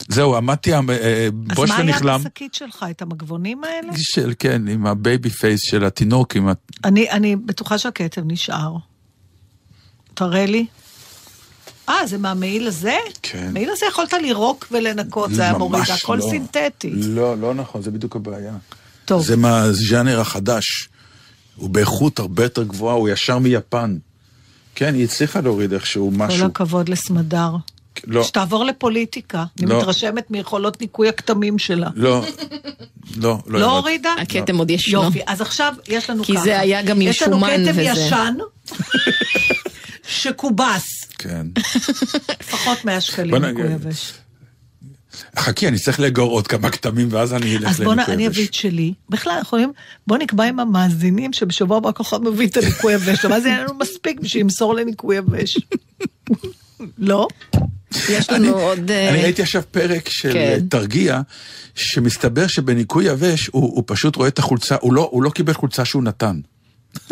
זהו, 0.08 0.36
עמדתי, 0.36 0.74
אה, 0.74 0.78
אז 0.78 1.30
בוש 1.32 1.70
מה 1.70 1.76
היה 1.76 1.84
ונכלם. 1.84 2.20
בשקית 2.20 2.54
שלך? 2.54 2.86
את 2.90 3.02
המגבונים 3.02 3.64
האלה? 3.64 3.92
של, 3.96 4.32
כן, 4.38 4.68
עם 4.68 4.86
ה 4.86 4.95
baby 4.95 5.30
face 5.30 5.60
של 5.60 5.84
התינוק, 5.84 6.36
עם 6.36 6.48
ה... 6.48 6.52
אני, 6.84 7.10
אני 7.10 7.36
בטוחה 7.36 7.78
שהכתם 7.78 8.22
נשאר. 8.24 8.76
תראה 10.14 10.46
לי. 10.46 10.66
אה, 11.88 12.06
זה 12.06 12.18
מהמעיל 12.18 12.66
הזה? 12.66 12.96
כן. 13.22 13.50
מעיל 13.52 13.70
הזה 13.70 13.86
יכולת 13.86 14.12
לירוק 14.12 14.66
ולנקות, 14.72 15.30
זה 15.34 15.42
היה 15.42 15.58
מוריד, 15.58 15.84
הכל 15.94 16.16
לא. 16.16 16.30
סינתטי. 16.30 16.90
לא, 16.94 17.38
לא 17.38 17.54
נכון, 17.54 17.82
זה 17.82 17.90
בדיוק 17.90 18.16
הבעיה. 18.16 18.54
טוב, 19.04 19.22
זה 19.22 19.36
מהז'אנר 19.36 20.20
החדש. 20.20 20.88
הוא 21.56 21.70
באיכות 21.70 22.18
הרבה 22.18 22.42
יותר 22.42 22.62
גבוהה, 22.62 22.94
הוא 22.94 23.08
ישר 23.08 23.38
מיפן. 23.38 23.98
כן, 24.74 24.94
היא 24.94 25.04
הצליחה 25.04 25.40
להוריד 25.40 25.72
איכשהו 25.72 26.10
כל 26.10 26.16
משהו. 26.16 26.46
הכבוד 26.46 26.88
לסמדר. 26.88 27.50
לא, 28.06 28.24
שתעבור 28.24 28.64
לפוליטיקה. 28.64 29.44
אני 29.60 29.66
לא. 29.66 29.78
מתרשמת 29.78 30.30
מיכולות 30.30 30.80
ניקוי 30.80 31.08
הכתמים 31.08 31.58
שלה. 31.58 31.88
לא, 31.94 32.22
לא, 33.16 33.38
לא. 33.46 33.60
לא. 33.60 33.78
הורידה? 33.78 34.14
הכתם 34.18 34.58
עוד 34.58 34.70
ישנו. 34.70 35.04
יופי, 35.04 35.20
אז 35.26 35.40
עכשיו 35.40 35.74
יש 35.88 36.10
לנו 36.10 36.24
כי 36.24 36.32
ככה. 36.32 36.44
זה 36.44 36.60
היה 36.60 36.82
גם 36.82 36.96
עם 36.96 37.02
יש 37.02 37.22
לנו 37.22 37.36
שומן 37.36 37.50
כתם 37.50 37.70
וזה. 37.70 37.82
ישן, 37.82 38.34
שכובס, 40.18 41.04
כן. 41.18 41.46
לפחות 42.40 42.84
100 42.84 43.00
שקלים. 43.00 43.44
ניקוי 43.44 43.72
יבש. 43.72 44.12
חכי, 45.38 45.68
אני 45.68 45.78
צריך 45.78 46.00
לאגור 46.00 46.30
עוד 46.30 46.46
כמה 46.46 46.70
כתמים 46.70 47.08
ואז 47.10 47.34
אני 47.34 47.56
אלך 47.56 47.68
אז 47.68 47.80
בוא 47.80 47.94
נ... 47.94 47.96
לניקוי 47.96 48.14
אני 48.14 48.24
יבש. 48.24 48.36
אביא 48.36 48.46
את 48.46 48.54
שלי. 48.54 48.94
בכלל, 49.08 49.32
אנחנו 49.32 49.46
יכולים... 49.46 49.72
בוא 50.06 50.18
נקבע 50.18 50.44
עם 50.44 50.60
המאזינים 50.60 51.32
שבשבוע 51.32 51.76
הבא 51.76 51.92
כוכב 51.92 52.18
מביא 52.18 52.46
את 52.46 52.56
הניקוי 52.56 52.94
יבש, 52.94 53.24
ואז 53.24 53.46
יהיה 53.46 53.62
לנו 53.62 53.74
מספיק 53.74 54.20
בשביל 54.20 54.42
למסור 54.42 54.74
לניקוי 54.74 55.16
יבש. 55.16 55.58
לא? 56.98 57.28
יש 58.08 58.30
לנו 58.30 58.58
עוד... 58.58 58.90
אה, 58.90 59.08
אני 59.08 59.22
ראיתי 59.22 59.42
עכשיו 59.42 59.62
פרק 59.70 60.08
של 60.08 60.32
כן. 60.32 60.60
תרגיע, 60.70 61.20
שמסתבר 61.74 62.46
שבניקוי 62.46 63.04
יבש 63.04 63.46
הוא, 63.46 63.62
הוא 63.62 63.82
פשוט 63.86 64.16
רואה 64.16 64.28
את 64.28 64.38
החולצה, 64.38 64.76
הוא 64.80 64.92
לא, 64.92 65.08
הוא 65.12 65.22
לא 65.22 65.30
קיבל 65.30 65.52
חולצה 65.52 65.84
שהוא 65.84 66.02
נתן. 66.02 66.40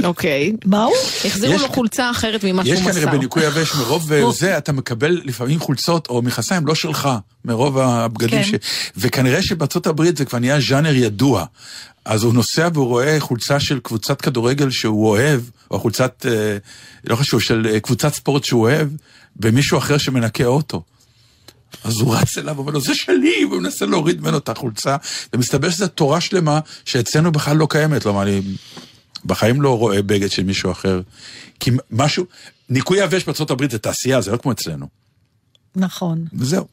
אוקיי. 0.05 0.53
מה 0.65 0.85
הוא? 0.85 0.95
החזירו 1.25 1.55
יש- 1.55 1.61
לו 1.63 1.69
חולצה 1.69 2.11
אחרת 2.11 2.45
ממה 2.45 2.65
שהוא 2.65 2.75
יש 2.75 2.81
מסר. 2.81 2.93
כנראה 2.93 3.13
בניקוי 3.13 3.47
יבש, 3.47 3.75
מרוב 3.75 4.13
אה, 4.13 4.31
זה 4.33 4.59
אתה 4.59 4.73
מקבל 4.73 5.21
לפעמים 5.25 5.61
חולצות 5.61 6.07
או 6.09 6.23
מכסיים 6.23 6.67
לא 6.67 6.75
שלך, 6.75 7.09
מרוב 7.45 7.79
הבגדים 7.79 8.43
כן. 8.43 8.45
ש... 8.45 8.55
וכנראה 8.97 9.43
שבארצות 9.43 9.87
הברית 9.87 10.17
זה 10.17 10.25
כבר 10.25 10.39
נהיה 10.39 10.61
ז'אנר 10.61 10.95
ידוע. 10.95 11.45
אז 12.05 12.23
הוא 12.23 12.35
נוסע 12.35 12.69
והוא 12.75 12.87
רואה 12.87 13.17
חולצה 13.21 13.61
של 13.61 13.79
קבוצת 13.83 14.21
כדורגל 14.21 14.71
שהוא 14.71 15.09
אוהב, 15.09 15.41
או 15.71 15.81
חולצת, 15.81 16.27
אה, 16.29 16.57
לא 17.05 17.17
חשוב, 17.17 17.41
של 17.41 17.67
אה, 17.73 17.81
קבוצת 17.81 18.15
ספורט 18.15 18.45
שהוא 18.45 18.63
אוהב, 18.63 18.89
במישהו 19.41 19.79
אחר 19.79 19.99
שמנקה 19.99 20.45
אוטו. 20.45 20.83
אז 21.85 22.01
הוא 22.01 22.17
רץ 22.17 22.39
אליו 22.39 22.57
ואומר 22.57 22.73
לו, 22.73 22.81
זה 22.81 22.95
שלי, 22.95 23.45
והוא 23.45 23.61
מנסה 23.61 23.87
להוריד 23.87 24.21
ממנו 24.21 24.39
את 24.39 24.49
החולצה, 24.49 24.97
ומסתבר 25.33 25.71
שזו 25.71 25.89
תורה 25.89 26.21
שלמה 26.21 26.61
שאצלנו 26.85 27.33
בכלל 27.33 27.57
לא 27.57 27.67
קיימת, 27.71 28.03
כלומר, 28.03 28.23
אני 28.23 28.41
בחיים 29.25 29.63
לא 29.63 29.79
רואה 29.79 30.03
בגד 30.03 30.31
של 30.31 30.43
מישהו 30.43 30.71
אחר. 30.71 31.01
כי 31.61 31.71
משהו, 31.91 32.25
ניקוי 32.69 33.05
יבש 33.05 33.25
בארצות 33.25 33.51
הברית 33.51 33.71
זה 33.71 33.79
תעשייה, 33.79 34.21
זה 34.21 34.33
לא 34.33 34.37
כמו 34.37 34.53
אצלנו. 34.53 34.87
נכון. 35.77 36.25
וזהו. 36.33 36.67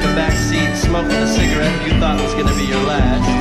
The 0.00 0.14
back 0.14 0.32
seat 0.32 0.74
smoking 0.76 1.12
a 1.12 1.26
cigarette 1.26 1.86
you 1.86 1.92
thought 2.00 2.20
was 2.20 2.34
gonna 2.34 2.54
be 2.56 2.64
your 2.64 2.82
last, 2.84 3.39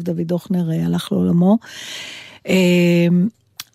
הטוב 0.00 0.16
דוד 0.16 0.32
הוכנר 0.32 0.70
אה, 0.72 0.86
הלך 0.86 1.12
לעולמו. 1.12 1.58
אה, 2.48 2.54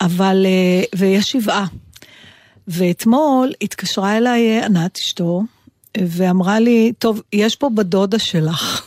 אבל, 0.01 0.45
אה, 0.45 0.83
ויש 0.95 1.25
שבעה. 1.25 1.65
ואתמול 2.67 3.51
התקשרה 3.61 4.17
אליי 4.17 4.59
אה, 4.59 4.65
ענת, 4.65 4.97
אשתו, 4.97 5.43
ואמרה 5.97 6.59
לי, 6.59 6.93
טוב, 6.99 7.21
יש 7.33 7.55
פה 7.55 7.69
בדודה 7.69 8.19
שלך. 8.19 8.85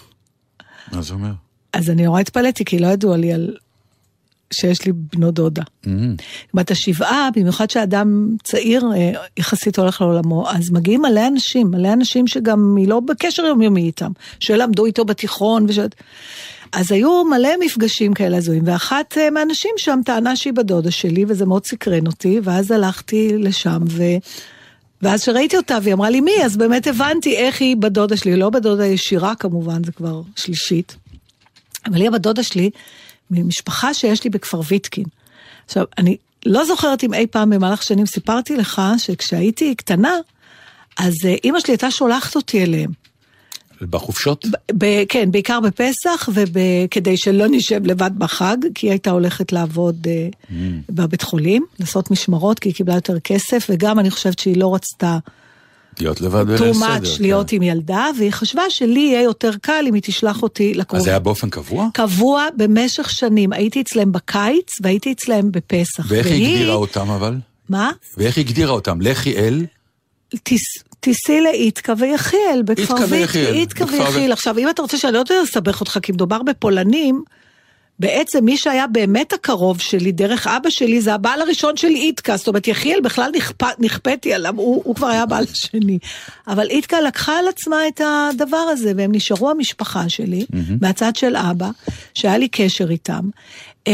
מה 0.92 1.02
זה 1.02 1.14
אומר? 1.14 1.32
אז 1.72 1.90
אני 1.90 2.04
נורא 2.04 2.20
התפלאתי, 2.20 2.64
כי 2.64 2.78
לא 2.78 2.86
ידוע 2.86 3.16
לי 3.16 3.32
על... 3.32 3.56
שיש 4.52 4.86
לי 4.86 4.92
בנו 4.92 5.30
דודה. 5.30 5.62
בת 6.54 6.70
השבעה, 6.70 7.28
במיוחד 7.36 7.70
שאדם 7.70 8.36
צעיר 8.42 8.84
יחסית 9.36 9.78
הולך 9.78 10.00
לעולמו, 10.00 10.50
אז 10.50 10.70
מגיעים 10.70 11.02
מלא 11.02 11.26
אנשים, 11.26 11.70
מלא 11.70 11.92
אנשים 11.92 12.26
שגם 12.26 12.74
היא 12.78 12.88
לא 12.88 13.00
בקשר 13.00 13.42
יומיומי 13.42 13.82
איתם, 13.82 14.12
שלמדו 14.40 14.86
איתו 14.86 15.04
בתיכון 15.04 15.66
וש... 15.68 15.78
אז 16.72 16.92
היו 16.92 17.24
מלא 17.24 17.48
מפגשים 17.60 18.14
כאלה 18.14 18.36
הזויים, 18.36 18.62
ואחת 18.66 19.18
אה, 19.18 19.30
מהאנשים 19.30 19.70
שם 19.76 20.00
טענה 20.04 20.36
שהיא 20.36 20.52
בדודה 20.52 20.90
שלי, 20.90 21.24
וזה 21.28 21.46
מאוד 21.46 21.66
סקרן 21.66 22.06
אותי, 22.06 22.40
ואז 22.42 22.70
הלכתי 22.70 23.32
לשם, 23.38 23.80
ו... 23.88 24.02
ואז 25.02 25.22
שראיתי 25.22 25.56
אותה 25.56 25.78
והיא 25.82 25.94
אמרה 25.94 26.10
לי 26.10 26.20
מי, 26.20 26.44
אז 26.44 26.56
באמת 26.56 26.86
הבנתי 26.86 27.36
איך 27.36 27.60
היא 27.60 27.76
בדודה 27.76 28.16
שלי, 28.16 28.36
לא 28.36 28.50
בדודה 28.50 28.86
ישירה 28.86 29.34
כמובן, 29.34 29.84
זה 29.84 29.92
כבר 29.92 30.22
שלישית. 30.36 30.96
אבל 31.86 31.96
היא 31.96 32.08
הבדודה 32.08 32.42
שלי 32.42 32.70
ממשפחה 33.30 33.94
שיש 33.94 34.24
לי 34.24 34.30
בכפר 34.30 34.60
ויטקין. 34.68 35.04
עכשיו, 35.66 35.84
אני 35.98 36.16
לא 36.46 36.64
זוכרת 36.64 37.04
אם 37.04 37.14
אי 37.14 37.26
פעם 37.26 37.50
במהלך 37.50 37.82
שנים 37.82 38.06
סיפרתי 38.06 38.56
לך 38.56 38.82
שכשהייתי 38.98 39.74
קטנה, 39.74 40.16
אז 40.98 41.14
אה, 41.24 41.34
אימא 41.44 41.60
שלי 41.60 41.72
הייתה 41.72 41.90
שולחת 41.90 42.36
אותי 42.36 42.62
אליהם. 42.62 42.90
בחופשות? 43.82 44.46
ב- 44.78 45.04
כן, 45.08 45.30
בעיקר 45.30 45.60
בפסח, 45.60 46.28
וכדי 46.32 47.16
שלא 47.16 47.44
נשב 47.50 47.86
לבד 47.86 48.10
בחג, 48.18 48.56
כי 48.74 48.86
היא 48.86 48.92
הייתה 48.92 49.10
הולכת 49.10 49.52
לעבוד 49.52 50.06
אה, 50.06 50.28
Mm. 50.48 50.52
בבית 50.90 51.22
חולים, 51.22 51.64
לעשות 51.80 52.10
משמרות, 52.10 52.58
כי 52.58 52.68
היא 52.68 52.74
קיבלה 52.74 52.94
יותר 52.94 53.20
כסף, 53.20 53.66
וגם 53.70 53.98
אני 53.98 54.10
חושבת 54.10 54.38
שהיא 54.38 54.56
לא 54.56 54.74
רצתה 54.74 55.18
להיות 56.00 56.20
לבד 56.20 56.46
בליל 56.46 56.72
too 56.72 56.76
much 56.76 56.84
כן. 57.16 57.22
להיות 57.22 57.52
עם 57.52 57.62
ילדה, 57.62 58.06
והיא 58.18 58.30
חשבה 58.30 58.62
שלי 58.68 59.00
יהיה 59.00 59.22
יותר 59.22 59.50
קל 59.62 59.84
אם 59.88 59.94
היא 59.94 60.02
תשלח 60.02 60.42
אותי 60.42 60.74
לקרוב. 60.74 60.98
אז 60.98 61.04
זה 61.04 61.10
היה 61.10 61.18
באופן 61.18 61.50
קבוע? 61.50 61.88
קבוע 61.94 62.46
במשך 62.56 63.10
שנים, 63.10 63.52
הייתי 63.52 63.80
אצלם 63.80 64.12
בקיץ 64.12 64.72
והייתי 64.82 65.12
אצלם 65.12 65.52
בפסח. 65.52 66.06
ואיך 66.08 66.26
היא 66.26 66.34
והיא- 66.34 66.54
הגדירה 66.54 66.74
אותם 66.74 67.10
אבל? 67.10 67.36
מה? 67.68 67.90
ואיך 68.16 68.36
היא 68.36 68.44
הגדירה 68.44 68.70
אותם? 68.72 69.00
לכי 69.00 69.36
אל? 69.36 69.64
תיס- 70.42 70.82
תיסעי 71.00 71.40
לאיתקה 71.40 71.92
ויחיאל, 71.98 72.62
בכפר. 72.64 72.94
ויחיאל, 73.08 73.54
איתקה 73.54 73.84
ויחיאל. 73.84 74.32
עכשיו, 74.32 74.58
אם 74.58 74.70
אתה 74.70 74.82
רוצה 74.82 74.98
שאני 74.98 75.12
לא 75.12 75.22
לסבך 75.42 75.80
אותך, 75.80 75.98
כי 76.02 76.12
מדובר 76.12 76.42
בפולנים, 76.42 77.22
בעצם 78.00 78.44
מי 78.44 78.56
שהיה 78.56 78.86
באמת 78.86 79.32
הקרוב 79.32 79.80
שלי, 79.80 80.12
דרך 80.12 80.46
אבא 80.46 80.70
שלי, 80.70 81.00
זה 81.00 81.14
הבעל 81.14 81.40
הראשון 81.42 81.76
של 81.76 81.88
איתקה. 81.88 82.36
זאת 82.36 82.48
אומרת, 82.48 82.68
יחיאל 82.68 83.00
בכלל 83.00 83.30
נכפ- 83.36 83.74
נכפתי 83.78 84.34
עליו, 84.34 84.54
הוא, 84.56 84.82
הוא 84.84 84.94
כבר 84.94 85.06
היה 85.06 85.22
הבעל 85.22 85.44
השני. 85.52 85.98
אבל 86.48 86.70
איתקה 86.70 87.00
לקחה 87.00 87.38
על 87.38 87.48
עצמה 87.48 87.88
את 87.88 88.00
הדבר 88.04 88.56
הזה, 88.56 88.92
והם 88.96 89.12
נשארו 89.14 89.50
המשפחה 89.50 90.08
שלי, 90.08 90.46
מהצד 90.82 91.16
של 91.16 91.36
אבא, 91.36 91.70
שהיה 92.14 92.38
לי 92.38 92.48
קשר 92.48 92.90
איתם. 92.90 93.20
אה, 93.86 93.92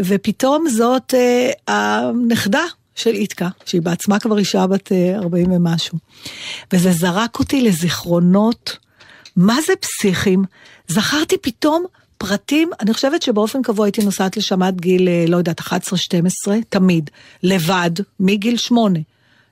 ופתאום 0.00 0.68
זאת 0.68 1.14
אה, 1.14 1.50
הנכדה 1.68 2.64
של 2.94 3.10
איתקה, 3.10 3.48
שהיא 3.64 3.82
בעצמה 3.82 4.18
כבר 4.18 4.38
אישה 4.38 4.66
בת 4.66 4.92
אה, 4.92 5.16
40 5.16 5.52
ומשהו. 5.52 5.98
וזה 6.72 6.92
זרק 6.92 7.38
אותי 7.38 7.60
לזיכרונות, 7.60 8.76
מה 9.36 9.56
זה 9.66 9.72
פסיכים? 9.80 10.44
זכרתי 10.88 11.38
פתאום 11.38 11.84
פרטים, 12.18 12.70
אני 12.80 12.94
חושבת 12.94 13.22
שבאופן 13.22 13.62
קבוע 13.62 13.86
הייתי 13.86 14.04
נוסעת 14.04 14.36
לשם 14.36 14.62
עד 14.62 14.80
גיל, 14.80 15.08
אה, 15.08 15.24
לא 15.28 15.36
יודעת, 15.36 15.60
11-12, 15.60 15.64
תמיד, 16.68 17.10
לבד, 17.42 17.90
מגיל 18.20 18.56
8. 18.56 18.98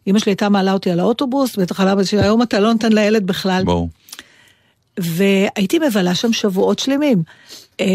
אמא 0.06 0.18
שלי 0.18 0.30
הייתה 0.30 0.48
מעלה 0.48 0.72
אותי 0.72 0.90
על 0.90 1.00
האוטובוס, 1.00 1.58
בתחנה, 1.58 2.04
שהיום 2.04 2.42
אתה 2.42 2.60
לא 2.60 2.72
נותן 2.72 2.92
לילד 2.92 3.26
בכלל. 3.26 3.64
ברור. 3.64 3.88
והייתי 4.98 5.78
מבלה 5.78 6.14
שם 6.14 6.32
שבועות 6.32 6.78
שלמים. 6.78 7.22
אה, 7.80 7.86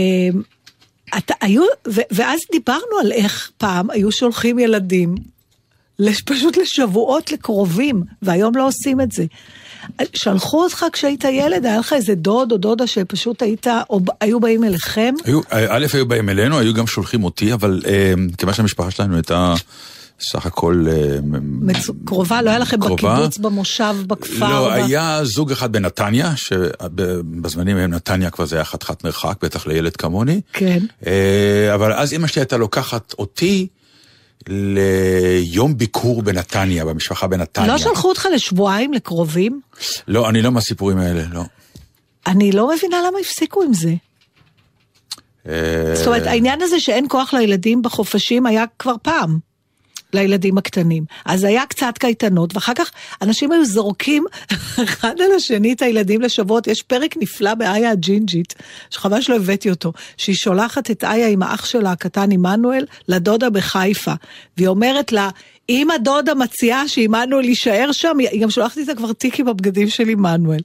אתה, 1.18 1.34
היו, 1.42 1.64
ו, 1.88 2.02
ואז 2.12 2.40
דיברנו 2.52 2.98
על 3.02 3.12
איך 3.12 3.52
פעם 3.58 3.90
היו 3.90 4.12
שולחים 4.12 4.60
ילדים 4.60 5.16
פשוט 6.26 6.58
לשבועות 6.58 7.32
לקרובים, 7.32 8.04
והיום 8.22 8.56
לא 8.56 8.68
עושים 8.68 9.02
את 9.02 9.12
זה. 9.12 9.26
שלחו 10.14 10.64
אותך 10.64 10.86
כשהיית 10.94 11.24
ילד, 11.24 11.66
היה 11.66 11.80
לך 11.80 11.94
איזה 11.94 12.16
דוד 12.16 12.52
או 12.52 12.58
דודה 12.58 12.88
שפשוט 12.88 13.42
היית, 13.42 13.68
או 13.90 14.00
היו 14.22 14.40
באים 14.40 14.64
אליכם? 14.64 15.14
היו, 15.26 15.40
א', 15.50 15.86
היו 15.94 16.06
באים 16.06 16.30
אלינו, 16.30 16.60
היו 16.60 16.74
גם 16.74 16.88
שולחים 16.88 17.24
אותי, 17.24 17.54
אבל 17.54 17.82
אה, 17.88 18.14
כיוון 18.38 18.54
שהמשפחה 18.54 18.92
שלנו 18.92 19.16
הייתה 19.16 19.54
סך 20.20 20.46
הכל... 20.46 20.86
אה, 20.90 21.18
מצ... 21.42 21.90
קרובה, 22.06 22.42
לא 22.42 22.50
היה 22.50 22.60
לכם 22.60 22.80
קרובה? 22.80 23.14
בקיבוץ, 23.16 23.38
במושב, 23.38 23.96
בכפר? 24.08 24.50
לא, 24.50 24.70
ב- 24.70 24.72
היה 24.72 25.20
זוג 25.24 25.52
אחד 25.52 25.72
בנתניה, 25.72 26.36
שבזמנים 26.36 27.78
ההם 27.78 27.94
נתניה 27.94 28.30
כבר 28.30 28.46
זה 28.46 28.56
היה 28.56 28.66
חתיכת 28.66 29.04
מרחק, 29.04 29.38
בטח 29.42 29.68
לילד 29.68 29.96
כמוני. 29.96 30.42
כן. 30.54 30.80
אה, 31.08 31.74
אבל 31.74 31.94
אז 31.94 32.14
אמא 32.14 32.28
שלי 32.28 32.42
הייתה 32.42 32.58
לוקחת 32.58 33.14
אותי 33.20 33.68
ליום 34.50 35.78
ביקור 35.78 36.22
בנתניה, 36.22 36.86
במשפחה 36.86 37.28
בנתניה. 37.28 37.68
לא 37.68 37.78
שלחו 37.78 38.10
אותך 38.10 38.28
לשבועיים 38.34 38.94
לקרובים? 38.94 39.62
לא, 40.08 40.30
אני 40.30 40.42
לא 40.42 40.52
מהסיפורים 40.52 40.98
האלה, 40.98 41.24
לא. 41.32 41.44
אני 42.28 42.52
לא 42.52 42.72
מבינה 42.76 42.98
למה 43.08 43.20
הפסיקו 43.20 43.64
עם 43.64 43.74
זה. 43.74 43.94
אה, 45.48 45.96
זאת 45.96 46.08
אומרת, 46.08 46.28
העניין 46.28 46.62
הזה 46.62 46.80
שאין 46.80 47.06
כוח 47.10 47.34
לילדים 47.34 47.82
בחופשים 47.82 48.46
היה 48.46 48.66
כבר 48.80 48.96
פעם. 49.02 49.40
לילדים 50.13 50.58
הקטנים. 50.58 51.06
אז 51.26 51.43
היה 51.43 51.65
קצת 51.65 51.93
קייטנות, 52.00 52.56
ואחר 52.56 52.74
כך 52.74 52.91
אנשים 53.22 53.52
היו 53.52 53.65
זורקים 53.65 54.26
אחד 54.84 55.22
על 55.22 55.32
השני 55.36 55.74
את 55.74 55.82
הילדים 55.82 56.22
לשבועות. 56.22 56.67
יש 56.67 56.84
פרק 56.84 57.15
נפלא 57.17 57.54
באיה 57.54 57.91
הג'ינג'ית, 57.91 58.56
שחבל 58.89 59.22
שלא 59.22 59.36
הבאתי 59.36 59.70
אותו, 59.70 59.93
שהיא 60.17 60.36
שולחת 60.36 60.91
את 60.91 61.04
איה 61.04 61.28
עם 61.28 61.43
האח 61.43 61.65
שלה 61.65 61.91
הקטן 61.91 62.32
עמנואל 62.32 62.86
לדודה 63.08 63.50
בחיפה, 63.50 64.13
והיא 64.58 64.67
אומרת 64.67 65.12
לה, 65.12 65.30
אם 65.70 65.91
הדודה 65.91 66.36
מציעה 66.36 66.88
שעמנואל 66.88 67.46
יישאר 67.46 67.91
שם, 67.91 68.17
היא 68.20 68.41
גם 68.41 68.50
שולחת 68.50 68.78
איתה 68.78 68.96
כבר 68.96 69.13
תיק 69.13 69.39
עם 69.39 69.48
הבגדים 69.48 69.89
של 69.89 70.10
עמנואל. 70.10 70.62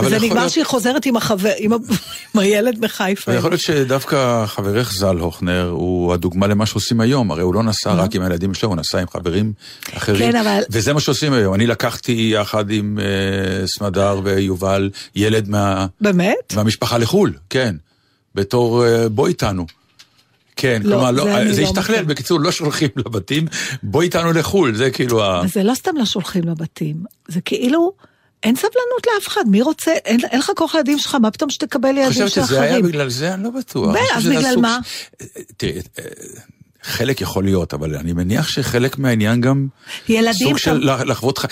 וזה 0.00 0.16
יכול 0.16 0.26
נגמר 0.28 0.40
להיות- 0.40 0.52
שהיא 0.52 0.64
חוזרת 0.64 1.06
עם, 1.06 1.16
החבר, 1.16 1.50
עם, 1.58 1.72
ה- 1.72 1.76
עם 2.34 2.40
הילד 2.40 2.80
בחיפה. 2.80 3.30
ויכול 3.32 3.50
להיות 3.50 3.60
שדווקא 3.60 4.46
חברך 4.46 4.92
ז"ל 4.92 5.16
הוכנר 5.18 5.68
הוא 5.70 6.12
הדוגמה 6.14 6.46
למה 6.46 6.66
שעושים 6.66 7.00
היום, 7.00 7.30
הרי 7.30 7.42
הוא 7.42 7.54
לא 7.54 7.62
נסע 7.62 7.92
רק 7.94 8.14
עם 8.14 8.22
הילדים 8.22 8.54
שלו, 8.54 8.68
הוא 8.68 8.76
נסע 8.76 8.98
עם 9.00 9.06
חברים 9.08 9.52
אחרים. 9.96 10.32
כן, 10.32 10.36
אבל- 10.36 10.62
וזה 10.70 10.92
מה 10.92 11.00
שעושים 11.00 11.32
היום. 11.32 11.54
אני 11.54 11.66
לקחתי 11.66 12.30
יחד 12.34 12.70
עם 12.70 12.98
אה, 13.02 13.66
סמדר 13.66 14.20
ויובל 14.24 14.90
ילד 15.14 15.48
מה, 15.48 15.86
באמת? 16.00 16.52
מהמשפחה 16.56 16.98
לחו"ל, 16.98 17.32
כן. 17.50 17.76
בתור 18.34 18.84
אה, 18.86 19.08
בוא 19.08 19.28
איתנו. 19.28 19.66
כן, 20.56 20.82
לא, 20.84 20.94
כלומר, 20.96 21.10
לא, 21.10 21.24
זה 21.24 21.36
אני 21.36 21.54
זה 21.54 21.62
לא 21.62 21.66
השתכלל, 21.66 21.94
מכיר. 21.96 22.06
בקיצור, 22.08 22.40
לא 22.40 22.50
שולחים 22.52 22.88
לבתים, 22.96 23.46
בוא 23.82 24.02
איתנו 24.02 24.32
לחו"ל, 24.32 24.74
זה 24.76 24.90
כאילו 24.90 25.24
ה... 25.24 25.42
זה 25.52 25.62
לא 25.62 25.74
סתם 25.74 25.90
לא 25.96 26.04
שולחים 26.04 26.42
לבתים, 26.44 26.96
זה 27.28 27.40
כאילו, 27.40 27.92
אין 28.42 28.56
סבלנות 28.56 29.06
לאף 29.14 29.28
אחד, 29.28 29.44
מי 29.46 29.62
רוצה, 29.62 29.90
אין, 29.92 30.20
אין 30.30 30.38
לך 30.38 30.50
כוח 30.56 30.74
לילדים 30.74 30.98
שלך, 30.98 31.14
מה 31.14 31.30
פתאום 31.30 31.50
שתקבל 31.50 31.96
ילדים 31.96 32.12
של 32.12 32.28
שזה 32.28 32.60
היה 32.60 32.70
אחרים? 32.70 32.84
בגלל 32.86 33.08
זה, 33.10 33.34
אני 33.34 33.44
לא 33.44 33.50
בטוח. 33.50 33.96
אז 34.14 34.26
בגלל 34.26 34.56
מה? 34.56 34.78
ש- 34.84 35.06
תראי, 35.56 35.72
אה, 35.98 36.04
חלק 36.82 37.20
יכול 37.20 37.44
להיות, 37.44 37.74
אבל 37.74 37.96
אני 37.96 38.12
מניח 38.12 38.48
שחלק 38.48 38.98
מהעניין 38.98 39.40
גם 39.40 39.66
ילדים 40.08 40.48
סוג 40.48 40.58
של 40.58 40.80
תמ- 40.80 40.86
לח- 40.86 41.00
לחוות 41.00 41.38
ח... 41.38 41.44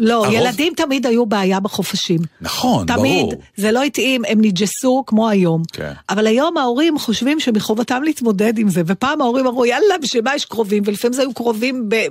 לא, 0.00 0.24
הרוב- 0.24 0.34
ילדים 0.34 0.72
תמיד 0.76 1.06
היו 1.06 1.26
בעיה 1.26 1.60
בחופשים. 1.60 2.18
נכון, 2.40 2.86
תמיד, 2.86 3.20
ברור. 3.26 3.42
זה 3.56 3.72
לא 3.72 3.82
התאים, 3.82 4.22
הם 4.28 4.38
נג'סו 4.40 5.04
כמו 5.06 5.28
היום. 5.28 5.62
כן. 5.72 5.92
אבל 6.08 6.26
היום 6.26 6.56
ההורים 6.56 6.98
חושבים 6.98 7.40
שמחובתם 7.40 8.02
להתמודד 8.02 8.58
עם 8.58 8.68
זה, 8.68 8.82
ופעם 8.86 9.20
ההורים 9.20 9.46
אמרו, 9.46 9.66
יאללה, 9.66 9.94
בשביל 10.02 10.22
מה 10.24 10.34
יש 10.34 10.44
קרובים? 10.44 10.82
ולפעמים 10.86 11.12
זה 11.12 11.22
היו 11.22 11.34
קרובים 11.34 11.88
ב- 11.88 12.06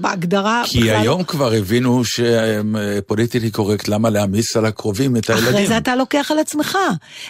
בהגדרה. 0.00 0.62
כי 0.66 0.80
בכלל. 0.80 0.96
היום 0.96 1.24
כבר 1.24 1.52
הבינו 1.52 2.02
שפוליטיקלי 2.04 3.50
קורקט, 3.50 3.88
למה 3.88 4.10
להעמיס 4.10 4.56
על 4.56 4.66
הקרובים 4.66 5.16
את 5.16 5.30
הילדים? 5.30 5.48
אחרי 5.48 5.66
זה 5.66 5.76
אתה 5.76 5.96
לוקח 5.96 6.30
על 6.30 6.38
עצמך. 6.38 6.78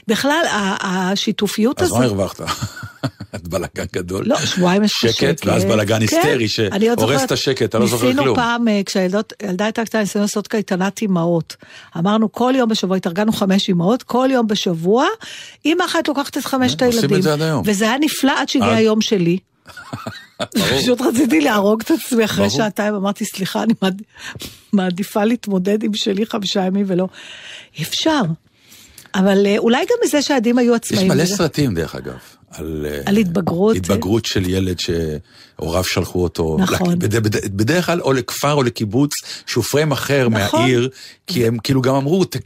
בכלל, 0.09 0.43
השיתופיות 0.81 1.83
אז 1.83 1.91
מה 1.93 1.99
הזאת... 1.99 2.11
הרווחת? 2.11 2.41
את 3.35 3.49
בלאגן 3.49 3.85
גדול. 3.93 4.25
לא, 4.27 4.37
שבועיים 4.47 4.70
שקט. 4.87 5.13
שקט, 5.13 5.47
ואז 5.47 5.65
בלאגן 5.65 6.07
כן. 6.07 6.17
היסטרי 6.17 6.49
שהורס 6.49 7.23
את 7.23 7.33
השקט, 7.33 7.63
אתה 7.63 7.79
לא 7.79 7.87
זוכר 7.87 8.05
ניסינו 8.07 8.23
כלום. 8.23 8.37
פעם, 8.37 8.69
אה, 8.69 8.81
כשהילדה 8.87 9.21
הייתה 9.65 9.85
קטנה, 9.85 10.01
ניסינו 10.01 10.23
לעשות 10.23 10.49
קייטנת 10.49 11.03
אימהות. 11.03 11.57
אמרנו, 11.99 12.33
כל 12.33 12.53
יום 12.57 12.69
בשבוע, 12.69 12.97
התארגנו 12.97 13.33
חמש 13.33 13.69
אימהות, 13.69 14.03
כל 14.03 14.29
יום 14.33 14.47
בשבוע, 14.47 15.07
אימא 15.65 15.85
אחת 15.85 16.09
לוקחת 16.09 16.37
את 16.39 16.45
חמשת 16.45 16.83
הילדים. 16.83 17.21
וזה 17.65 17.85
היה 17.85 17.99
נפלא 18.01 18.33
עד 18.41 18.49
שהגיע 18.49 18.75
היום 18.75 19.01
שלי. 19.01 19.39
פשוט 20.81 21.01
רציתי 21.01 21.41
להרוג 21.41 21.83
את 21.83 21.91
עצמי 21.91 22.25
אחרי. 22.25 22.51
שעתיים, 22.51 22.95
אמרתי, 22.95 23.25
סליחה, 23.25 23.63
אני 23.63 23.73
מעד- 23.83 24.03
מעדיפה 24.73 25.25
להתמודד 25.25 25.83
עם 25.83 25.95
שלי 25.95 26.27
חמישה 26.27 26.61
ימים 26.67 26.85
ולא... 26.89 27.07
אפשר. 27.83 28.21
אבל 29.15 29.47
אה, 29.47 29.59
אולי 29.59 29.79
גם 29.79 29.97
מזה 30.05 30.23
שהילדים 30.23 30.59
היו 30.59 30.73
יש 30.75 30.77
עצמאים. 30.77 31.09
מלא 31.09 31.23
וזה- 31.23 31.37
סרטים, 31.37 31.75
דרך 31.75 31.95
אגב. 31.95 32.19
על, 32.51 32.87
אה, 32.91 33.01
על 33.07 33.17
התבגרות. 33.17 33.77
התבגרות 33.77 34.25
של 34.27 34.49
ילד 34.49 34.77
שהוריו 34.81 35.85
שלחו 35.85 36.23
אותו. 36.23 36.57
נכון. 36.61 36.99
בד- 36.99 37.17
בד- 37.17 37.57
בדרך 37.57 37.87
כלל 37.87 38.01
או 38.01 38.13
לכפר 38.13 38.53
או 38.53 38.63
לקיבוץ 38.63 39.11
שהוא 39.47 39.65
פריים 39.65 39.93
אחר 39.93 40.29
נכון. 40.31 40.61
מהעיר, 40.61 40.89
כי 41.27 41.47
הם 41.47 41.59
כאילו 41.59 41.83
גם 41.83 41.95
אמרו, 41.95 42.25
"ת- 42.25 42.37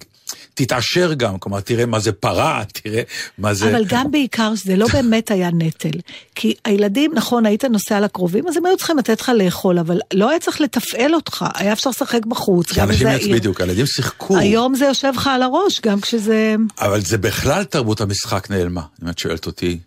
תתעשר 0.55 1.13
גם, 1.15 1.39
כלומר, 1.39 1.61
תראה 1.61 1.87
מה 1.87 2.01
זה 2.01 2.13
פרה, 2.13 2.63
תראה 2.83 3.03
מה 3.39 3.55
זה... 3.55 3.71
אבל 3.71 3.85
גם 3.89 4.11
בעיקר 4.11 4.55
שזה 4.55 4.77
לא 4.77 4.87
באמת 4.93 5.31
היה 5.31 5.51
נטל. 5.53 5.91
כי 6.35 6.55
הילדים, 6.65 7.11
נכון, 7.15 7.47
היית 7.47 7.65
נוסע 7.65 8.01
לקרובים, 8.01 8.49
אז 8.49 8.57
הם 8.57 8.67
היו 8.67 8.77
צריכים 8.77 8.99
לתת 8.99 9.21
לך 9.21 9.33
לאכול, 9.37 9.79
אבל 9.79 9.99
לא 10.13 10.31
היה 10.31 10.39
צריך 10.41 10.61
לתפעל 10.61 11.15
אותך, 11.15 11.45
היה 11.55 11.73
אפשר 11.73 11.91
לשחק 11.91 12.27
בחוץ. 12.27 12.73
כי 12.73 12.81
אנשים 12.83 13.07
זה. 13.23 13.33
בדיוק, 13.33 13.61
הילדים 13.61 13.87
שיחקו. 13.87 14.37
היום 14.39 14.75
זה 14.75 14.85
יושב 14.85 15.13
לך 15.17 15.27
על 15.27 15.43
הראש, 15.43 15.81
גם 15.81 16.01
כשזה... 16.01 16.55
אבל 16.79 17.01
זה 17.01 17.19
בכלל 17.19 17.65
תרבות 17.65 18.01
המשחק 18.01 18.51
נעלמה, 18.51 18.83
אם 19.03 19.09
את 19.09 19.19
שואלת 19.19 19.47
אותי. 19.47 19.79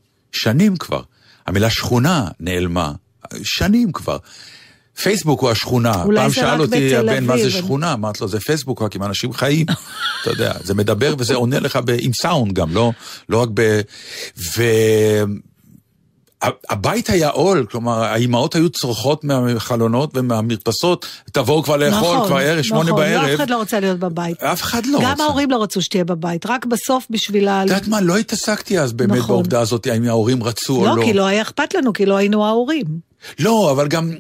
שנים 0.42 0.78
כבר. 0.78 1.02
המילה 1.48 1.70
שכונה 1.70 2.28
נעלמה. 2.40 2.92
שנים 3.44 3.92
כבר. 3.92 4.18
פייסבוק 5.02 5.42
הוא 5.42 5.50
השכונה. 5.50 6.04
פעם 6.16 6.32
שאל 6.32 6.62
אותי 6.62 6.96
הבן 6.96 7.24
מה 7.24 7.38
זה 7.38 7.52
שכונה, 7.52 7.94
אמרתי 7.94 8.20
לו 8.22 8.28
זה 8.28 8.40
פייסבוק 8.40 8.82
רק 8.82 8.96
עם 8.96 9.04
אנשים 9.04 9.34
חיים. 9.34 9.66
אתה 10.22 10.30
יודע, 10.30 10.54
זה 10.64 10.74
מדבר 10.74 11.16
וזה 11.18 11.36
עונה 11.36 11.60
לך 11.60 11.80
ב... 11.86 11.96
עם 12.00 12.14
סאונד 12.14 12.54
גם, 12.54 12.76
לא, 12.76 12.92
לא 13.30 13.42
רק 13.42 13.50
ב... 13.54 13.82
ו... 14.38 14.64
הבית 16.42 17.10
היה 17.10 17.30
עול, 17.30 17.66
כלומר, 17.72 18.04
האימהות 18.04 18.56
היו 18.56 18.70
צורחות 18.70 19.24
מהחלונות 19.24 20.12
ומהמרפסות, 20.14 21.06
תבואו 21.32 21.64
כבר 21.64 21.78
לאכול, 21.78 22.16
נכון, 22.16 22.28
כבר 22.28 22.38
ערב, 22.38 22.62
שמונה 22.62 22.90
נכון, 22.92 23.02
לא, 23.02 23.08
אף 23.08 23.12
בערב. 23.22 23.40
אחד 23.40 23.50
לא 23.50 23.58
רוצה 23.58 23.80
להיות 23.80 24.00
בבית. 24.00 24.44
אף 24.44 24.62
אחד 24.62 24.86
לא 24.86 25.00
גם 25.02 25.12
רוצה. 25.12 25.24
ההורים 25.24 25.52
לא 25.52 25.64
רצו 25.64 25.82
שתהיה 25.82 26.04
בבית, 26.04 26.46
רק 26.46 26.66
בסוף 26.66 27.08
בשביל 27.10 27.48
ה... 27.48 27.64
את 27.64 27.68
יודעת 27.68 27.88
מה, 27.88 28.02
לא 28.02 28.18
התעסקתי 28.18 28.80
אז 28.80 28.94
באמת 28.94 29.18
נכון. 29.18 29.36
בעובדה 29.36 29.60
הזאת, 29.60 29.88
האם 29.88 30.08
ההורים 30.08 30.44
רצו 30.44 30.76
או 30.76 30.86
לא, 30.86 30.98
לא. 30.98 31.04
כי 31.04 31.14
לא 31.14 31.26
היה 31.26 31.42
אכפת 31.42 31.74
לנו, 31.74 31.94
כי 31.94 32.06
לא 32.06 32.18
היינו 32.18 32.46
ההורים. 32.46 32.86
לא, 33.40 33.72
אבל 33.72 33.88
גם, 33.88 34.12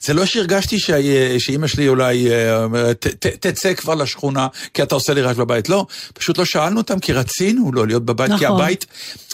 זה 0.00 0.14
לא 0.14 0.24
שהרגשתי 0.24 0.78
שה- 0.78 0.94
שאימא 1.38 1.66
שלי 1.66 1.88
אולי 1.88 2.30
אה, 2.30 2.64
אומרת, 2.64 3.06
"ת- 3.06 3.26
ת- 3.26 3.46
תצא 3.46 3.74
כבר 3.74 3.94
לשכונה, 3.94 4.46
כי 4.74 4.82
אתה 4.82 4.94
עושה 4.94 5.14
לי 5.14 5.22
רק 5.22 5.36
בבית. 5.36 5.68
לא, 5.68 5.86
פשוט 6.14 6.38
לא 6.38 6.44
שאלנו 6.44 6.76
אותם, 6.80 6.98
כי 6.98 7.12
רצינו 7.12 7.72
לא 7.72 7.86
להיות 7.86 8.04
בבית, 8.04 8.30
כי 8.38 8.44
נכון. 8.44 8.60
הבית... 8.60 8.86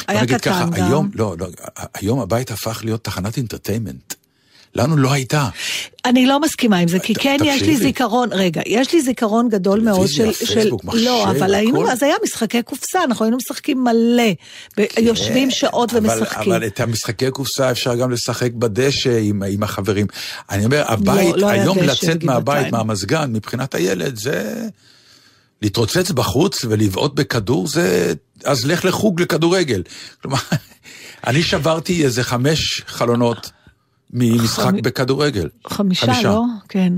היה 0.09 0.27
קטן 0.27 0.39
ככה, 0.39 0.65
גם. 0.65 0.73
היום, 0.73 1.11
לא, 1.15 1.35
לא, 1.39 1.47
היום 1.95 2.21
הבית 2.21 2.51
הפך 2.51 2.81
להיות 2.85 3.05
תחנת 3.05 3.37
אינטרטיימנט. 3.37 4.15
לנו 4.77 4.97
לא 4.97 5.13
הייתה. 5.13 5.49
אני 6.05 6.27
לא 6.27 6.41
מסכימה 6.41 6.79
עם 6.79 6.89
זה, 6.89 6.99
כי 6.99 7.15
כן 7.15 7.37
יש 7.45 7.63
לי. 7.63 7.77
זיכרון, 7.77 8.29
רגע, 8.33 8.61
יש 8.67 8.93
לי 8.93 9.03
זיכרון 9.03 9.49
גדול 9.49 9.81
מאוד 9.81 10.09
של... 10.09 10.33
פייסבוק, 10.33 10.85
מחשב, 10.85 11.05
לא, 11.05 11.31
אבל 11.31 11.55
היינו. 11.55 11.91
אז 11.91 12.03
היה 12.03 12.15
משחקי 12.25 12.63
קופסה, 12.63 13.05
אנחנו 13.05 13.25
היינו 13.25 13.37
משחקים 13.37 13.85
מלא. 13.85 14.33
ב- 14.79 14.85
יושבים 14.99 15.51
שעות 15.51 15.91
כן, 15.91 15.97
ומשחקים. 15.97 16.53
אבל 16.53 16.67
את 16.67 16.81
המשחקי 16.81 17.31
קופסה 17.31 17.71
אפשר 17.71 17.95
גם 17.95 18.11
לשחק 18.11 18.53
בדשא 18.53 19.19
עם, 19.23 19.63
החברים. 19.63 20.07
אני 20.51 20.65
אומר, 20.65 20.85
הבית, 20.87 21.35
לא 21.37 21.49
היה 21.49 21.63
היום 21.63 21.79
לצאת. 21.79 22.25
מהבית, 22.25 22.73
מהמזגן, 22.73 23.33
מבחינת 23.33 23.75
הילד, 23.75 24.17
זה... 24.17 24.67
להתרוצץ 25.63 26.11
בחוץ 26.11 26.65
ולבעוט 26.69 27.15
בכדור, 27.15 27.69
זה... 27.69 28.13
אז 28.45 28.67
לך 28.67 28.85
לחוג 28.85 29.21
לכדורגל. 29.21 29.83
כלומר, 30.23 30.39
אני 31.27 31.43
שברתי 31.43 32.05
איזה 32.05 32.25
חמש 32.25 32.83
חלונות 32.87 33.51
ממשחק 34.13 34.65
חמ- 34.75 34.83
בכדורגל. 34.83 35.49
חמישה, 35.69 36.23
לא? 36.25 36.43
כן. 36.69 36.93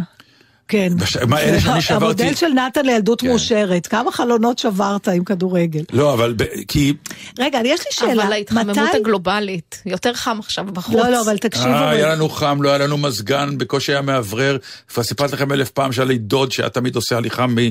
כן. 0.71 0.93
בש- 0.97 1.17
מה, 1.17 1.41
אלה 1.41 1.61
שאני 1.61 1.81
שברתי- 1.83 2.05
המודל 2.05 2.35
של 2.35 2.47
נתן 2.49 2.87
לילדות 2.87 3.21
כן. 3.21 3.27
מאושרת, 3.29 3.87
כמה 3.87 4.13
חלונות 4.13 4.59
שברת 4.59 5.09
עם 5.09 5.25
כדורגל? 5.25 5.83
לא, 5.93 6.15
אבל 6.15 6.35
ב... 6.37 6.45
כי... 6.69 6.95
רגע, 7.39 7.59
יש 7.65 7.81
לי 7.81 7.87
שאלה, 7.91 8.23
אבל 8.25 8.33
ההתחממות 8.33 8.79
מתי... 8.79 8.97
הגלובלית, 8.97 9.83
יותר 9.87 10.13
חם 10.15 10.37
עכשיו 10.39 10.65
בחוץ. 10.65 10.95
לא, 10.97 11.09
לא, 11.09 11.23
אבל 11.23 11.39
תקשיבו. 11.39 11.69
אה, 11.69 11.91
היה 11.91 12.05
רגע. 12.07 12.15
לנו 12.15 12.29
חם, 12.29 12.63
לא 12.63 12.69
היה 12.69 12.79
לנו 12.79 12.99
מזגן, 12.99 13.59
בקושי 13.59 13.93
היה 13.93 14.03
מאוורר. 14.03 14.57
כבר 14.89 15.03
סיפרתי 15.03 15.33
לכם 15.35 15.53
אלף 15.53 15.71
פעם 15.71 15.93
שהיה 15.93 16.07
לי 16.07 16.19
דוד 16.19 16.53
שהיה 16.53 16.69
תמיד 16.69 16.97
עושה 16.97 17.17
הליכה 17.17 17.47
מ- 17.47 17.59
אה, 17.59 17.69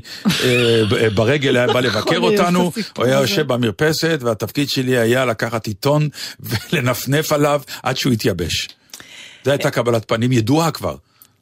ב- 0.90 1.08
ברגל, 1.16 1.58
היה 1.58 1.68
בא 1.68 1.80
לבקר 1.80 2.00
נכון, 2.18 2.34
את 2.34 2.40
אותנו, 2.40 2.72
הוא 2.98 3.06
היה. 3.06 3.20
יושב 3.20 3.48
במרפסת, 3.48 4.20
והתפקיד 4.22 4.70
שלי 4.70 4.98
היה 4.98 5.26
לקחת 5.26 5.68
עיתון 5.68 6.10
ולנפנף 6.40 7.32
עליו 7.32 7.62
עד 7.84 7.98
שהוא 7.98 8.14
יתייבש. 8.14 8.68
זו 9.48 9.52
הייתה 9.52 9.72
קבלת 9.72 10.08
פנים 10.08 10.32
ידועה 10.32 10.72
כבר. 10.72 10.96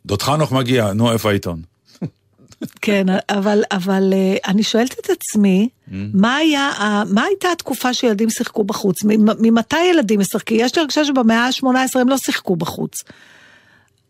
דוד 0.05 0.21
חנוך 0.21 0.51
מגיע, 0.51 0.93
נו, 0.93 1.11
איפה 1.11 1.29
העיתון? 1.29 1.61
כן, 2.81 3.05
אבל, 3.29 3.63
אבל 3.71 4.13
אה, 4.13 4.35
אני 4.47 4.63
שואלת 4.63 4.95
את 4.99 5.09
עצמי, 5.09 5.69
Mm. 5.87 5.91
מה 6.13 6.35
היה, 6.35 6.71
מה 7.09 7.23
הייתה 7.23 7.47
התקופה 7.51 7.93
שילדים 7.93 8.29
שיחקו 8.29 8.63
בחוץ? 8.63 9.03
ממ- 9.03 9.35
ממתי 9.39 9.83
ילדים 9.91 10.19
משחקים? 10.19 10.57
יש 10.59 10.75
לי 10.75 10.81
הרגשה 10.81 11.05
שבמאה 11.05 11.45
ה-18 11.45 11.67
הם 11.99 12.09
לא 12.09 12.17
שיחקו 12.17 12.55
בחוץ. 12.55 13.03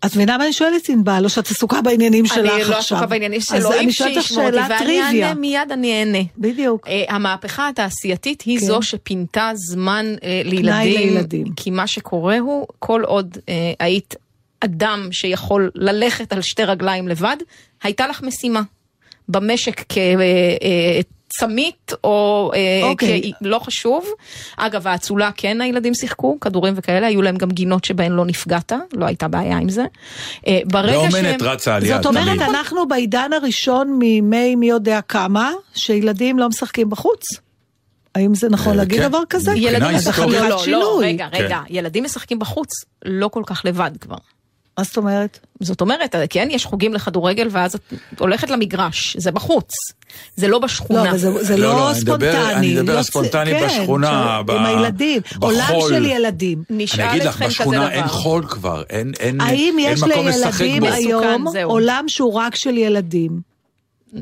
את 0.05 0.15
מבינה 0.15 0.37
מה 0.37 0.43
אני 0.43 0.53
שואלת, 0.53 0.89
ענבל, 0.89 1.21
או 1.23 1.29
שאת 1.29 1.51
עסוקה 1.51 1.81
בעניינים 1.81 2.25
שלך 2.25 2.37
אני 2.37 2.47
עכשיו? 2.47 2.69
לא 2.69 2.77
עסוקה 2.77 3.05
בעניינים 3.05 3.39
אז 3.39 3.45
שאלוהים 3.45 3.83
אני 3.83 3.91
שואלת 3.91 4.17
אותי, 4.17 4.27
שאלה 4.27 4.67
ואני 4.69 4.79
טריוויה. 4.79 5.27
אענה 5.27 5.33
מיד, 5.33 5.71
אני 5.71 5.99
אענה. 5.99 6.23
בדיוק. 6.37 6.87
אה, 6.87 7.03
המהפכה 7.09 7.69
התעשייתית 7.69 8.41
היא 8.41 8.59
כן. 8.59 8.65
זו 8.65 8.81
שפינתה 8.81 9.51
זמן 9.55 10.05
אה, 10.23 10.41
לילדים, 10.45 10.99
לילדים. 10.99 11.45
כי 11.55 11.69
מה 11.69 11.87
שקורה 11.87 12.39
הוא, 12.39 12.67
כל 12.79 13.03
עוד 13.03 13.37
אה, 13.49 13.73
היית 13.79 14.15
אדם 14.59 15.07
שיכול 15.11 15.71
ללכת 15.75 16.33
על 16.33 16.41
שתי 16.41 16.63
רגליים 16.63 17.07
לבד, 17.07 17.37
הייתה 17.83 18.07
לך 18.07 18.23
משימה. 18.23 18.61
במשק 19.29 19.83
כצמית 21.29 21.93
או 22.03 22.51
אה, 22.55 22.87
אוקיי. 22.89 23.31
כ... 23.33 23.35
לא 23.41 23.59
חשוב. 23.59 24.05
אגב, 24.57 24.87
האצולה 24.87 25.29
כן 25.37 25.61
הילדים 25.61 25.93
שיחקו, 25.93 26.39
כדורים 26.39 26.73
וכאלה, 26.77 27.07
היו 27.07 27.21
להם 27.21 27.37
גם 27.37 27.49
גינות 27.49 27.85
שבהן 27.85 28.11
לא 28.11 28.25
נפגעת, 28.25 28.71
לא 28.93 29.05
הייתה 29.05 29.27
בעיה 29.27 29.57
עם 29.57 29.69
זה. 29.69 29.85
אה, 30.47 30.59
ברגע 30.65 30.97
ואומנת 30.97 31.39
שהם... 31.39 31.49
רצה 31.49 31.75
על 31.75 31.85
יד, 31.85 31.95
זאת 31.95 32.05
אומרת, 32.05 32.25
תמיד. 32.25 32.41
אנחנו 32.41 32.87
בעידן 32.87 33.33
הראשון 33.33 33.97
מימי 33.99 34.55
מי 34.55 34.69
יודע 34.69 34.99
כמה, 35.01 35.51
שילדים 35.75 36.39
לא 36.39 36.49
משחקים 36.49 36.89
בחוץ? 36.89 37.23
האם 38.15 38.35
זה 38.35 38.49
נכון 38.49 38.71
אה, 38.71 38.77
להגיד 38.77 39.01
כן. 39.01 39.07
דבר 39.07 39.21
כזה? 39.29 39.51
ילדים 39.55 39.95
משחקים, 39.95 40.29
לא, 40.29 40.49
לא, 40.49 40.57
שינוי. 40.57 41.05
רגע, 41.05 41.27
רגע, 41.33 41.59
ילדים 41.69 42.03
משחקים 42.03 42.39
בחוץ, 42.39 42.69
לא 43.05 43.27
כל 43.27 43.43
כך 43.45 43.61
לבד 43.65 43.91
כבר. 44.01 44.17
מה 44.77 44.83
זאת 44.83 44.97
אומרת? 44.97 45.39
זאת 45.59 45.81
אומרת, 45.81 46.15
כן, 46.29 46.47
יש 46.51 46.65
חוגים 46.65 46.93
לכדורגל 46.93 47.47
ואז 47.51 47.75
את 48.13 48.19
הולכת 48.19 48.49
למגרש, 48.49 49.17
זה 49.17 49.31
בחוץ, 49.31 49.73
זה 50.35 50.47
לא 50.47 50.59
בשכונה. 50.59 51.03
לא, 51.03 51.09
אבל 51.09 51.17
זה, 51.17 51.43
זה 51.43 51.57
לא, 51.57 51.73
לא, 51.73 51.89
לא, 51.89 51.93
ספונטני. 51.93 52.53
אני 52.55 52.73
מדבר 52.75 52.91
על 52.91 52.97
יוצא- 52.97 53.09
ספונטני 53.11 53.59
כן, 53.59 53.67
בשכונה, 53.81 54.41
ב- 54.45 54.51
עם 54.51 54.65
הילדים. 54.65 55.21
עולם 55.41 55.59
בחול. 55.59 55.89
של 55.93 56.05
ילדים. 56.05 56.63
אני 56.69 56.85
אגיד 57.11 57.23
לך, 57.23 57.41
בשכונה 57.41 57.91
אין 57.91 58.01
דבר. 58.03 58.11
חול 58.13 58.45
כבר, 58.47 58.83
אין, 58.89 59.11
אין, 59.19 59.41
האם 59.41 59.75
אין 59.79 59.93
יש 59.93 60.03
מקום 60.03 60.27
לשחק 60.27 60.61
לילדים 60.61 60.79
בו. 60.81 60.87
מסוכן, 60.87 61.07
היום 61.09 61.45
זהו. 61.51 61.69
עולם 61.69 62.05
שהוא 62.07 62.33
רק 62.33 62.55
של 62.55 62.77
ילדים? 62.77 63.39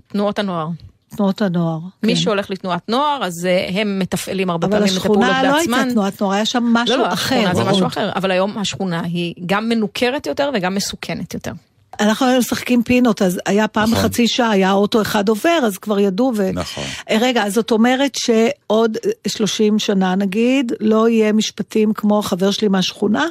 תנועות 0.08 0.40
הנוער. 0.40 0.68
תנועות 1.16 1.42
הנוער. 1.42 1.80
מי 2.04 2.16
כן. 2.16 2.22
שהולך 2.22 2.50
לתנועת 2.50 2.90
נוער, 2.90 3.24
אז 3.24 3.46
אה, 3.46 3.70
הם 3.82 4.00
מתפעלים 4.00 4.50
הרבה 4.50 4.68
אבל 4.68 4.78
פעמים 4.78 4.94
את 4.94 4.98
הפעולות 4.98 5.24
השכונה 5.24 5.44
לא. 5.44 5.56
הייתה 5.58 5.92
תנועת 5.94 6.22
נוער, 6.22 6.34
היה 6.34 6.46
שם 6.46 6.64
משהו 6.64 6.98
לא, 6.98 7.04
לא, 7.04 7.14
אחר. 7.14 7.36
השכונה 7.36 7.56
זה. 7.56 7.72
משהו 7.72 7.88
אחר, 7.88 8.10
אבל 8.16 8.32
היום 8.32 8.58
השכונה 8.58 9.02
היא 9.04 9.34
גם 9.46 9.70
מנוכרת 9.70 10.28
יותר 10.28 10.50
וגם 10.54 10.76
מסוכנת 10.76 11.34
יותר. 11.34 11.52
אנחנו 12.00 12.26
היינו 12.26 12.40
משחקים 12.40 12.84
פינות, 12.84 13.22
אז 13.22 13.40
היה 13.46 13.68
פעם 13.68 13.92
נכון. 13.92 14.04
בחצי 14.04 14.28
שעה, 14.28 14.50
היה 14.50 14.72
אוטו 14.72 15.02
אחד 15.02 15.30
עובר, 15.30 15.60
אז 15.66 15.78
כבר 15.78 16.00
ידעו. 16.00 16.32
ו... 16.36 16.50
נכון. 16.54 16.84
אה, 17.10 17.18
רגע, 17.22 17.44
אז 17.44 17.54
זאת 17.54 17.72
אומרת 17.72 18.16
שעוד 18.16 18.98
30 19.28 19.80
שנה 19.80 20.16
נגיד, 20.16 20.74
לא 20.80 21.10
יהיה 21.10 21.34
משפטים 21.34 21.94
כמו 21.94 22.20
החבר 22.20 22.52
שלי 22.52 22.68
מהשכונה? 22.68 23.26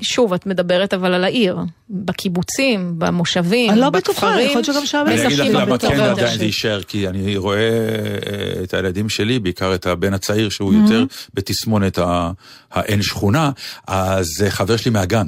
שוב, 0.00 0.32
את 0.32 0.46
מדברת 0.46 0.94
אבל 0.94 1.14
על 1.14 1.24
העיר, 1.24 1.58
בקיבוצים, 1.90 2.94
במושבים, 2.98 3.70
אני 3.70 3.80
לא 3.80 3.90
בטוחה, 3.90 4.26
בכפרים, 4.26 4.46
יכול 4.46 4.54
להיות 4.56 4.64
שגם 4.64 4.86
שם 4.86 5.04
אני 5.06 5.26
אגיד 5.26 5.38
לך 5.38 5.46
למה 5.54 5.78
כן 5.78 6.00
עדיין. 6.00 6.38
זה 6.38 6.44
יישאר, 6.44 6.82
כי 6.82 7.08
אני 7.08 7.36
רואה 7.36 7.58
אה, 7.58 8.62
את 8.62 8.74
הילדים 8.74 9.08
שלי, 9.08 9.38
בעיקר 9.38 9.74
את 9.74 9.86
הבן 9.86 10.14
הצעיר 10.14 10.48
שהוא 10.48 10.72
Mm-hmm. 10.72 10.76
יותר 10.76 11.04
בתסמונת 11.34 11.98
ה- 11.98 12.30
האין 12.70 13.02
שכונה, 13.02 13.50
אז 13.86 14.26
זה 14.36 14.50
חבר 14.50 14.76
שלי 14.76 14.90
מהגן, 14.90 15.26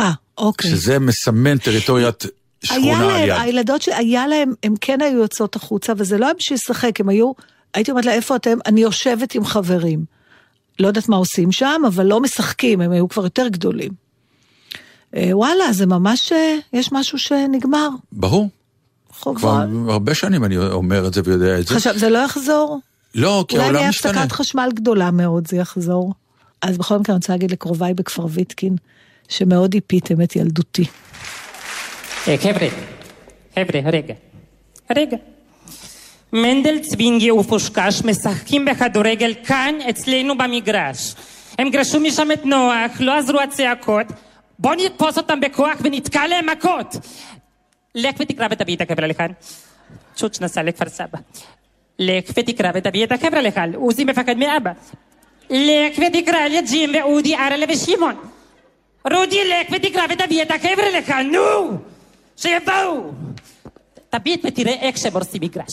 אה, 0.00 0.12
אוקיי. 0.38 0.70
שזה 0.70 0.98
מסמן 0.98 1.58
טריטוריית 1.58 2.22
היה 2.22 2.30
שכונה 2.80 3.00
על 3.04 3.06
להם, 3.12 3.28
יד. 3.28 3.36
הילדות 3.40 3.82
שהיה 3.82 4.26
להם, 4.26 4.52
הם 4.62 4.74
כן 4.80 4.98
היו 5.00 5.18
יוצאות 5.18 5.56
החוצה, 5.56 5.92
וזה 5.96 6.18
לא 6.18 6.24
היה 6.26 6.34
בשביל 6.34 6.54
לשחק, 6.56 7.00
הם 7.00 7.08
היו, 7.08 7.32
הייתי 7.74 7.90
אומרת 7.90 8.04
לה, 8.04 8.12
איפה 8.12 8.36
אתם? 8.36 8.58
אני 8.66 8.80
יושבת 8.80 9.34
עם 9.34 9.44
חברים. 9.44 10.17
לא 10.78 10.86
יודעת 10.86 11.08
מה 11.08 11.16
עושים 11.16 11.52
שם, 11.52 11.82
אבל 11.86 12.06
לא 12.06 12.20
משחקים, 12.20 12.80
הם 12.80 12.90
היו 12.90 13.08
כבר 13.08 13.24
יותר 13.24 13.48
גדולים. 13.48 13.92
אה, 15.16 15.30
וואלה, 15.32 15.72
זה 15.72 15.86
ממש, 15.86 16.32
אה, 16.32 16.56
יש 16.72 16.92
משהו 16.92 17.18
שנגמר. 17.18 17.88
ברור, 18.12 18.48
כבר 19.08 19.34
חובה. 19.34 19.64
הרבה 19.88 20.14
שנים 20.14 20.44
אני 20.44 20.56
אומר 20.56 21.06
את 21.06 21.14
זה 21.14 21.20
ויודע 21.24 21.58
את 21.58 21.66
זה. 21.66 21.76
עכשיו, 21.76 21.98
זה 21.98 22.08
לא 22.08 22.18
יחזור? 22.18 22.78
לא, 23.14 23.44
כי 23.48 23.56
אולי 23.56 23.64
העולם 23.64 23.78
נהיה 23.78 23.88
משתנה. 23.88 24.10
הפסקת 24.12 24.32
חשמל 24.32 24.68
גדולה 24.74 25.10
מאוד, 25.10 25.48
זה 25.48 25.56
יחזור. 25.56 26.14
אז 26.62 26.78
בכל 26.78 26.98
מקרה, 26.98 27.14
אני 27.14 27.18
רוצה 27.18 27.32
להגיד 27.32 27.50
לקרוביי 27.50 27.94
בכפר 27.94 28.26
ויטקין, 28.30 28.76
שמאוד 29.28 29.74
איפיתם 29.74 30.22
את 30.22 30.36
ילדותי. 30.36 30.84
אה, 32.28 32.36
חבר'ה, 32.38 32.68
חבר'ה, 33.54 33.80
רגע, 33.90 34.14
רגע. 34.96 35.16
מנדל, 36.32 36.78
צווינגי 36.78 37.30
ופושקש 37.30 38.02
משחקים 38.04 38.64
בכדורגל 38.64 39.34
כאן 39.44 39.74
אצלנו 39.90 40.38
במגרש. 40.38 41.14
הם 41.58 41.70
גרשו 41.70 42.00
משם 42.00 42.32
את 42.32 42.46
נוח, 42.46 43.00
לא 43.00 43.18
עזרו 43.18 43.40
הצעקות. 43.40 44.06
בוא 44.58 44.74
נתפוס 44.74 45.18
אותם 45.18 45.40
בכוח 45.40 45.76
ונתקע 45.80 46.26
להם 46.26 46.46
מכות. 46.50 46.96
לך 47.94 48.14
ותקרא 48.18 48.48
ותביא 48.50 48.76
את 48.76 48.80
החבר'ה 48.80 49.06
לכאן. 49.06 49.30
שוץ' 50.16 50.40
נסע 50.40 50.62
לכפר 50.62 50.88
סבא. 50.88 51.18
לך 51.98 52.24
ותקרא 52.36 52.70
ותביא 52.74 53.04
את 53.04 53.12
החבר'ה 53.12 53.40
לכאן. 53.40 53.74
עוזי 53.74 54.04
מפחד 54.04 54.36
מאבא. 54.36 54.72
לך 55.50 55.98
ותקרא 55.98 56.48
לג'ים 56.48 56.90
ואודי, 56.94 57.36
ארלה 57.36 57.66
ושמעון. 57.68 58.14
רודי, 59.12 59.48
לך 59.48 59.66
ותקרא 59.72 60.02
ותביא 60.10 60.42
את 60.42 60.50
החבר'ה 60.50 60.98
לכאן, 60.98 61.30
נו! 61.32 61.78
שיבואו! 62.36 63.10
תביט 64.10 64.44
ותראה 64.44 64.72
איך 64.72 64.96
שהם 64.96 65.12
הורסים 65.12 65.42
מגרש. 65.42 65.72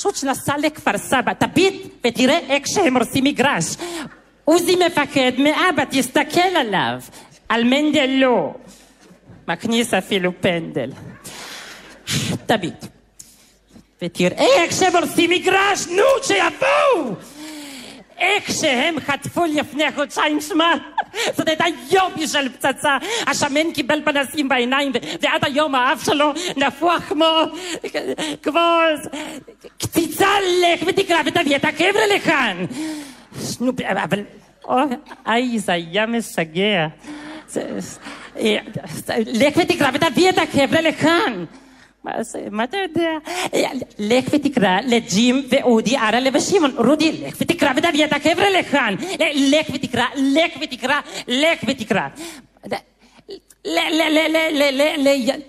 פשוט 0.00 0.24
נסע 0.24 0.54
לכפר 0.58 0.98
סבא, 0.98 1.32
תביט 1.32 1.82
ותראה 2.04 2.38
איך 2.38 2.66
שהם 2.66 2.96
הורסים 2.96 3.24
מגרש. 3.24 3.64
עוזי 4.44 4.76
מפחד 4.76 5.32
מאבא, 5.38 5.84
תסתכל 5.90 6.40
עליו. 6.40 7.00
על 7.48 7.64
מנדל 7.64 8.10
לא. 8.10 8.54
מכניס 9.48 9.94
אפילו 9.94 10.32
פנדל. 10.40 10.90
תביט. 12.46 12.84
ותראה 14.02 14.46
איך 14.62 14.72
שהם 14.72 14.96
הורסים 14.96 15.30
מגרש, 15.30 15.86
נו, 15.86 16.02
שיבואו! 16.22 17.14
איך 18.20 18.50
שהם 18.60 19.00
חטפו 19.00 19.44
לפני 19.44 19.84
חודשיים, 19.94 20.40
שמע, 20.40 20.74
זאת 21.36 21.48
הייתה 21.48 21.64
יופי 21.90 22.28
של 22.28 22.48
פצצה. 22.48 22.96
השמן 23.26 23.72
קיבל 23.72 24.00
פנסים 24.04 24.48
בעיניים, 24.48 24.92
ועד 25.20 25.44
היום 25.44 25.74
האף 25.74 26.04
שלו 26.04 26.32
נפוח 26.56 27.02
כמו... 27.08 27.42
כמו... 28.42 28.60
קציצה, 29.82 30.28
לך 30.62 30.82
ותקרא 30.86 31.18
ותביא 31.26 31.56
את 31.56 31.64
החבר'ה 31.64 32.06
לכאן. 32.16 32.64
נו, 33.60 33.72
אבל... 33.84 34.24
אוי, 35.26 35.58
זה 35.58 35.72
היה 35.72 36.06
משגע. 36.06 36.86
אה, 38.36 38.58
לך 39.26 39.56
ותקרא 39.56 39.90
ותביא 39.94 40.30
את 40.30 40.38
החבר'ה 40.38 40.80
לכאן. 40.80 41.44
מה 42.50 42.64
אתה 42.64 42.76
יודע? 42.76 43.10
לך 43.98 44.24
ותקרא 44.32 44.80
לג'ים 44.86 45.42
ואודי, 45.48 45.98
ארלה 45.98 46.30
ושמעון. 46.32 46.70
רודי, 46.76 47.12
לך 47.12 47.34
ותקרא 47.40 47.72
ותביא 47.76 48.04
את 48.04 48.12
החבר'ה 48.12 48.50
לכאן. 48.50 48.94
לך 49.36 49.66
ותקרא, 49.74 50.04
לך 50.16 50.52
ותקרא, 50.62 51.00
לך 51.28 51.58
ותקרא. 51.68 52.08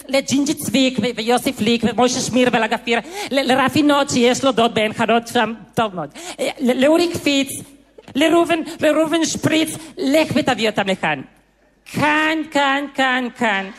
לג'ינג'י 0.07 0.53
צביק 0.53 0.99
ויוסי 1.15 1.53
פליק 1.53 1.83
ומוישה 1.83 2.19
שמיר 2.19 2.49
ולגפיר, 2.53 2.99
לרפי 3.31 3.81
נוד 3.83 4.09
שיש 4.09 4.43
לו 4.43 4.51
דוד 4.51 4.73
בעין 4.75 4.93
חרוד 4.93 5.27
שם, 5.27 5.53
טוב 5.73 5.95
מאוד. 5.95 6.09
ל- 6.59 6.83
לאורי 6.85 7.11
קפיץ, 7.13 7.49
לראובן, 8.15 9.25
שפריץ, 9.25 9.69
לך 9.97 10.27
ותביא 10.35 10.69
אותם 10.69 10.87
לכאן. 10.87 11.21
כאן, 11.93 12.37
כאן, 12.51 12.85
כאן, 12.95 13.27
כאן. 13.37 13.69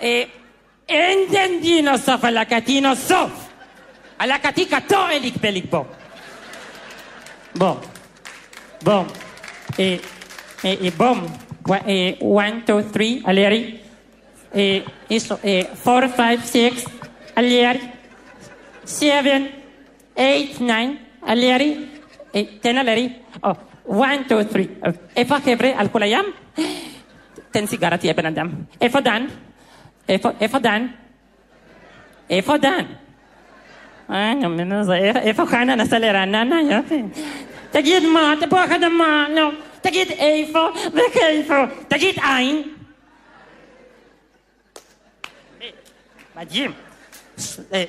Eh, 0.00 0.04
entendido 0.90 1.96
סוף 1.96 2.24
הלקטינו 2.24 2.96
סוף. 2.96 3.30
הלקתי 4.18 4.66
כתו 4.66 5.06
אליק 5.08 5.34
בליק. 5.40 5.64
בוא. 8.84 9.04
אה, 9.78 9.96
אה, 10.64 10.74
אה, 10.84 10.90
בום. 10.96 11.26
אה, 11.70 12.12
one, 12.20 12.68
two, 12.70 12.96
three, 12.96 13.28
אליארי. 13.28 13.76
אה, 14.54 14.78
isso, 15.10 15.34
אה, 15.44 15.60
four, 15.84 16.02
five, 16.16 16.44
six, 16.52 16.90
אליארי. 17.38 17.78
seven, 18.86 19.42
eight, 20.16 20.58
nine, 20.60 21.28
אליארי. 21.28 21.76
אה, 22.34 22.42
ten, 22.62 22.66
אליארי. 22.80 23.08
Oh, 23.46 23.48
one, 23.88 24.28
two, 24.28 24.54
three. 24.54 24.86
אה, 24.86 24.90
איפה 25.16 25.36
החבר'ה? 25.36 25.70
על 25.76 25.88
כל 25.88 26.02
הים? 26.02 26.24
תן 27.50 27.66
סיגרה, 27.66 27.96
תהיה 27.96 28.14
בן 28.14 28.26
אדם. 28.26 28.48
איפה 28.80 29.00
דן? 29.00 29.26
איפה, 30.08 30.28
איפה 30.40 30.58
דן? 30.58 30.86
איפה 32.30 32.56
דן? 32.58 32.84
אה, 34.10 34.34
נו, 34.34 34.48
נו, 34.48 34.84
זה- 34.84 34.94
איפה- 34.94 35.18
איפה 35.18 35.46
חנה 35.46 35.74
נסע 35.74 35.98
לרעננה? 35.98 36.60
יופי. 36.70 37.02
תגיד 37.70 38.02
מה, 38.14 38.34
תפוח 38.40 38.70
אדמה, 38.70 39.26
נו. 39.34 39.48
תגיד 39.82 40.08
איפה 40.10 40.68
וכיפה. 40.92 41.64
תגיד. 41.88 42.18
אה, 42.18 42.38
מדהים. 46.36 46.72
אה, 47.72 47.84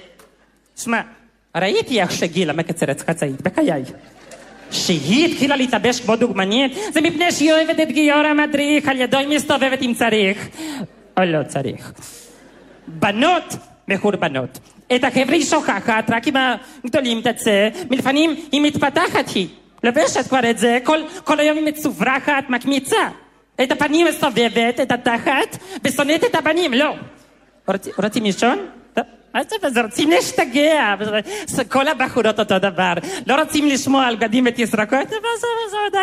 שמע, 0.77 1.01
ראיתי 1.57 2.01
איך 2.01 2.11
שגילה 2.11 2.53
מקצרת 2.53 3.01
חצאית, 3.01 3.41
בחיי. 3.41 3.83
שהיא 4.71 5.27
התחילה 5.27 5.55
להתלבש 5.55 5.99
כמו 5.99 6.15
דוגמנית, 6.15 6.71
זה 6.93 7.01
מפני 7.01 7.31
שהיא 7.31 7.53
אוהבת 7.53 7.79
את 7.79 7.87
גיורא 7.87 8.27
המדריך, 8.27 8.87
על 8.87 9.01
ידו 9.01 9.17
היא 9.17 9.27
מסתובבת 9.27 9.81
אם 9.81 9.93
צריך. 9.93 10.47
או 11.17 11.23
לא 11.25 11.43
צריך. 11.43 11.91
בנות 12.87 13.55
מחורבנות. 13.87 14.59
את 14.95 15.03
החבר'ה 15.03 15.33
היא 15.33 15.45
שוכחת, 15.45 16.09
רק 16.09 16.27
עם 16.27 16.33
הגדולים 16.85 17.21
תצא, 17.21 17.69
מלפנים 17.89 18.35
היא 18.51 18.61
מתפתחת 18.61 19.29
היא. 19.35 19.47
לובשת 19.83 20.27
כבר 20.27 20.49
את 20.49 20.57
זה, 20.57 20.77
כל, 20.83 20.99
כל 21.23 21.39
היום 21.39 21.57
היא 21.57 21.65
מצוברחת, 21.65 22.49
מקמיצה. 22.49 23.09
את 23.63 23.71
הפנים 23.71 24.07
מסובבת, 24.07 24.79
את 24.81 24.91
התחת, 24.91 25.57
ושונאת 25.83 26.23
את 26.23 26.35
הבנים, 26.35 26.73
לא. 26.73 26.95
רוצ, 27.67 27.87
רוצים 27.97 28.23
לישון? 28.23 28.67
מה 29.33 29.41
זה, 29.43 29.69
זה 29.69 29.81
רוצים 29.81 30.09
להשתגע, 30.09 30.95
כל 31.69 31.87
הבחורות 31.87 32.39
אותו 32.39 32.59
דבר, 32.59 32.93
לא 33.27 33.35
רוצים 33.35 33.67
לשמוע 33.67 34.05
על 34.05 34.15
בגדים 34.15 34.47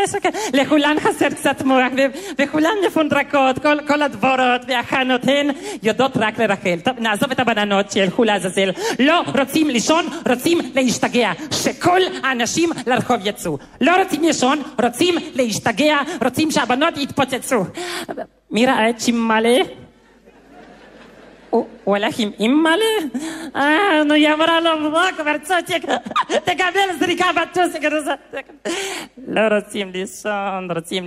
שכן, 0.07 0.31
לכולן 0.53 0.97
חסר 1.01 1.28
קצת 1.28 1.62
מוח, 1.62 1.93
וכולן 2.39 2.74
מפונדרקות, 2.87 3.59
כל, 3.59 3.76
כל 3.87 4.03
הדבורות 4.03 4.61
והחנות 4.68 5.20
הן 5.24 5.51
יודעות 5.83 6.16
רק 6.16 6.39
לרחל. 6.39 6.78
טוב, 6.85 6.95
נעזוב 6.99 7.31
את 7.31 7.41
הבננות 7.41 7.91
שילכו 7.91 8.24
לעזאזל, 8.24 8.70
לא 8.99 9.22
רוצים 9.39 9.70
לישון, 9.70 10.07
רוצים 10.28 10.59
להשתגע, 10.74 11.33
שכל 11.51 12.01
האנשים 12.22 12.70
לרחוב 12.87 13.16
יצאו. 13.24 13.59
לא 13.81 14.03
רוצים 14.03 14.22
לישון, 14.22 14.62
רוצים 14.83 15.14
להשתגע, 15.35 15.99
רוצים 16.24 16.51
שהבנות 16.51 16.97
יתפוצצו. 16.97 17.64
מי 18.51 18.66
ראה 18.66 18.91
את 18.91 19.01
שימאלה? 19.01 19.59
הוא 21.85 21.97
הלך 21.97 22.19
עם 22.19 22.31
אימא'לה? 22.41 22.85
אה, 23.57 24.05
נו, 24.05 24.15
היא 24.15 24.33
אמרה 24.33 24.61
לו, 24.61 24.91
בוא 24.91 25.01
כבר 25.17 25.39
צוציק, 25.43 25.85
תקבל 26.45 26.99
זריקה 26.99 27.27
בטוסיק. 27.33 27.83
לא 29.29 29.41
רוצים 29.41 29.91
לישון, 29.93 30.71
רוצים 30.71 31.07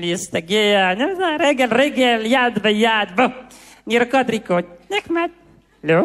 זה 1.17 1.23
רגל, 1.39 1.69
רגל, 1.71 2.21
יד 2.23 2.59
ביד, 2.61 3.15
בוא, 3.15 3.25
נרקוד 3.87 4.29
ריקוד. 4.29 4.63
נחמד. 4.91 5.29
לא? 5.83 6.01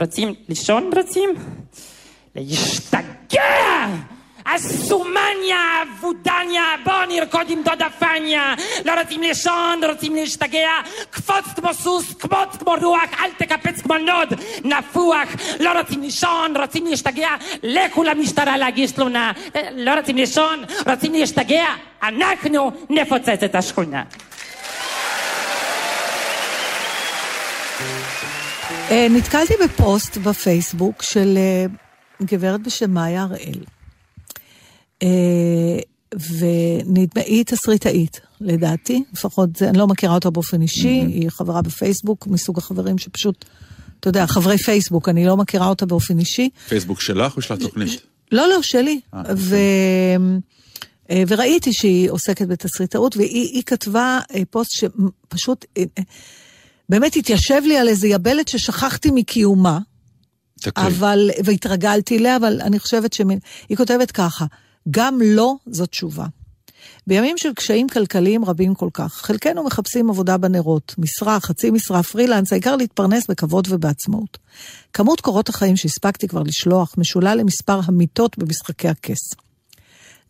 רוצים 0.00 0.34
לישון? 0.48 0.90
רוצים? 0.96 1.30
להשתגע! 2.36 4.15
הסומניה, 4.54 5.82
וודניה, 6.00 6.64
בוא 6.84 7.04
נרקוד 7.08 7.50
עם 7.50 7.62
דודה 7.62 7.86
פניה. 7.98 8.54
לא 8.84 9.00
רוצים 9.00 9.22
לישון, 9.22 9.80
רוצים 9.88 10.14
להשתגע. 10.14 10.70
קפוץ 11.10 11.44
כמו 11.56 11.74
סוס, 11.74 12.14
קפוץ 12.14 12.56
כמו 12.58 12.74
רוח, 12.82 13.10
אל 13.20 13.30
תקפץ 13.38 13.80
כמו 13.82 13.94
נאד. 13.98 14.40
נפוח, 14.64 15.28
לא 15.60 15.78
רוצים 15.78 16.02
לישון, 16.02 16.56
רוצים 16.56 16.86
להשתגע. 16.86 17.30
לכו 17.62 18.02
למשטרה 18.02 18.56
להגיש 18.56 18.92
תלונה. 18.92 19.32
לא 19.72 19.94
רוצים 19.94 20.16
לישון, 20.16 20.64
רוצים 20.86 21.12
להשתגע. 21.12 21.66
אנחנו 22.02 22.70
נפוצץ 22.90 23.42
את 23.44 23.54
השכונה. 23.54 24.02
נתקלתי 28.90 29.54
בפוסט 29.64 30.16
בפייסבוק 30.16 31.02
של 31.02 31.36
אה, 31.36 31.66
גברת 32.22 32.60
בשם 32.60 32.90
מאיה 32.90 33.22
הראל. 33.22 33.75
אה, 35.02 35.78
ונדמה, 36.14 37.22
היא 37.26 37.44
תסריטאית, 37.44 38.20
לדעתי, 38.40 39.02
לפחות 39.12 39.56
זה, 39.56 39.68
אני 39.68 39.78
לא 39.78 39.86
מכירה 39.86 40.14
אותה 40.14 40.30
באופן 40.30 40.62
אישי, 40.62 41.02
mm-hmm. 41.02 41.08
היא 41.08 41.30
חברה 41.30 41.62
בפייסבוק, 41.62 42.26
מסוג 42.26 42.58
החברים 42.58 42.98
שפשוט, 42.98 43.44
אתה 44.00 44.08
יודע, 44.08 44.26
חברי 44.26 44.58
פייסבוק, 44.58 45.08
אני 45.08 45.26
לא 45.26 45.36
מכירה 45.36 45.68
אותה 45.68 45.86
באופן 45.86 46.18
אישי. 46.18 46.50
פייסבוק 46.68 47.00
שלך 47.00 47.36
או 47.36 47.42
של 47.42 47.54
התוכנית? 47.54 48.02
לא, 48.32 48.48
לא, 48.48 48.62
שלי. 48.62 49.00
אה, 49.14 49.22
ו... 49.36 49.56
אה, 51.10 51.22
וראיתי 51.28 51.72
שהיא 51.72 52.10
עוסקת 52.10 52.48
בתסריטאות, 52.48 53.16
והיא 53.16 53.50
היא 53.52 53.62
כתבה 53.66 54.18
פוסט 54.50 54.70
שפשוט 54.70 55.64
באמת 56.88 57.16
התיישב 57.16 57.62
לי 57.64 57.78
על 57.78 57.88
איזה 57.88 58.08
יבלת 58.08 58.48
ששכחתי 58.48 59.10
מקיומה, 59.10 59.78
תקריא. 60.60 60.86
אבל, 60.86 61.30
והתרגלתי 61.44 62.18
אליה, 62.18 62.36
אבל 62.36 62.60
אני 62.60 62.78
חושבת 62.78 63.12
שהיא 63.12 63.76
כותבת 63.76 64.10
ככה, 64.10 64.44
גם 64.90 65.18
לא 65.24 65.54
זו 65.66 65.86
תשובה. 65.86 66.26
בימים 67.06 67.38
של 67.38 67.54
קשיים 67.54 67.88
כלכליים 67.88 68.44
רבים 68.44 68.74
כל 68.74 68.88
כך, 68.92 69.12
חלקנו 69.12 69.64
מחפשים 69.64 70.10
עבודה 70.10 70.36
בנרות, 70.36 70.94
משרה, 70.98 71.40
חצי 71.40 71.70
משרה, 71.70 72.02
פרילנס, 72.02 72.52
העיקר 72.52 72.76
להתפרנס 72.76 73.26
בכבוד 73.30 73.66
ובעצמאות. 73.70 74.38
כמות 74.92 75.20
קורות 75.20 75.48
החיים 75.48 75.76
שהספקתי 75.76 76.28
כבר 76.28 76.42
לשלוח 76.42 76.94
משולה 76.98 77.34
למספר 77.34 77.80
המיטות 77.84 78.38
במשחקי 78.38 78.88
הכס. 78.88 79.34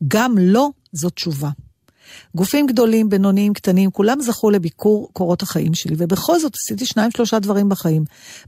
גם 0.09 0.38
לא 0.38 0.68
זו 0.92 1.11
תשובה. 1.11 1.50
גופים 2.35 2.67
גדולים, 2.67 3.09
בינוניים, 3.09 3.53
קטנים, 3.53 3.91
כולם 3.91 4.21
זכו 4.21 4.51
לביקור 4.51 5.09
קורות 5.12 5.43
החיים 5.43 5.75
שלי, 5.75 5.95
ובכל 5.99 6.39
זאת 6.39 6.53
עשיתי 6.55 6.87
שניים 6.87 7.11
שלושה 7.11 7.39
דברים 7.39 7.69
בחיים. 7.69 8.05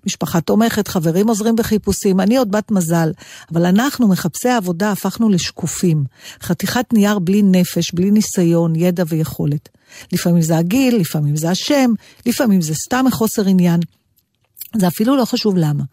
משפחה 0.06 0.40
תומכת, 0.40 0.88
חברים 0.88 1.28
עוזרים 1.28 1.56
בחיפושים, 1.56 2.20
אני 2.20 2.36
עוד 2.36 2.50
בת 2.50 2.70
מזל, 2.70 3.10
אבל 3.52 3.64
אנחנו, 3.66 4.08
מחפשי 4.08 4.48
העבודה, 4.48 4.92
הפכנו 4.92 5.28
לשקופים. 5.28 6.04
חתיכת 6.42 6.92
נייר 6.92 7.18
בלי 7.18 7.42
נפש, 7.42 7.92
בלי 7.92 8.10
ניסיון, 8.10 8.76
ידע 8.76 9.04
ויכולת. 9.08 9.68
לפעמים 10.12 10.42
זה 10.42 10.56
הגיל, 10.56 10.96
לפעמים 10.96 11.36
זה 11.36 11.50
השם, 11.50 11.90
לפעמים 12.26 12.60
זה 12.60 12.74
סתם 12.74 13.04
מחוסר 13.06 13.46
עניין. 13.46 13.80
זה 14.76 14.88
אפילו 14.88 15.16
לא 15.16 15.24
חשוב 15.24 15.56
למה. 15.56 15.84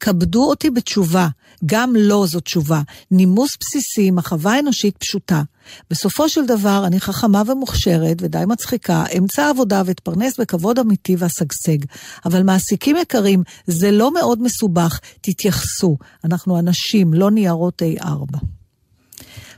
כבדו 0.00 0.44
אותי 0.44 0.70
בתשובה, 0.70 1.28
גם 1.66 1.96
לא 1.96 2.26
זו 2.26 2.40
תשובה. 2.40 2.80
נימוס 3.10 3.56
בסיסי, 3.60 4.10
מחווה 4.10 4.58
אנושית 4.58 4.96
פשוטה. 4.96 5.42
בסופו 5.90 6.28
של 6.28 6.46
דבר, 6.46 6.82
אני 6.86 7.00
חכמה 7.00 7.42
ומוכשרת 7.46 8.16
ודי 8.20 8.42
מצחיקה, 8.46 9.04
אמצא 9.18 9.48
עבודה 9.48 9.82
ואתפרנס 9.86 10.40
בכבוד 10.40 10.78
אמיתי 10.78 11.16
ואשגשג. 11.18 11.78
אבל 12.24 12.42
מעסיקים 12.42 12.96
יקרים, 12.96 13.42
זה 13.66 13.90
לא 13.90 14.14
מאוד 14.14 14.42
מסובך, 14.42 15.00
תתייחסו. 15.20 15.96
אנחנו 16.24 16.58
אנשים, 16.58 17.14
לא 17.14 17.30
ניירות 17.30 17.82
A4. 17.82 18.38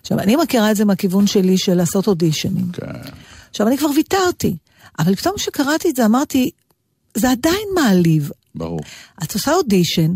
עכשיו, 0.01 0.19
אני 0.19 0.37
מכירה 0.37 0.71
את 0.71 0.77
זה 0.77 0.85
מהכיוון 0.85 1.27
שלי 1.27 1.59
של 1.59 1.75
לעשות 1.75 2.07
אודישנים. 2.07 2.73
כן. 2.73 2.87
עכשיו, 3.51 3.69
אני 3.69 3.79
כבר 3.79 3.89
ויתרתי, 3.97 4.57
אבל 4.99 5.15
פתאום 5.15 5.35
כשקראתי 5.37 5.91
את 5.91 5.97
זה 5.97 6.07
אמרתי, 6.07 6.51
זה 7.15 7.31
עדיין 7.31 7.69
מעליב. 7.75 8.31
ברור. 8.55 8.81
את 9.23 9.35
עושה 9.35 9.55
אודישן, 9.55 10.15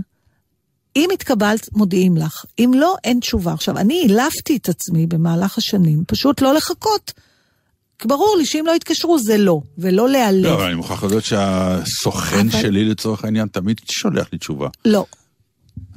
אם 0.96 1.10
התקבלת, 1.12 1.68
מודיעים 1.72 2.16
לך. 2.16 2.44
אם 2.58 2.72
לא, 2.76 2.96
אין 3.04 3.20
תשובה. 3.20 3.52
עכשיו, 3.52 3.78
אני 3.78 4.02
העלפתי 4.08 4.56
את 4.56 4.68
עצמי 4.68 5.06
במהלך 5.06 5.58
השנים, 5.58 6.04
פשוט 6.06 6.40
לא 6.42 6.54
לחכות. 6.54 7.12
ברור 8.04 8.36
לי 8.38 8.46
שאם 8.46 8.64
לא 8.66 8.72
יתקשרו 8.76 9.18
זה 9.18 9.36
לא, 9.36 9.60
ולא 9.78 10.08
להיעלב. 10.08 10.44
לא, 10.44 10.54
אבל 10.54 10.64
אני 10.64 10.74
מוכרח 10.74 11.04
לדעת 11.04 11.24
שהסוכן 11.24 12.48
אבל- 12.48 12.62
שלי 12.62 12.84
לצורך 12.84 13.24
העניין 13.24 13.48
תמיד 13.48 13.80
שולח 13.90 14.26
לי 14.32 14.38
תשובה. 14.38 14.68
לא, 14.84 15.04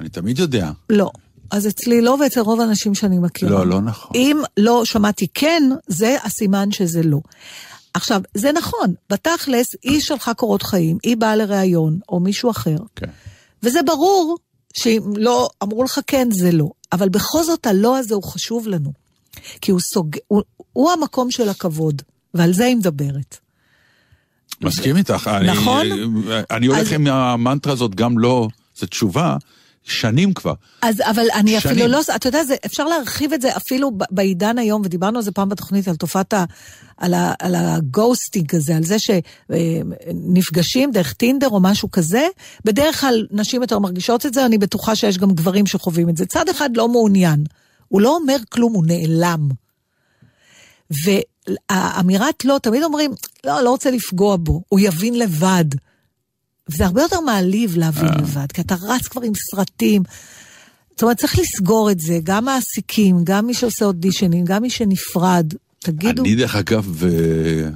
אני 0.00 0.08
תמיד 0.08 0.38
יודע. 0.38 0.70
לא. 0.90 1.10
אז 1.50 1.66
אצלי 1.68 2.00
לא, 2.00 2.16
ואצל 2.20 2.40
רוב 2.40 2.60
האנשים 2.60 2.94
שאני 2.94 3.18
מכירה. 3.18 3.50
לא, 3.50 3.66
לא 3.66 3.80
נכון. 3.80 4.10
אם 4.14 4.40
לא 4.56 4.84
שמעתי 4.84 5.26
כן, 5.34 5.62
זה 5.86 6.16
הסימן 6.24 6.70
שזה 6.72 7.02
לא. 7.02 7.18
עכשיו, 7.94 8.20
זה 8.34 8.52
נכון, 8.52 8.94
בתכלס, 9.10 9.66
היא 9.82 10.00
שלחה 10.00 10.34
קורות 10.34 10.62
חיים, 10.62 10.98
היא 11.02 11.16
באה 11.16 11.36
לראיון, 11.36 11.98
או 12.08 12.20
מישהו 12.20 12.50
אחר, 12.50 12.76
כן. 12.96 13.06
וזה 13.62 13.82
ברור 13.82 14.38
שאם 14.76 15.00
לא 15.16 15.48
אמרו 15.62 15.84
לך 15.84 16.00
כן, 16.06 16.28
זה 16.30 16.52
לא. 16.52 16.70
אבל 16.92 17.08
בכל 17.08 17.42
זאת, 17.44 17.66
הלא 17.66 17.98
הזה 17.98 18.14
הוא 18.14 18.22
חשוב 18.22 18.68
לנו. 18.68 18.92
כי 19.60 19.70
הוא 19.72 19.80
סוג... 19.80 20.16
הוא, 20.28 20.42
הוא 20.72 20.90
המקום 20.92 21.30
של 21.30 21.48
הכבוד, 21.48 22.02
ועל 22.34 22.52
זה 22.52 22.64
היא 22.64 22.76
מדברת. 22.76 23.38
מסכים 24.60 24.96
איתך. 24.96 25.30
אני- 25.36 25.46
נכון? 25.52 25.86
אני 26.50 26.66
הולך 26.66 26.80
אז- 26.80 26.92
עם 26.92 27.06
המנטרה 27.06 27.72
הזאת, 27.72 27.94
גם 27.94 28.18
לא, 28.18 28.48
זו 28.78 28.86
תשובה, 28.86 29.36
שנים 29.90 30.32
כבר. 30.32 30.54
אז, 30.82 31.00
אבל 31.00 31.26
אני 31.34 31.58
אפילו 31.58 31.74
שנים. 31.74 31.90
לא, 31.90 32.00
אתה 32.16 32.28
יודע, 32.28 32.44
זה, 32.44 32.54
אפשר 32.66 32.84
להרחיב 32.84 33.32
את 33.32 33.40
זה 33.40 33.56
אפילו 33.56 33.90
בעידן 34.10 34.58
היום, 34.58 34.82
ודיברנו 34.84 35.18
על 35.18 35.24
זה 35.24 35.32
פעם 35.32 35.48
בתוכנית, 35.48 35.88
על 35.88 35.96
תופעת 35.96 36.32
ה... 36.32 36.44
על, 37.00 37.14
ה, 37.14 37.32
על 37.38 37.54
הגוסטינג 37.54 38.56
הזה, 38.56 38.76
על 38.76 38.84
זה 38.84 38.96
שנפגשים 38.98 40.90
דרך 40.90 41.12
טינדר 41.12 41.48
או 41.48 41.60
משהו 41.60 41.90
כזה, 41.90 42.26
בדרך 42.64 43.00
כלל 43.00 43.26
נשים 43.30 43.62
יותר 43.62 43.78
מרגישות 43.78 44.26
את 44.26 44.34
זה, 44.34 44.46
אני 44.46 44.58
בטוחה 44.58 44.96
שיש 44.96 45.18
גם 45.18 45.30
גברים 45.30 45.66
שחווים 45.66 46.08
את 46.08 46.16
זה. 46.16 46.26
צד 46.26 46.48
אחד 46.48 46.76
לא 46.76 46.88
מעוניין, 46.88 47.44
הוא 47.88 48.00
לא 48.00 48.16
אומר 48.16 48.36
כלום, 48.48 48.72
הוא 48.72 48.84
נעלם. 48.86 49.48
והאמירת 50.90 52.44
לא, 52.44 52.58
תמיד 52.62 52.82
אומרים, 52.82 53.10
לא, 53.44 53.60
לא 53.60 53.70
רוצה 53.70 53.90
לפגוע 53.90 54.36
בו, 54.36 54.62
הוא 54.68 54.80
יבין 54.80 55.18
לבד. 55.18 55.64
וזה 56.72 56.86
הרבה 56.86 57.02
יותר 57.02 57.20
מעליב 57.20 57.76
להבין 57.76 58.08
לבד, 58.18 58.52
כי 58.52 58.60
אתה 58.60 58.74
רץ 58.82 59.08
כבר 59.08 59.22
עם 59.22 59.32
סרטים. 59.50 60.02
זאת 60.90 61.02
אומרת, 61.02 61.16
צריך 61.16 61.38
לסגור 61.38 61.90
את 61.90 62.00
זה, 62.00 62.18
גם 62.22 62.44
מעסיקים, 62.44 63.16
גם 63.24 63.46
מי 63.46 63.54
שעושה 63.54 63.84
אודישנים, 63.84 64.44
גם 64.44 64.62
מי 64.62 64.70
שנפרד. 64.70 65.46
תגידו, 65.78 66.22
אני 66.22 66.34
דרך 66.34 66.56
אגב, 66.56 67.04
אה, 67.04 67.68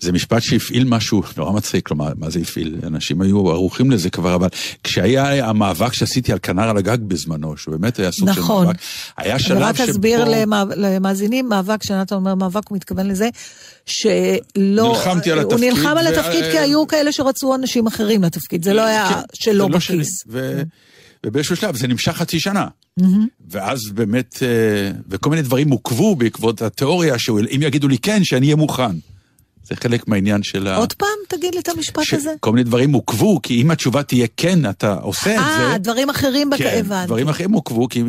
זה 0.00 0.12
משפט 0.12 0.42
שהפעיל 0.42 0.84
משהו 0.84 1.22
נורא 1.36 1.52
מצחיק, 1.52 1.86
כלומר, 1.86 2.12
מה 2.16 2.30
זה 2.30 2.40
הפעיל? 2.40 2.76
אנשים 2.86 3.20
היו 3.20 3.50
ערוכים 3.50 3.90
לזה 3.90 4.10
כבר, 4.10 4.34
אבל 4.34 4.48
כשהיה 4.84 5.48
המאבק 5.48 5.92
שעשיתי 5.92 6.32
על 6.32 6.38
כנר 6.42 6.68
על 6.68 6.76
הגג 6.76 6.98
בזמנו, 7.02 7.56
שבאמת 7.56 7.98
היה 7.98 8.12
סוג 8.12 8.28
נכון. 8.28 8.62
של 8.64 8.66
מאבק, 8.66 8.80
היה 9.16 9.34
אני 9.34 9.42
שלב 9.42 9.58
רק 9.58 9.76
שבו... 9.76 9.90
אסביר 9.90 10.24
למא- 10.24 10.74
למאזינים, 10.76 11.48
מאבק, 11.48 11.80
כשנתן 11.80 12.14
אומר 12.14 12.34
מאבק, 12.34 12.68
הוא 12.68 12.76
מתכוון 12.76 13.06
לזה 13.06 13.28
שלא... 13.88 14.88
נלחמתי 14.88 15.32
על 15.32 15.38
הוא 15.38 15.52
התפקיד, 15.52 15.72
נלחם 15.72 15.94
על 15.98 16.06
ו- 16.06 16.08
התפקיד 16.08 16.44
כי 16.50 16.58
היו 16.58 16.86
כאלה 16.86 17.12
שרצו 17.12 17.54
אנשים 17.54 17.86
אחרים 17.86 18.22
לתפקיד, 18.22 18.64
זה 18.64 18.74
לא 18.74 18.82
היה 18.82 19.08
כן, 19.08 19.20
שלו 19.34 19.68
לא. 19.68 19.76
בכיס. 19.76 20.24
ו- 20.28 20.62
ובאיזשהו 21.26 21.56
שלב 21.56 21.76
זה 21.76 21.86
נמשך 21.86 22.12
חצי 22.12 22.40
שנה. 22.40 22.66
ואז 23.50 23.88
באמת, 23.88 24.42
אה, 24.42 24.90
וכל 25.08 25.30
מיני 25.30 25.42
דברים 25.42 25.70
עוכבו 25.70 26.16
בעקבות 26.16 26.62
התיאוריה, 26.62 27.18
שאם 27.18 27.62
יגידו 27.62 27.88
לי 27.88 27.98
כן, 27.98 28.24
שאני 28.24 28.46
אהיה 28.46 28.56
מוכן. 28.56 28.96
זה 29.64 29.76
חלק 29.76 30.08
מהעניין 30.08 30.42
של 30.42 30.66
ה... 30.66 30.76
עוד 30.76 30.92
פעם, 30.92 31.08
תגיד 31.28 31.54
לי 31.54 31.60
את 31.60 31.68
המשפט 31.68 32.02
הזה. 32.12 32.34
כל 32.40 32.52
מיני 32.52 32.64
דברים 32.64 32.92
עוכבו, 32.92 33.40
כי 33.42 33.62
אם 33.62 33.70
התשובה 33.70 34.02
תהיה 34.02 34.26
כן, 34.36 34.70
אתה 34.70 34.94
עושה 34.94 35.34
את 35.34 35.40
זה. 35.58 35.66
אה, 35.72 35.78
דברים 35.78 36.10
אחרים. 36.10 36.50
כן, 36.58 36.80
הבנתי. 36.80 37.06
דברים 37.06 37.28
אחרים 37.28 37.52
עוכבו, 37.52 37.88
כי... 37.88 38.02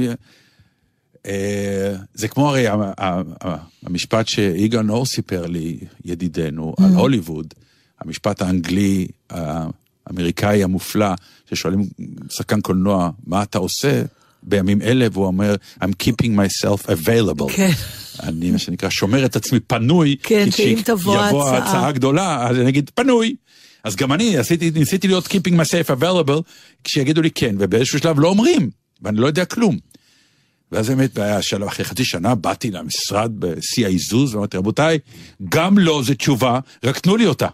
אה, 1.25 1.93
זה 2.13 2.27
כמו 2.27 2.49
הרי 2.49 2.65
המשפט 3.85 4.27
שיגאל 4.27 4.81
נור 4.81 5.05
סיפר 5.05 5.45
לי, 5.45 5.77
ידידנו, 6.05 6.73
Mm. 6.79 6.83
על 6.83 6.91
הוליווד, 6.91 7.53
המשפט 8.01 8.41
האנגלי 8.41 9.07
האמריקאי 9.29 10.63
המופלא, 10.63 11.13
ששואלים 11.49 11.81
שחקן 12.29 12.61
קולנוע, 12.61 13.09
מה 13.27 13.43
אתה 13.43 13.57
עושה 13.57 14.01
בימים 14.43 14.81
אלה? 14.81 15.07
והוא 15.11 15.25
אומר, 15.25 15.55
I'm 15.83 15.87
keeping 16.03 16.29
myself 16.29 16.85
available. 16.89 17.53
כן. 17.55 17.71
אני, 18.23 18.51
מה 18.51 18.57
שנקרא, 18.57 18.89
שומר 18.89 19.25
את 19.25 19.35
עצמי 19.35 19.59
פנוי, 19.59 20.15
כן, 20.23 20.45
כי 20.45 20.51
שאם 20.51 20.81
תבוא 20.85 21.17
כשיבוא 21.21 21.43
ההצעה. 21.49 21.65
ההצעה 21.65 21.87
הגדולה, 21.87 22.47
אז 22.49 22.57
אני 22.57 22.69
אגיד 22.69 22.89
פנוי. 22.95 23.35
אז 23.83 23.95
גם 23.95 24.13
אני 24.13 24.37
עשיתי, 24.37 24.71
ניסיתי 24.71 25.07
להיות 25.07 25.27
keeping 25.27 25.53
myself 25.53 26.01
available, 26.01 26.41
כשיגידו 26.83 27.21
לי 27.21 27.31
כן, 27.31 27.55
ובאיזשהו 27.59 27.99
שלב 27.99 28.19
לא 28.19 28.27
אומרים, 28.27 28.69
ואני 29.01 29.17
לא 29.17 29.27
יודע 29.27 29.45
כלום. 29.45 29.77
ואז 30.71 30.89
באמת, 30.89 31.19
אחרי 31.67 31.85
חצי 31.85 32.05
שנה, 32.05 32.35
באתי 32.35 32.71
למשרד 32.71 33.31
בשיא 33.39 33.85
העיזוז, 33.85 34.35
ואמרתי, 34.35 34.57
רבותיי, 34.57 34.99
גם 35.49 35.77
לא 35.77 36.01
זה 36.03 36.15
תשובה, 36.15 36.59
רק 36.83 36.99
תנו 36.99 37.17
לי 37.17 37.25
אותה. 37.25 37.47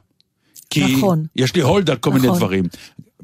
כי 0.69 0.95
נכון. 0.97 1.25
יש 1.35 1.55
לי 1.55 1.61
הולד 1.61 1.89
על 1.89 1.97
כל 1.97 2.11
מיני 2.11 2.27
נכון. 2.27 2.37
דברים. 2.39 2.63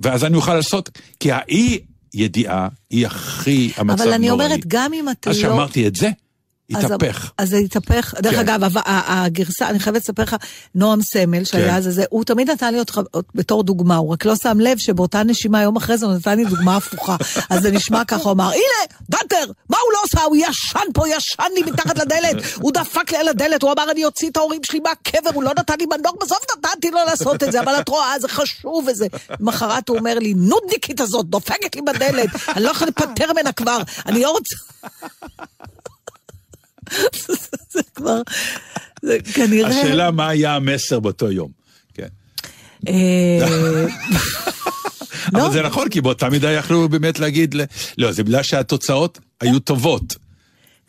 ואז 0.04 0.24
אני 0.26 0.36
אוכל 0.36 0.54
לעשות, 0.56 0.90
כי 1.20 1.32
האי 1.32 1.80
ידיעה 2.14 2.68
היא 2.90 3.08
הכי, 3.08 3.72
המצב 3.78 4.02
אבל 4.04 4.14
אני 4.14 4.30
נוראי. 4.30 4.46
אומרת, 4.46 4.60
גם 4.68 4.94
אם 4.94 5.06
אתה 5.10 5.30
אז 5.30 5.36
לא... 5.36 5.42
שאמרתי 5.42 5.88
את 5.88 5.96
זה, 5.96 6.08
אז- 6.08 6.14
התהפך. 6.78 7.32
אז 7.38 7.50
זה 7.50 7.58
התהפך. 7.58 8.14
דרך 8.22 8.34
כן. 8.34 8.40
אגב, 8.40 8.64
הב- 8.64 8.78
ה- 8.78 9.24
הגרסה, 9.24 9.70
אני 9.70 9.80
חייבת 9.80 10.02
לספר 10.02 10.24
לך, 10.24 10.36
נועם 10.76 11.02
סמל, 11.02 11.44
שהיה 11.44 11.68
כן. 11.70 11.76
אז 11.76 11.84
זה, 11.84 12.04
הוא 12.10 12.24
תמיד 12.24 12.50
נתן 12.50 12.74
לי 12.74 12.80
אותך 12.80 13.02
בתור 13.36 13.64
דוגמה, 13.64 13.96
הוא 13.96 14.14
רק 14.14 14.26
לא 14.26 14.36
שם 14.36 14.60
לב 14.60 14.78
שבאותה 14.78 15.24
נשימה, 15.24 15.62
יום 15.62 15.76
אחרי 15.76 15.98
זה 15.98 16.06
הוא 16.06 16.14
נתן 16.14 16.38
לי 16.38 16.46
דוגמה 16.46 16.78
הפוכה. 16.78 17.16
אז 17.50 17.62
זה 17.62 17.72
נשמע 17.72 18.06
ככה, 18.06 18.24
הוא 18.24 18.32
אמר, 18.32 18.50
הנה, 18.50 18.98
דנטר, 19.10 19.52
מה 19.70 19.78
הוא 19.86 19.94
לא 19.94 20.00
עושה? 20.04 20.22
הוא 20.24 20.36
ישן 20.36 20.80
פה, 20.94 21.10
ישן 21.10 21.44
לי 21.56 21.72
מתחת 21.72 21.98
לדלת, 21.98 22.36
הוא 22.56 22.72
דפק 22.72 23.12
לי 23.12 23.18
על 23.18 23.28
הדלת, 23.28 23.62
הוא 23.64 23.72
אמר, 23.72 23.92
אני 23.92 24.06
אוציא 24.06 24.30
את 24.30 24.38
ההורים 24.38 24.62
שלי 24.64 24.80
מהקבר, 24.80 25.30
הוא 25.34 25.44
לא 25.44 25.52
נתן 25.60 25.74
לי 25.80 25.86
מנור, 25.86 26.18
בסוף 26.22 26.40
נתתי 26.58 26.92
לו 26.92 27.00
לעשות 27.06 27.44
את 27.44 27.52
זה, 27.52 27.60
אבל 27.62 27.74
את 27.80 27.90
רואה, 27.90 28.20
זה 28.20 28.28
חשוב 28.28 28.86
וזה. 28.88 29.08
למחרת 29.40 29.90
הוא 29.90 29.98
אומר 29.98 30.20
לי, 30.20 30.34
נודניקית 30.34 31.02
הזאת, 31.02 31.26
דופקת 31.26 31.76
לי 31.76 31.82
בדלת, 31.82 32.30
אני 32.56 32.64
לא 32.64 32.70
יכול 32.70 32.88
להיפטר 32.88 33.34
ממנה 33.34 33.52
כבר, 33.52 33.78
אני 34.06 34.22
לא 34.22 34.32
רוצה... 34.32 34.56
זה 37.74 37.82
כבר, 37.96 38.22
זה 39.02 39.18
כנראה... 39.34 39.70
השאלה 39.70 40.12
מה 40.12 40.30
היה 40.30 40.56
המסר 40.56 41.00
באותו 41.00 41.32
יום. 41.32 41.52
כן. 41.94 42.08
אה. 42.88 43.40
אבל 45.36 45.52
זה 45.52 45.62
נכון, 45.62 45.90
כי 45.90 46.02
באותה 46.02 46.30
מידה 46.30 46.52
יכלו 46.52 46.90
באמת 46.90 47.20
להגיד, 47.20 47.56
לא, 47.98 48.12
זה 48.12 48.24
בגלל 48.24 48.44
שהתוצאות 48.44 49.20
היו 49.42 49.60
טובות. 49.60 50.16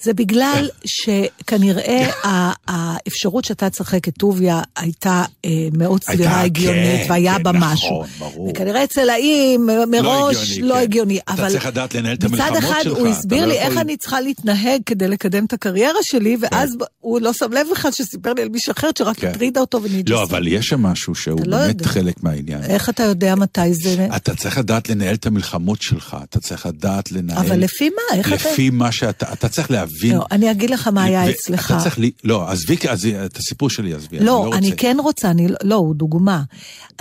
זה 0.03 0.14
בגלל 0.14 0.68
שכנראה 0.84 2.11
האפשרות 2.68 3.44
שאתה 3.44 3.70
תשחק 3.70 4.09
את 4.09 4.14
טוביה 4.18 4.61
הייתה 4.76 5.24
אה, 5.44 5.50
מאוד 5.72 6.05
סבירה 6.05 6.40
הגיונית, 6.40 7.00
כן, 7.07 7.07
והיה 7.11 7.36
כן, 7.36 7.42
בה 7.42 7.53
נכון, 7.53 7.72
משהו. 7.72 8.05
ברור. 8.18 8.48
וכנראה 8.50 8.84
אצל 8.84 9.11
האם 9.11 9.68
מראש 9.88 10.36
הגיוני, 10.50 10.68
לא 10.68 10.74
כן. 10.74 10.80
הגיוני. 10.80 11.18
אתה 11.18 11.32
אבל 11.32 11.48
צריך 11.50 11.66
לדעת 11.66 11.94
לנהל 11.94 12.14
את 12.14 12.24
מצד 12.24 12.40
המלחמות 12.40 12.59
אחד 12.64 12.80
שלך, 12.82 12.98
הוא 12.98 13.09
אתה 13.09 13.16
הסביר 13.18 13.40
לא 13.40 13.46
לי 13.46 13.55
יכול- 13.55 13.70
איך 13.70 13.78
אני 13.78 13.96
צריכה 13.96 14.20
להתנהג 14.20 14.80
כדי 14.86 15.09
לקדם 15.09 15.44
את 15.44 15.53
הקריירה 15.53 16.03
שלי, 16.03 16.36
ואז 16.40 16.76
הוא 17.00 17.20
לא 17.20 17.32
שם 17.32 17.53
לב 17.53 17.66
בכלל 17.72 17.90
שסיפר 17.90 18.32
לי 18.32 18.42
על 18.42 18.48
מישהו 18.48 18.72
אחר 18.72 18.90
שרק 18.98 19.18
כן. 19.18 19.28
הטרידה 19.28 19.61
אותו 19.61 19.82
ונדלסה. 19.82 20.03
לא, 20.14 20.22
אבל 20.22 20.46
יש 20.48 20.68
שם 20.68 20.82
משהו 20.82 21.14
שהוא 21.14 21.40
לא 21.46 21.57
באמת. 21.57 21.86
חלק 21.86 22.22
מהעניין. 22.22 22.62
איך 22.62 22.88
אתה 22.88 23.03
יודע 23.03 23.34
מתי 23.34 23.74
זה... 23.74 24.09
אתה 24.16 24.34
צריך 24.34 24.59
לדעת 24.59 24.88
לנהל 24.88 25.14
את 25.14 25.26
המלחמות 25.26 25.82
שלך, 25.82 26.16
אתה 26.30 26.40
צריך 26.40 26.66
לדעת 26.66 27.12
לנהל... 27.12 27.38
אבל 27.38 27.57
לפי 27.61 27.88
מה? 27.90 28.16
איך 28.18 28.26
אתה... 28.32 28.34
לפי 28.53 28.70
מה 28.70 28.92
שאתה... 28.92 29.32
אתה 29.32 29.48
צריך 29.48 29.70
להבין... 29.70 29.91
לא, 30.03 30.26
אני 30.30 30.51
אגיד 30.51 30.70
לך 30.70 30.88
מה 30.88 31.05
היה 31.05 31.30
אצלך. 31.30 31.70
אתה 31.70 31.80
צריך... 31.82 31.99
לי- 31.99 32.11
לא, 32.24 32.51
עזבי, 32.51 32.76
אז 32.90 33.07
את 33.26 33.36
הסיפור 33.36 33.70
שלי 33.70 33.95
עזבי, 33.95 34.16
אני 34.18 34.26
לא, 34.26 34.47
לא 34.51 34.57
אני. 34.57 34.76
כן 34.76 34.97
רוצה, 35.01 35.30
אני, 35.30 35.49
לא, 35.62 35.74
הוא 35.74 35.95
דוגמה. 35.95 36.43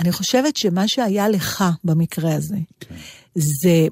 אני 0.00 0.12
חושבת 0.12 0.56
שמה 0.56 0.88
שהיה 0.88 1.28
לך 1.28 1.64
במקרה 1.84 2.34
הזה, 2.34 2.56
כן. 2.80 2.94
זה 3.34 3.86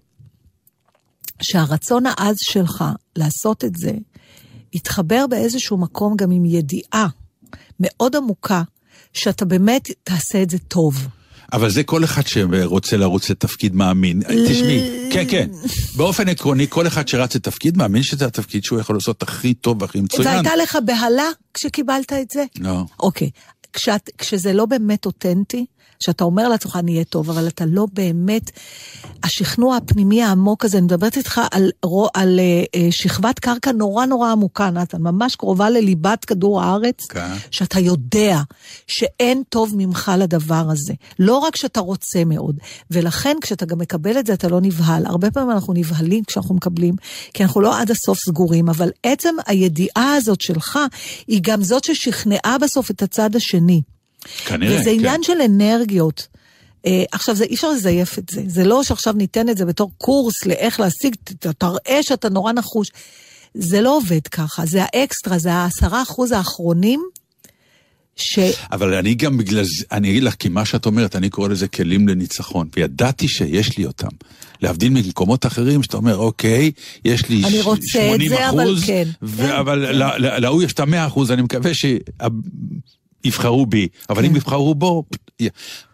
שהרצון 1.42 2.04
העז 2.06 2.36
שלך 2.40 2.84
לעשות 3.16 3.64
את 3.64 3.76
זה, 3.76 3.92
התחבר 4.74 5.26
באיזשהו 5.30 5.76
מקום 5.76 6.16
גם 6.16 6.30
עם 6.30 6.44
ידיעה 6.44 7.06
מאוד 7.80 8.16
עמוקה, 8.16 8.62
שאתה 9.12 9.44
באמת 9.44 9.88
תעשה 10.04 10.42
את 10.42 10.50
זה 10.50 10.58
טוב. 10.58 11.08
אבל 11.52 11.70
זה 11.70 11.82
כל 11.82 12.04
אחד 12.04 12.26
שרוצה 12.26 12.96
לרוץ 12.96 13.30
לתפקיד 13.30 13.74
מאמין. 13.74 14.22
תשמעי, 14.48 15.08
כן, 15.12 15.24
כן. 15.30 15.48
באופן 15.96 16.28
עקרוני, 16.28 16.66
כל 16.68 16.86
אחד 16.86 17.08
שרץ 17.08 17.36
לתפקיד 17.36 17.78
מאמין 17.78 18.02
שזה 18.02 18.26
התפקיד 18.26 18.64
שהוא 18.64 18.80
יכול 18.80 18.96
לעשות 18.96 19.22
הכי 19.22 19.54
טוב 19.54 19.82
והכי 19.82 20.00
מצוין. 20.00 20.28
והייתה 20.28 20.56
לך 20.56 20.78
בהלה 20.84 21.28
כשקיבלת 21.54 22.12
את 22.12 22.30
זה? 22.30 22.44
לא. 22.58 22.84
אוקיי. 23.00 23.30
כשאת, 23.72 24.10
כשזה 24.18 24.52
לא 24.52 24.66
באמת 24.66 25.06
אותנטי, 25.06 25.66
שאתה 26.00 26.24
אומר 26.24 26.48
לעצמך, 26.48 26.76
אני 26.76 26.92
אהיה 26.92 27.04
טוב, 27.04 27.30
אבל 27.30 27.48
אתה 27.48 27.64
לא 27.66 27.86
באמת, 27.92 28.50
השכנוע 29.22 29.76
הפנימי 29.76 30.22
העמוק 30.22 30.64
הזה, 30.64 30.78
אני 30.78 30.84
מדברת 30.84 31.16
איתך 31.16 31.40
על, 31.50 31.70
על 32.14 32.40
אה, 32.40 32.64
אה, 32.74 32.88
שכבת 32.90 33.38
קרקע 33.38 33.72
נורא 33.72 34.06
נורא 34.06 34.32
עמוקה, 34.32 34.70
נתן, 34.70 35.02
ממש 35.02 35.36
קרובה 35.36 35.70
לליבת 35.70 36.24
כדור 36.24 36.62
הארץ, 36.62 37.06
כן. 37.06 37.32
שאתה 37.50 37.80
יודע 37.80 38.40
שאין 38.86 39.42
טוב 39.48 39.72
ממך 39.76 40.12
לדבר 40.18 40.64
הזה. 40.70 40.94
לא 41.18 41.38
רק 41.38 41.56
שאתה 41.56 41.80
רוצה 41.80 42.24
מאוד, 42.24 42.58
ולכן 42.90 43.36
כשאתה 43.40 43.66
גם 43.66 43.78
מקבל 43.78 44.18
את 44.18 44.26
זה, 44.26 44.32
אתה 44.32 44.48
לא 44.48 44.60
נבהל. 44.60 45.06
הרבה 45.06 45.30
פעמים 45.30 45.50
אנחנו 45.50 45.72
נבהלים 45.72 46.24
כשאנחנו 46.24 46.54
מקבלים, 46.54 46.94
כי 47.34 47.42
אנחנו 47.42 47.60
לא 47.60 47.80
עד 47.80 47.90
הסוף 47.90 48.18
סגורים, 48.18 48.68
אבל 48.68 48.90
עצם 49.02 49.34
הידיעה 49.46 50.14
הזאת 50.14 50.40
שלך, 50.40 50.78
היא 51.26 51.40
גם 51.42 51.62
זאת 51.62 51.84
ששכנעה 51.84 52.56
בסוף 52.60 52.90
את 52.90 53.02
הצד 53.02 53.36
השני. 53.36 53.82
כנראה, 54.46 54.76
וזה 54.80 54.90
כן. 54.90 54.96
עניין 54.96 55.22
של 55.22 55.40
אנרגיות. 55.44 56.26
אה, 56.86 57.04
עכשיו, 57.12 57.34
זה, 57.34 57.44
אי 57.44 57.54
אפשר 57.54 57.70
לזייף 57.70 58.18
את 58.18 58.28
זה. 58.30 58.42
זה 58.46 58.64
לא 58.64 58.82
שעכשיו 58.82 59.12
ניתן 59.12 59.48
את 59.48 59.56
זה 59.58 59.64
בתור 59.64 59.90
קורס 59.98 60.46
לאיך 60.46 60.80
להשיג, 60.80 61.14
תראה 61.58 62.02
שאתה 62.02 62.28
נורא 62.28 62.52
נחוש. 62.52 62.88
זה 63.54 63.80
לא 63.80 63.96
עובד 63.96 64.26
ככה, 64.30 64.66
זה 64.66 64.80
האקסטרה, 64.82 65.38
זה 65.38 65.52
העשרה 65.52 66.02
אחוז 66.02 66.32
האחרונים, 66.32 67.00
ש... 68.16 68.38
אבל 68.72 68.94
אני 68.94 69.14
גם 69.14 69.38
בגלל 69.38 69.64
זה, 69.64 69.84
אני 69.92 70.10
אגיד 70.10 70.22
לך, 70.22 70.34
כי 70.34 70.48
מה 70.48 70.64
שאת 70.64 70.86
אומרת, 70.86 71.16
אני 71.16 71.30
קורא 71.30 71.48
לזה 71.48 71.68
כלים 71.68 72.08
לניצחון, 72.08 72.68
וידעתי 72.76 73.28
שיש 73.28 73.78
לי 73.78 73.86
אותם. 73.86 74.08
להבדיל 74.62 74.90
ממקומות 74.90 75.46
אחרים, 75.46 75.82
שאתה 75.82 75.96
אומר, 75.96 76.16
אוקיי, 76.16 76.70
יש 77.04 77.28
לי 77.28 77.42
אני 77.44 77.62
ש- 77.62 77.64
רוצה 77.64 77.82
את 77.82 78.10
80 78.16 78.28
זה, 78.28 78.48
אבל 78.50 78.64
אחוז, 78.64 78.84
כן. 78.86 79.08
ו- 79.22 79.36
כן, 79.36 79.50
אבל 79.50 79.86
כן. 79.86 79.94
ל- 79.98 80.26
ל- 80.26 80.38
להוא 80.40 80.62
יש 80.62 80.72
את 80.72 80.80
המאה 80.80 81.06
אחוז, 81.06 81.30
אני 81.30 81.42
מקווה 81.42 81.70
שיבחרו 83.24 83.66
בי, 83.66 83.88
אבל 84.08 84.22
כן. 84.22 84.28
אם 84.28 84.36
יבחרו 84.36 84.74
בו, 84.74 85.04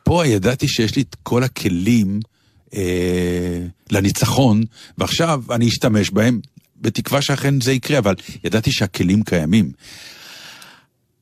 פה 0.03 0.27
ידעתי 0.27 0.69
שיש 0.69 0.97
לי 0.97 1.03
את 1.03 1.17
כל 1.23 1.43
הכלים 1.43 2.21
אה, 2.75 3.63
לניצחון, 3.91 4.63
ועכשיו 4.99 5.43
אני 5.51 5.69
אשתמש 5.69 6.11
בהם, 6.11 6.41
בתקווה 6.81 7.23
שאכן 7.23 7.61
זה 7.61 7.73
יקרה, 7.73 7.99
אבל 7.99 8.15
ידעתי 8.45 8.73
שהכלים 8.73 9.23
קיימים. 9.23 9.73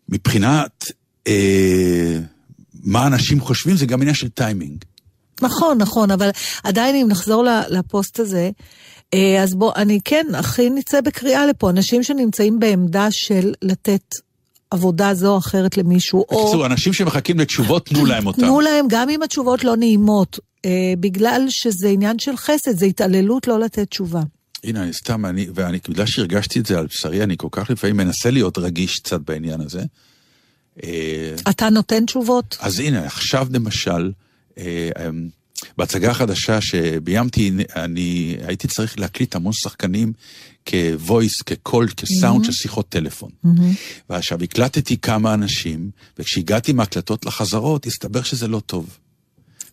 מבחינת 0.08 0.90
אה, 1.26 2.18
מה 2.84 3.06
אנשים 3.06 3.40
חושבים, 3.40 3.76
זה 3.76 3.86
גם 3.86 4.00
עניין 4.00 4.14
של 4.14 4.28
טיימינג. 4.28 4.84
נכון, 5.42 5.78
נכון, 5.78 6.10
אבל 6.10 6.30
עדיין 6.64 6.96
אם 6.96 7.08
נחזור 7.08 7.44
לפוסט 7.70 8.20
הזה, 8.20 8.50
אה, 9.14 9.42
אז 9.42 9.54
בוא, 9.54 9.72
אני 9.76 10.00
כן, 10.04 10.26
הכי 10.34 10.70
נצא 10.70 11.00
בקריאה 11.00 11.46
לפה, 11.46 11.70
אנשים 11.70 12.02
שנמצאים 12.02 12.58
בעמדה 12.58 13.10
של 13.10 13.52
לתת 13.62 14.14
עבודה 14.74 15.14
זו 15.14 15.32
או 15.32 15.38
אחרת 15.38 15.76
למישהו, 15.76 16.24
או 16.28 16.44
בקיצור, 16.44 16.66
אנשים 16.66 16.92
שמחכים 16.92 17.38
לתשובות, 17.38 17.86
תנו 17.86 18.06
להם 18.06 18.26
אותם. 18.26 18.40
תנו 18.40 18.60
להם, 18.60 18.86
גם 18.88 19.08
אם 19.10 19.22
התשובות 19.22 19.64
לא 19.64 19.76
נעימות, 19.76 20.38
אה, 20.64 20.70
בגלל 21.00 21.46
שזה 21.48 21.88
עניין 21.88 22.18
של 22.18 22.36
חסד, 22.36 22.76
זה 22.76 22.86
התעללות 22.86 23.48
לא 23.48 23.60
לתת 23.60 23.90
תשובה. 23.90 24.22
הנה, 24.64 24.82
אני 24.82 24.92
סתם, 24.92 25.26
אני, 25.26 25.46
ואני, 25.54 25.78
בגלל 25.88 26.06
שהרגשתי 26.06 26.60
את 26.60 26.66
זה 26.66 26.78
על 26.78 26.86
בשרי, 26.86 27.22
אני 27.22 27.34
כל 27.36 27.48
כך 27.50 27.70
לפעמים 27.70 27.96
מנסה 27.96 28.30
להיות 28.30 28.58
רגיש 28.58 28.98
קצת 28.98 29.20
בעניין 29.20 29.60
הזה. 29.60 29.82
אה, 30.84 31.34
אתה 31.50 31.70
נותן 31.70 32.06
תשובות? 32.06 32.56
אז 32.60 32.80
הנה, 32.80 33.06
עכשיו 33.06 33.46
למשל, 33.50 34.12
אה, 34.58 34.90
אה, 34.98 35.08
בהצגה 35.78 36.10
החדשה 36.10 36.60
שביימתי, 36.60 37.52
אני 37.76 38.36
הייתי 38.46 38.68
צריך 38.68 38.98
להקליט 38.98 39.34
המון 39.34 39.52
שחקנים 39.52 40.12
כ-voice, 40.66 41.42
כקול, 41.46 41.88
כסאונד 41.96 42.44
של 42.44 42.52
שיחות 42.52 42.88
טלפון. 42.88 43.30
ועכשיו 44.10 44.42
הקלטתי 44.42 44.96
כמה 44.96 45.34
אנשים, 45.34 45.90
וכשהגעתי 46.18 46.72
מהקלטות 46.72 47.26
לחזרות, 47.26 47.86
הסתבר 47.86 48.22
שזה 48.22 48.48
לא 48.48 48.60
טוב. 48.60 48.98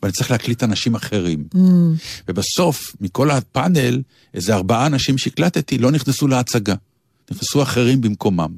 ואני 0.03 0.13
צריך 0.13 0.31
להקליט 0.31 0.63
אנשים 0.63 0.95
אחרים. 0.95 1.47
ובסוף, 2.27 2.95
מכל 3.01 3.31
הפאנל, 3.31 4.01
איזה 4.33 4.55
ארבעה 4.55 4.85
אנשים 4.85 5.17
שהקלטתי 5.17 5.77
לא 5.77 5.91
נכנסו 5.91 6.27
להצגה. 6.27 6.75
נכנסו 7.31 7.63
אחרים 7.63 8.01
במקומם. 8.01 8.51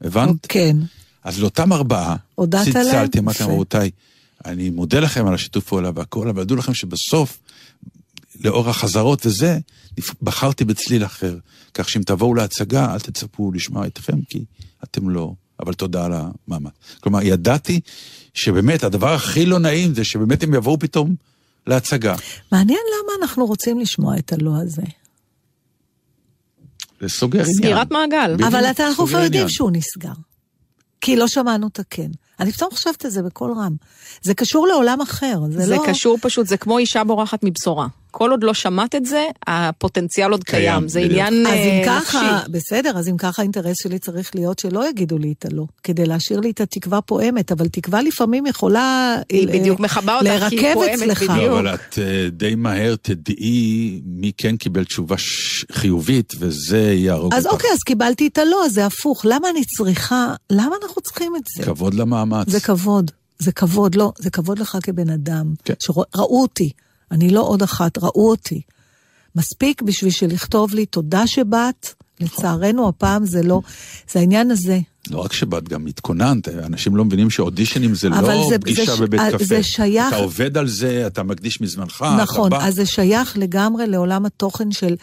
הבנת? 0.00 0.46
כן. 0.48 0.76
אז 1.24 1.40
לאותם 1.40 1.72
ארבעה, 1.72 2.16
הודעת 2.34 2.66
להם? 2.66 2.84
צלצלתי, 2.84 3.18
אמרתי 3.18 3.42
להם. 3.42 3.52
רבותיי, 3.52 3.90
אני 4.44 4.70
מודה 4.70 5.00
לכם 5.00 5.26
על 5.26 5.34
השיתוף 5.34 5.64
פעולה 5.64 5.90
והכל, 5.94 6.28
אבל 6.28 6.44
דעו 6.44 6.56
לכם 6.56 6.74
שבסוף, 6.74 7.38
לאור 8.44 8.68
החזרות 8.68 9.26
וזה, 9.26 9.58
בחרתי 10.22 10.64
בצליל 10.64 11.04
אחר. 11.04 11.36
כך 11.74 11.88
שאם 11.88 12.02
תבואו 12.02 12.34
להצגה, 12.34 12.92
אל 12.94 13.00
תצפו 13.00 13.52
לשמוע 13.52 13.86
אתכם, 13.86 14.22
כי 14.28 14.44
אתם 14.84 15.08
לא. 15.08 15.32
אבל 15.60 15.74
תודה 15.74 16.04
על 16.04 16.12
המאמץ. 16.12 16.72
כלומר, 17.00 17.22
ידעתי 17.22 17.80
שבאמת, 18.34 18.84
הדבר 18.84 19.14
הכי 19.14 19.46
לא 19.46 19.58
נעים 19.58 19.94
זה 19.94 20.04
שבאמת 20.04 20.42
הם 20.42 20.54
יבואו 20.54 20.78
פתאום 20.78 21.14
להצגה. 21.66 22.14
מעניין 22.52 22.78
למה 22.78 23.12
אנחנו 23.22 23.46
רוצים 23.46 23.80
לשמוע 23.80 24.18
את 24.18 24.32
הלא 24.32 24.50
הזה. 24.62 24.82
זה 27.00 27.08
סוגר 27.08 27.40
עניין. 27.40 27.54
סגירת 27.54 27.90
מעגל. 27.90 28.36
אבל 28.48 28.64
אתה, 28.64 28.86
אנחנו 28.86 29.06
כבר 29.06 29.18
יודעים. 29.18 29.48
שהוא 29.48 29.70
נסגר. 29.70 30.12
כי 31.00 31.16
לא 31.16 31.28
שמענו 31.28 31.66
את 31.66 31.78
הכן. 31.78 32.10
אני 32.40 32.52
פתאום 32.52 32.70
חושבת 32.72 33.06
את 33.06 33.10
זה 33.10 33.22
בקול 33.22 33.52
רם. 33.52 33.76
זה 34.22 34.34
קשור 34.34 34.66
לעולם 34.66 35.00
אחר, 35.00 35.40
זה, 35.50 35.66
זה 35.66 35.76
לא... 35.76 35.84
קשור 35.86 36.18
פשוט, 36.22 36.46
זה 36.46 36.56
כמו 36.56 36.78
אישה 36.78 37.04
בורחת 37.04 37.40
מבשורה. 37.42 37.86
כל 38.18 38.30
עוד 38.30 38.44
לא 38.44 38.54
שמעת 38.54 38.94
את 38.94 39.06
זה, 39.06 39.24
הפוטנציאל 39.46 40.30
עוד 40.30 40.44
קיים, 40.44 40.62
קיים. 40.62 40.88
זה 40.88 41.00
בדיוק. 41.00 41.12
עניין 41.12 41.46
אז 41.46 41.52
אם 41.52 41.58
אה, 41.58 41.82
ככה. 41.86 42.40
בסדר, 42.50 42.98
אז 42.98 43.08
אם 43.08 43.16
ככה 43.16 43.42
האינטרס 43.42 43.76
שלי 43.82 43.98
צריך 43.98 44.34
להיות 44.34 44.58
שלא 44.58 44.88
יגידו 44.88 45.18
לי 45.18 45.34
את 45.38 45.44
הלא, 45.44 45.64
כדי 45.82 46.06
להשאיר 46.06 46.40
לי 46.40 46.50
את 46.50 46.60
התקווה 46.60 47.00
פועמת, 47.00 47.52
אבל 47.52 47.68
תקווה 47.68 48.02
לפעמים 48.02 48.46
יכולה... 48.46 49.16
היא 49.28 49.48
אה, 49.48 49.52
בדיוק 49.52 49.80
מכבה 49.80 50.18
אותך, 50.18 50.46
כי 50.48 50.66
היא 50.66 50.74
פועמת 50.74 50.94
אצלך. 50.94 51.22
בדיוק. 51.22 51.38
לא, 51.38 51.58
אבל 51.58 51.74
את 51.74 51.98
אה, 51.98 52.28
די 52.32 52.54
מהר 52.54 52.94
תדעי 53.02 54.00
מי 54.06 54.32
כן 54.36 54.56
קיבל 54.56 54.84
תשובה 54.84 55.18
ש- 55.18 55.64
חיובית, 55.72 56.32
וזה 56.38 56.92
יהרוג 56.92 57.34
אז 57.34 57.46
אותך. 57.46 57.54
אוקיי, 57.54 57.70
אז 57.72 57.82
קיבלתי 57.82 58.26
את 58.26 58.38
הלא, 58.38 58.64
אז 58.64 58.72
זה 58.72 58.86
הפוך. 58.86 59.22
למה 59.24 59.50
אני 59.50 59.64
צריכה, 59.64 60.34
למה 60.50 60.76
אנחנו 60.82 61.02
צריכים 61.02 61.36
את 61.36 61.42
זה? 61.56 61.62
כבוד 61.64 61.94
למאמץ. 61.94 62.50
זה 62.50 62.60
כבוד, 62.60 63.10
זה 63.38 63.52
כבוד, 63.52 63.94
לא, 63.94 64.12
זה 64.18 64.30
כבוד 64.30 64.58
לך 64.58 64.78
כבן 64.82 65.10
אדם. 65.10 65.54
כן. 65.64 65.74
שראו 65.80 66.42
אותי, 66.42 66.70
אני 67.12 67.30
לא 67.30 67.40
עוד 67.40 67.62
אחת, 67.62 67.98
ראו 67.98 68.30
אותי. 68.30 68.60
מספיק 69.36 69.82
בשביל 69.82 70.10
שלכתוב 70.10 70.74
לי 70.74 70.86
תודה 70.86 71.26
שבאת, 71.26 71.88
לצערנו 72.20 72.88
הפעם 72.88 73.26
זה 73.26 73.42
לא, 73.42 73.60
זה 74.12 74.20
העניין 74.20 74.50
הזה. 74.50 74.78
לא 75.10 75.18
רק 75.18 75.32
שבאת, 75.32 75.68
גם 75.68 75.86
התכוננת, 75.86 76.48
אנשים 76.48 76.96
לא 76.96 77.04
מבינים 77.04 77.30
שאודישנים 77.30 77.94
זה 77.94 78.08
לא 78.08 78.46
זה- 78.50 78.58
פגישה 78.58 78.96
זה 78.96 79.02
בבית 79.06 79.20
אה, 79.20 79.30
קפה. 79.32 79.44
זה 79.44 79.62
שייך- 79.62 80.08
אתה 80.08 80.16
עובד 80.16 80.56
על 80.58 80.68
זה, 80.68 81.04
אתה 81.06 81.22
מקדיש 81.22 81.60
מזמנך, 81.60 82.04
נכון, 82.20 82.48
אתה 82.52 82.58
בא. 82.58 82.66
אז 82.66 82.74
זה 82.74 82.86
שייך 82.86 83.38
לגמרי 83.38 83.86
לעולם 83.86 84.26
התוכן 84.26 84.72
של 84.72 84.96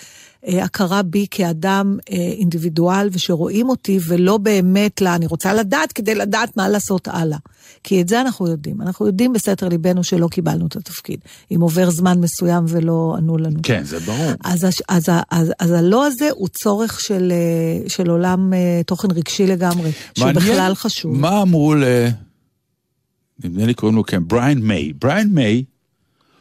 אה, 0.48 0.64
הכרה 0.64 1.02
בי 1.02 1.26
כאדם 1.32 1.98
אה, 2.12 2.16
אינדיבידואל, 2.16 3.10
ושרואים 3.12 3.70
אותי, 3.70 4.00
ולא 4.08 4.38
באמת, 4.38 5.02
לה, 5.02 5.16
אני 5.16 5.26
רוצה 5.26 5.54
לדעת 5.54 5.92
כדי 5.92 6.16
לדעת 6.16 6.58
מה 6.58 6.70
לעשות 6.70 7.08
הלאה. 7.08 7.38
כי 7.84 8.02
את 8.02 8.08
זה 8.10 8.22
אנחנו 8.22 8.48
יודעים. 8.48 8.82
אנחנו 8.82 9.08
יודעים 9.08 9.34
בסתר 9.34 9.68
ליבנו 9.70 10.04
שלא 10.04 10.28
קיבלנו 10.28 10.68
את 10.68 10.76
התפקיד. 10.76 11.20
אם 11.52 11.62
עובר 11.62 11.90
זמן 11.90 12.20
מסוים 12.20 12.66
ולא 12.68 13.16
ענו 13.18 13.38
לנו. 13.38 13.60
כן, 13.64 13.84
זה 13.84 14.00
ברור. 14.00 14.32
אז, 14.44 14.64
הש- 14.64 14.82
אז, 14.90 15.10
ה- 15.10 15.22
אז, 15.32 15.52
אז 15.60 15.72
הלא 15.72 16.06
הזה 16.08 16.30
הוא 16.32 16.48
צורך 16.48 17.00
של, 17.02 17.32
אה, 17.32 17.90
של 17.90 18.10
עולם 18.10 18.54
אה, 18.54 18.82
תוכן 18.86 19.12
רגשי 19.12 19.48
לגמרי, 19.48 19.92
שהוא 20.18 20.26
מעניין 20.28 20.44
בכלל 20.52 20.76
חשוב. 20.76 21.18
מה 21.20 21.42
אמרו 21.42 21.76
ל... 21.76 21.84
נדמה 23.44 23.66
לי 23.66 23.74
קוראים 23.74 23.96
לו 23.96 24.04
כן, 24.04 24.28
בריין 24.28 24.60
מיי. 24.60 24.94
בריין 24.94 25.30
מיי 25.34 25.64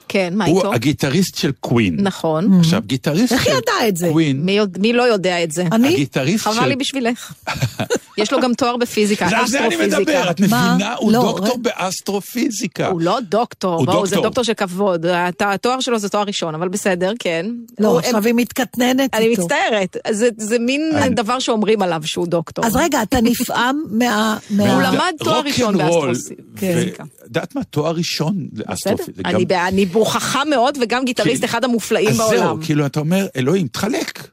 כן, 0.08 0.32
מה 0.36 0.44
הוא 0.44 0.58
איתו? 0.58 0.74
הגיטריסט 0.74 1.36
של 1.36 1.52
קווין. 1.60 1.96
נכון. 2.00 2.58
עכשיו, 2.60 2.82
גיטריסט 2.86 3.32
איך 3.32 3.44
של 3.44 3.50
ידע 3.50 3.88
את 3.88 3.96
זה? 3.96 4.08
קווין, 4.08 4.42
מי 4.44 4.58
מי 4.78 4.92
לא 4.92 5.02
יודע 5.02 5.44
את 5.44 5.52
זה? 5.52 5.64
אני? 5.72 5.88
הגיטריסט 5.94 6.44
חבל 6.44 6.54
של... 6.54 6.64
לי 6.66 6.76
בשבילך. 6.76 7.32
יש 8.18 8.32
לו 8.32 8.40
גם 8.40 8.54
תואר 8.54 8.76
בפיזיקה, 8.76 9.26
על 9.38 9.46
זה 9.46 9.66
אני 9.66 9.76
מדבר, 9.76 9.86
אסטרופיזיקה. 9.88 10.30
את 10.30 10.40
מבינה? 10.40 10.76
מה? 10.78 10.94
הוא 10.94 11.12
לא, 11.12 11.20
דוקטור 11.20 11.46
רגע. 11.48 11.56
באסטרופיזיקה. 11.62 12.88
הוא 12.88 13.00
לא 13.00 13.18
דוקטור, 13.20 13.74
הוא 13.74 13.86
בואו, 13.86 14.06
זה 14.06 14.14
דוקטור. 14.14 14.22
דוקטור 14.28 14.44
של 14.44 14.54
כבוד. 14.54 15.06
הת- 15.06 15.42
התואר 15.42 15.80
שלו 15.80 15.98
זה 15.98 16.08
תואר 16.08 16.22
ראשון, 16.22 16.54
אבל 16.54 16.68
בסדר, 16.68 17.12
כן. 17.18 17.46
לא, 17.78 17.88
הוא- 17.88 17.98
עכשיו 17.98 18.26
היא 18.26 18.34
מתקטננת 18.36 19.14
אני 19.14 19.24
איתו. 19.26 19.42
מצטערת, 19.42 19.96
זה- 20.10 20.28
זה 20.36 20.58
מין 20.58 20.82
דבר 21.10 21.38
שאומרים 21.38 21.82
עליו 21.82 22.00
שהוא 22.04 22.26
דוקטור. 22.26 22.66
אז 22.66 22.76
רגע, 22.76 23.02
אתה 23.02 23.20
נפעם 23.20 23.82
מה... 23.90 24.38
מה... 24.50 24.72
הוא 24.74 24.82
למד 24.82 25.12
תואר 25.18 25.40
ראשון 25.40 25.78
באסטרופיזיקה. 25.78 26.42
ו- 26.60 27.24
יודעת 27.24 27.54
מה? 27.54 27.64
תואר 27.64 27.92
ראשון 27.94 28.48
בסדר, 28.52 28.70
לאסטרופיזיקה. 28.70 29.28
אני 29.30 29.44
ב- 29.44 29.52
אני 29.52 29.84
מוכחה 29.92 30.44
מאוד, 30.44 30.78
וגם 30.80 31.04
גיטריסט 31.04 31.44
אחד 31.44 31.64
המופלאים 31.64 32.08
אז 32.08 32.16
בעולם. 32.18 32.36
זהו, 32.38 32.56
כאילו, 32.62 32.86
אתה 32.86 33.00
אומר, 33.00 33.26
אלוהים, 33.36 33.66
תחלק. 33.66 34.28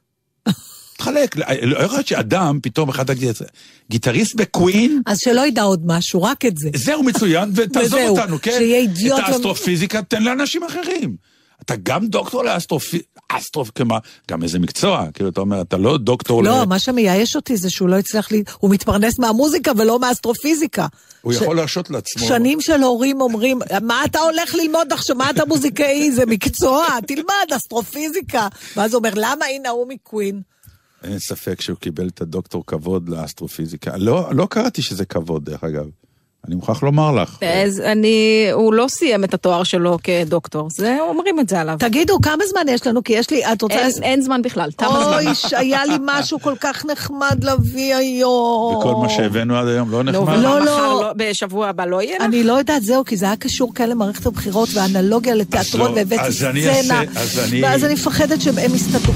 תחלק. 0.99 1.35
לא 1.61 1.79
יכול 1.79 1.97
להיות 1.97 2.07
שאדם, 2.07 2.59
פתאום 2.63 2.89
אחד 2.89 3.09
הגיטריסט 3.09 3.43
גיטריסט 3.91 4.35
בקווין, 4.35 5.01
אז 5.05 5.19
שלא 5.19 5.47
ידע 5.47 5.61
עוד 5.61 5.81
משהו, 5.85 6.23
רק 6.23 6.45
את 6.45 6.57
זה. 6.57 6.69
זהו 6.75 7.03
מצוין, 7.03 7.51
ותעזוב 7.55 7.99
אותנו, 7.99 8.37
כן? 8.41 8.51
שיהיה 8.57 8.77
אידיוט 8.79 9.19
את 9.19 9.23
האסטרופיזיקה 9.27 10.01
תן 10.01 10.23
לאנשים 10.23 10.63
אחרים. 10.63 11.15
אתה 11.61 11.73
גם 11.83 12.07
דוקטור 12.07 12.43
לאסטרופיזיקה, 12.43 13.09
אסטרופ, 13.29 13.71
כמה, 13.75 13.97
גם 14.31 14.43
איזה 14.43 14.59
מקצוע, 14.59 15.05
כאילו, 15.13 15.29
אתה 15.29 15.41
אומר, 15.41 15.61
אתה 15.61 15.77
לא 15.77 15.97
דוקטור 15.97 16.43
לא, 16.43 16.61
ל... 16.61 16.65
מה 16.65 16.79
שמייאש 16.79 17.35
אותי 17.35 17.57
זה 17.57 17.69
שהוא 17.69 17.89
לא 17.89 17.97
הצליח 17.97 18.31
לי... 18.31 18.43
הוא 18.59 18.71
מתפרנס 18.71 19.19
מהמוזיקה 19.19 19.71
ולא 19.77 19.99
מהאסטרופיזיקה. 19.99 20.87
הוא 21.21 21.33
ש- 21.33 21.35
יכול 21.35 21.55
להרשות 21.55 21.89
לעצמו. 21.89 22.27
שנים 22.27 22.61
של 22.61 22.83
הורים 22.83 23.21
אומרים, 23.21 23.59
מה 23.81 24.05
אתה 24.05 24.19
הולך 24.19 24.55
ללמוד 24.55 24.93
עכשיו? 24.93 25.15
מה 25.15 25.29
אתה 25.29 25.45
מוזיקאי? 25.45 26.11
זה 26.11 26.25
מקצוע, 26.25 26.87
תלמד 27.07 27.53
אסטרופיזיקה. 27.55 28.47
ואז 28.75 28.93
הוא 28.93 28.97
אומר, 28.99 29.11
למה 29.15 29.45
הנה 29.45 29.69
הוא 29.69 29.87
מקווין? 29.87 30.41
אין 31.03 31.19
ספק 31.19 31.61
שהוא 31.61 31.77
קיבל 31.77 32.07
את 32.07 32.21
הדוקטור 32.21 32.63
כבוד 32.67 33.09
לאסטרופיזיקה. 33.09 33.91
לא, 33.97 34.27
לא 34.31 34.47
קראתי 34.49 34.81
שזה 34.81 35.05
כבוד, 35.05 35.45
דרך 35.45 35.63
אגב. 35.63 35.85
אני 36.47 36.55
מוכרח 36.55 36.83
לומר 36.83 37.11
לך. 37.11 37.37
אז 37.65 37.79
אני, 37.79 38.47
הוא 38.53 38.73
לא 38.73 38.85
סיים 38.89 39.23
את 39.23 39.33
התואר 39.33 39.63
שלו 39.63 39.97
כדוקטור, 40.03 40.69
זה, 40.69 40.97
אומרים 41.01 41.39
את 41.39 41.49
זה 41.49 41.59
עליו. 41.61 41.75
תגידו, 41.79 42.17
כמה 42.21 42.43
זמן 42.49 42.61
יש 42.69 42.87
לנו? 42.87 43.03
כי 43.03 43.13
יש 43.13 43.29
לי, 43.29 43.45
את 43.53 43.61
רוצה... 43.61 43.75
אין, 43.79 43.91
אין 44.03 44.21
זמן 44.21 44.41
בכלל, 44.41 44.71
תם 44.71 44.85
הזמן. 44.89 45.13
אוי, 45.13 45.25
היה 45.67 45.85
לי 45.85 45.93
משהו 46.05 46.39
כל 46.39 46.53
כך 46.59 46.85
נחמד 46.85 47.43
להביא 47.43 47.95
היום. 47.95 48.75
וכל 48.75 48.93
מה 48.95 49.09
שהבאנו 49.09 49.57
עד 49.57 49.67
היום 49.67 49.91
לא 49.91 50.03
נחמד? 50.03 50.37
לא, 50.39 50.59
לא. 50.59 50.65
לא, 50.65 51.11
בשבוע 51.15 51.67
הבא 51.67 51.85
לא 51.85 52.01
יהיה 52.01 52.17
לך? 52.17 52.25
אני 52.25 52.43
לא 52.43 52.53
יודעת, 52.53 52.83
זהו, 52.83 53.05
כי 53.05 53.17
זה 53.17 53.25
היה 53.25 53.35
קשור 53.35 53.73
כאן 53.73 53.89
למערכת 53.89 54.25
הבחירות 54.25 54.69
והאנלוגיה 54.73 55.35
לתיאטרון, 55.35 55.91
לא, 55.91 55.95
והבאתי 55.95 56.21
אז 56.21 56.43
אני 56.43 56.61
סצנה, 56.63 57.01
אעשה- 57.01 57.19
אז 57.19 57.39
אני- 57.49 57.63
ואז 57.63 57.85
אני 57.85 57.93
מפחדת 57.93 58.41
שהם 58.41 58.75
יסתדרו. 58.75 59.13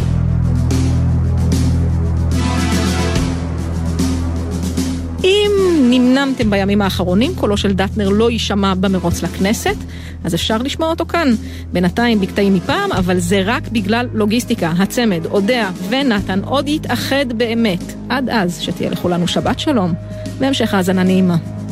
נמנמתם 5.94 6.50
בימים 6.50 6.82
האחרונים, 6.82 7.36
קולו 7.36 7.58
של 7.58 7.74
דטנר 7.74 8.10
לא 8.10 8.32
יישמע 8.32 8.74
במרוץ 8.74 9.24
לכנסת, 9.24 9.76
אז 10.24 10.36
אפשר 10.36 10.58
לשמוע 10.58 10.90
אותו 10.90 11.06
כאן. 11.06 11.28
בינתיים 11.74 12.22
בקטעים 12.22 12.54
מפעם, 12.54 12.92
אבל 12.92 13.20
זה 13.20 13.42
רק 13.46 13.68
בגלל 13.68 14.08
לוגיסטיקה. 14.14 14.74
הצמד, 14.80 15.26
אודיה 15.26 15.72
ונתן 15.90 16.40
עוד 16.44 16.68
יתאחד 16.68 17.26
באמת. 17.38 17.94
עד 18.10 18.30
אז, 18.30 18.60
שתהיה 18.60 18.90
לכולנו 18.90 19.28
שבת 19.28 19.60
שלום, 19.60 19.94
והמשך 20.40 20.74
האזנה 20.74 21.04
נעימה. 21.04 21.63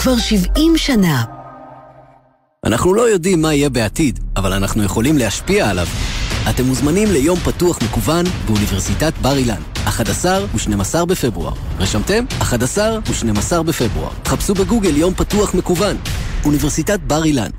כבר 0.00 0.18
70 0.18 0.76
שנה. 0.76 1.24
אנחנו 2.66 2.94
לא 2.94 3.02
יודעים 3.02 3.42
מה 3.42 3.54
יהיה 3.54 3.70
בעתיד, 3.70 4.18
אבל 4.36 4.52
אנחנו 4.52 4.82
יכולים 4.82 5.18
להשפיע 5.18 5.70
עליו. 5.70 5.86
אתם 6.50 6.64
מוזמנים 6.64 7.08
ליום 7.12 7.38
פתוח 7.38 7.78
מקוון 7.82 8.24
באוניברסיטת 8.46 9.12
בר 9.22 9.36
אילן. 9.36 9.60
11 9.84 10.44
ו-12 10.54 11.04
בפברואר. 11.04 11.52
רשמתם? 11.78 12.24
11 12.42 12.98
ו-12 12.98 13.62
בפברואר. 13.62 14.10
חפשו 14.26 14.54
בגוגל 14.54 14.96
יום 14.96 15.14
פתוח 15.14 15.54
מקוון. 15.54 15.96
אוניברסיטת 16.44 17.00
בר 17.00 17.24
אילן. 17.24 17.50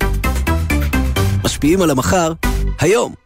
משפיעים 1.44 1.82
על 1.82 1.90
המחר, 1.90 2.32
היום. 2.80 3.21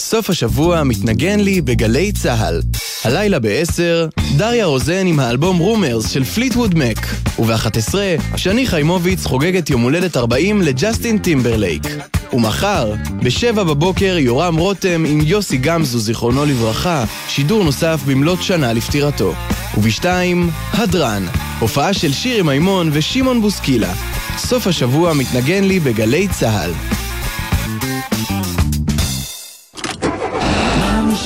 סוף 0.00 0.30
השבוע 0.30 0.82
מתנגן 0.84 1.40
לי 1.40 1.60
בגלי 1.60 2.12
צה"ל. 2.12 2.60
הלילה 3.04 3.38
ב-10, 3.38 4.20
דריה 4.36 4.66
רוזן 4.66 5.06
עם 5.06 5.20
האלבום 5.20 5.58
Rumours 5.58 6.10
של 6.10 6.24
פליטווד 6.24 6.74
מק. 6.74 7.06
וב-11, 7.38 7.94
שני 8.36 8.66
חיימוביץ 8.66 9.26
חוגגת 9.26 9.70
יום 9.70 9.82
הולדת 9.82 10.16
40 10.16 10.62
לג'סטין 10.62 11.18
טימברלייק. 11.18 11.82
ומחר, 12.32 12.92
ב-7 13.22 13.52
בבוקר, 13.52 14.16
יורם 14.18 14.56
רותם 14.56 15.04
עם 15.08 15.20
יוסי 15.24 15.56
גמזו, 15.56 15.98
זיכרונו 15.98 16.44
לברכה, 16.44 17.04
שידור 17.28 17.64
נוסף 17.64 18.00
במלאת 18.06 18.42
שנה 18.42 18.72
לפטירתו. 18.72 19.34
וב-2, 19.78 20.04
הדרן, 20.72 21.26
הופעה 21.60 21.94
של 21.94 22.12
שירי 22.12 22.42
מימון 22.42 22.90
ושמעון 22.92 23.40
בוסקילה. 23.40 23.94
סוף 24.38 24.66
השבוע 24.66 25.12
מתנגן 25.12 25.64
לי 25.64 25.80
בגלי 25.80 26.28
צה"ל. 26.28 27.03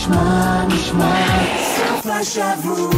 נשמע, 0.09 0.65
נשמע, 0.69 1.45
סוף 1.77 2.07
השבוע. 2.07 2.89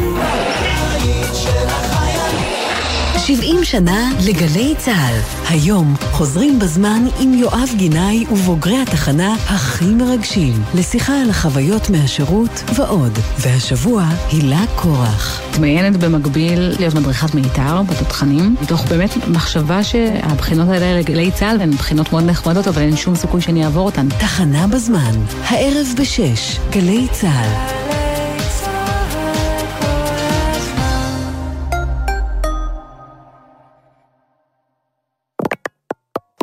70 3.27 3.65
שנה 3.65 4.11
לגלי 4.27 4.75
צה"ל. 4.79 5.45
היום 5.49 5.95
חוזרים 6.13 6.59
בזמן 6.59 7.03
עם 7.21 7.35
יואב 7.35 7.69
גינאי 7.77 8.25
ובוגרי 8.31 8.79
התחנה 8.83 9.35
הכי 9.47 9.85
מרגשים, 9.85 10.53
לשיחה 10.75 11.23
על 11.23 11.31
החוויות 11.31 11.91
מהשירות 11.91 12.63
ועוד. 12.75 13.19
והשבוע 13.39 14.05
הילה 14.31 14.65
קורח. 14.77 15.43
מתמיינת 15.51 15.97
במקביל 15.97 16.73
להיות 16.79 16.95
מדריכת 16.95 17.35
מיתר 17.35 17.83
בתותחנים, 17.83 18.57
מתוך 18.63 18.85
באמת 18.85 19.11
מחשבה 19.29 19.83
שהבחינות 19.83 20.69
האלה 20.69 20.99
לגלי 20.99 21.31
צה"ל 21.31 21.61
הן 21.61 21.71
בחינות 21.71 22.13
מאוד 22.13 22.25
נחמדות, 22.25 22.69
אבל 22.69 22.83
אין 22.83 22.97
שום 22.97 23.17
סיכוי 23.17 23.41
שאני 23.41 23.65
אעבור 23.65 23.87
אותן. 23.87 24.09
תחנה 24.09 24.67
בזמן, 24.67 25.13
הערב 25.45 25.87
בשש, 25.99 26.59
גלי 26.71 27.07
צה"ל. 27.13 28.00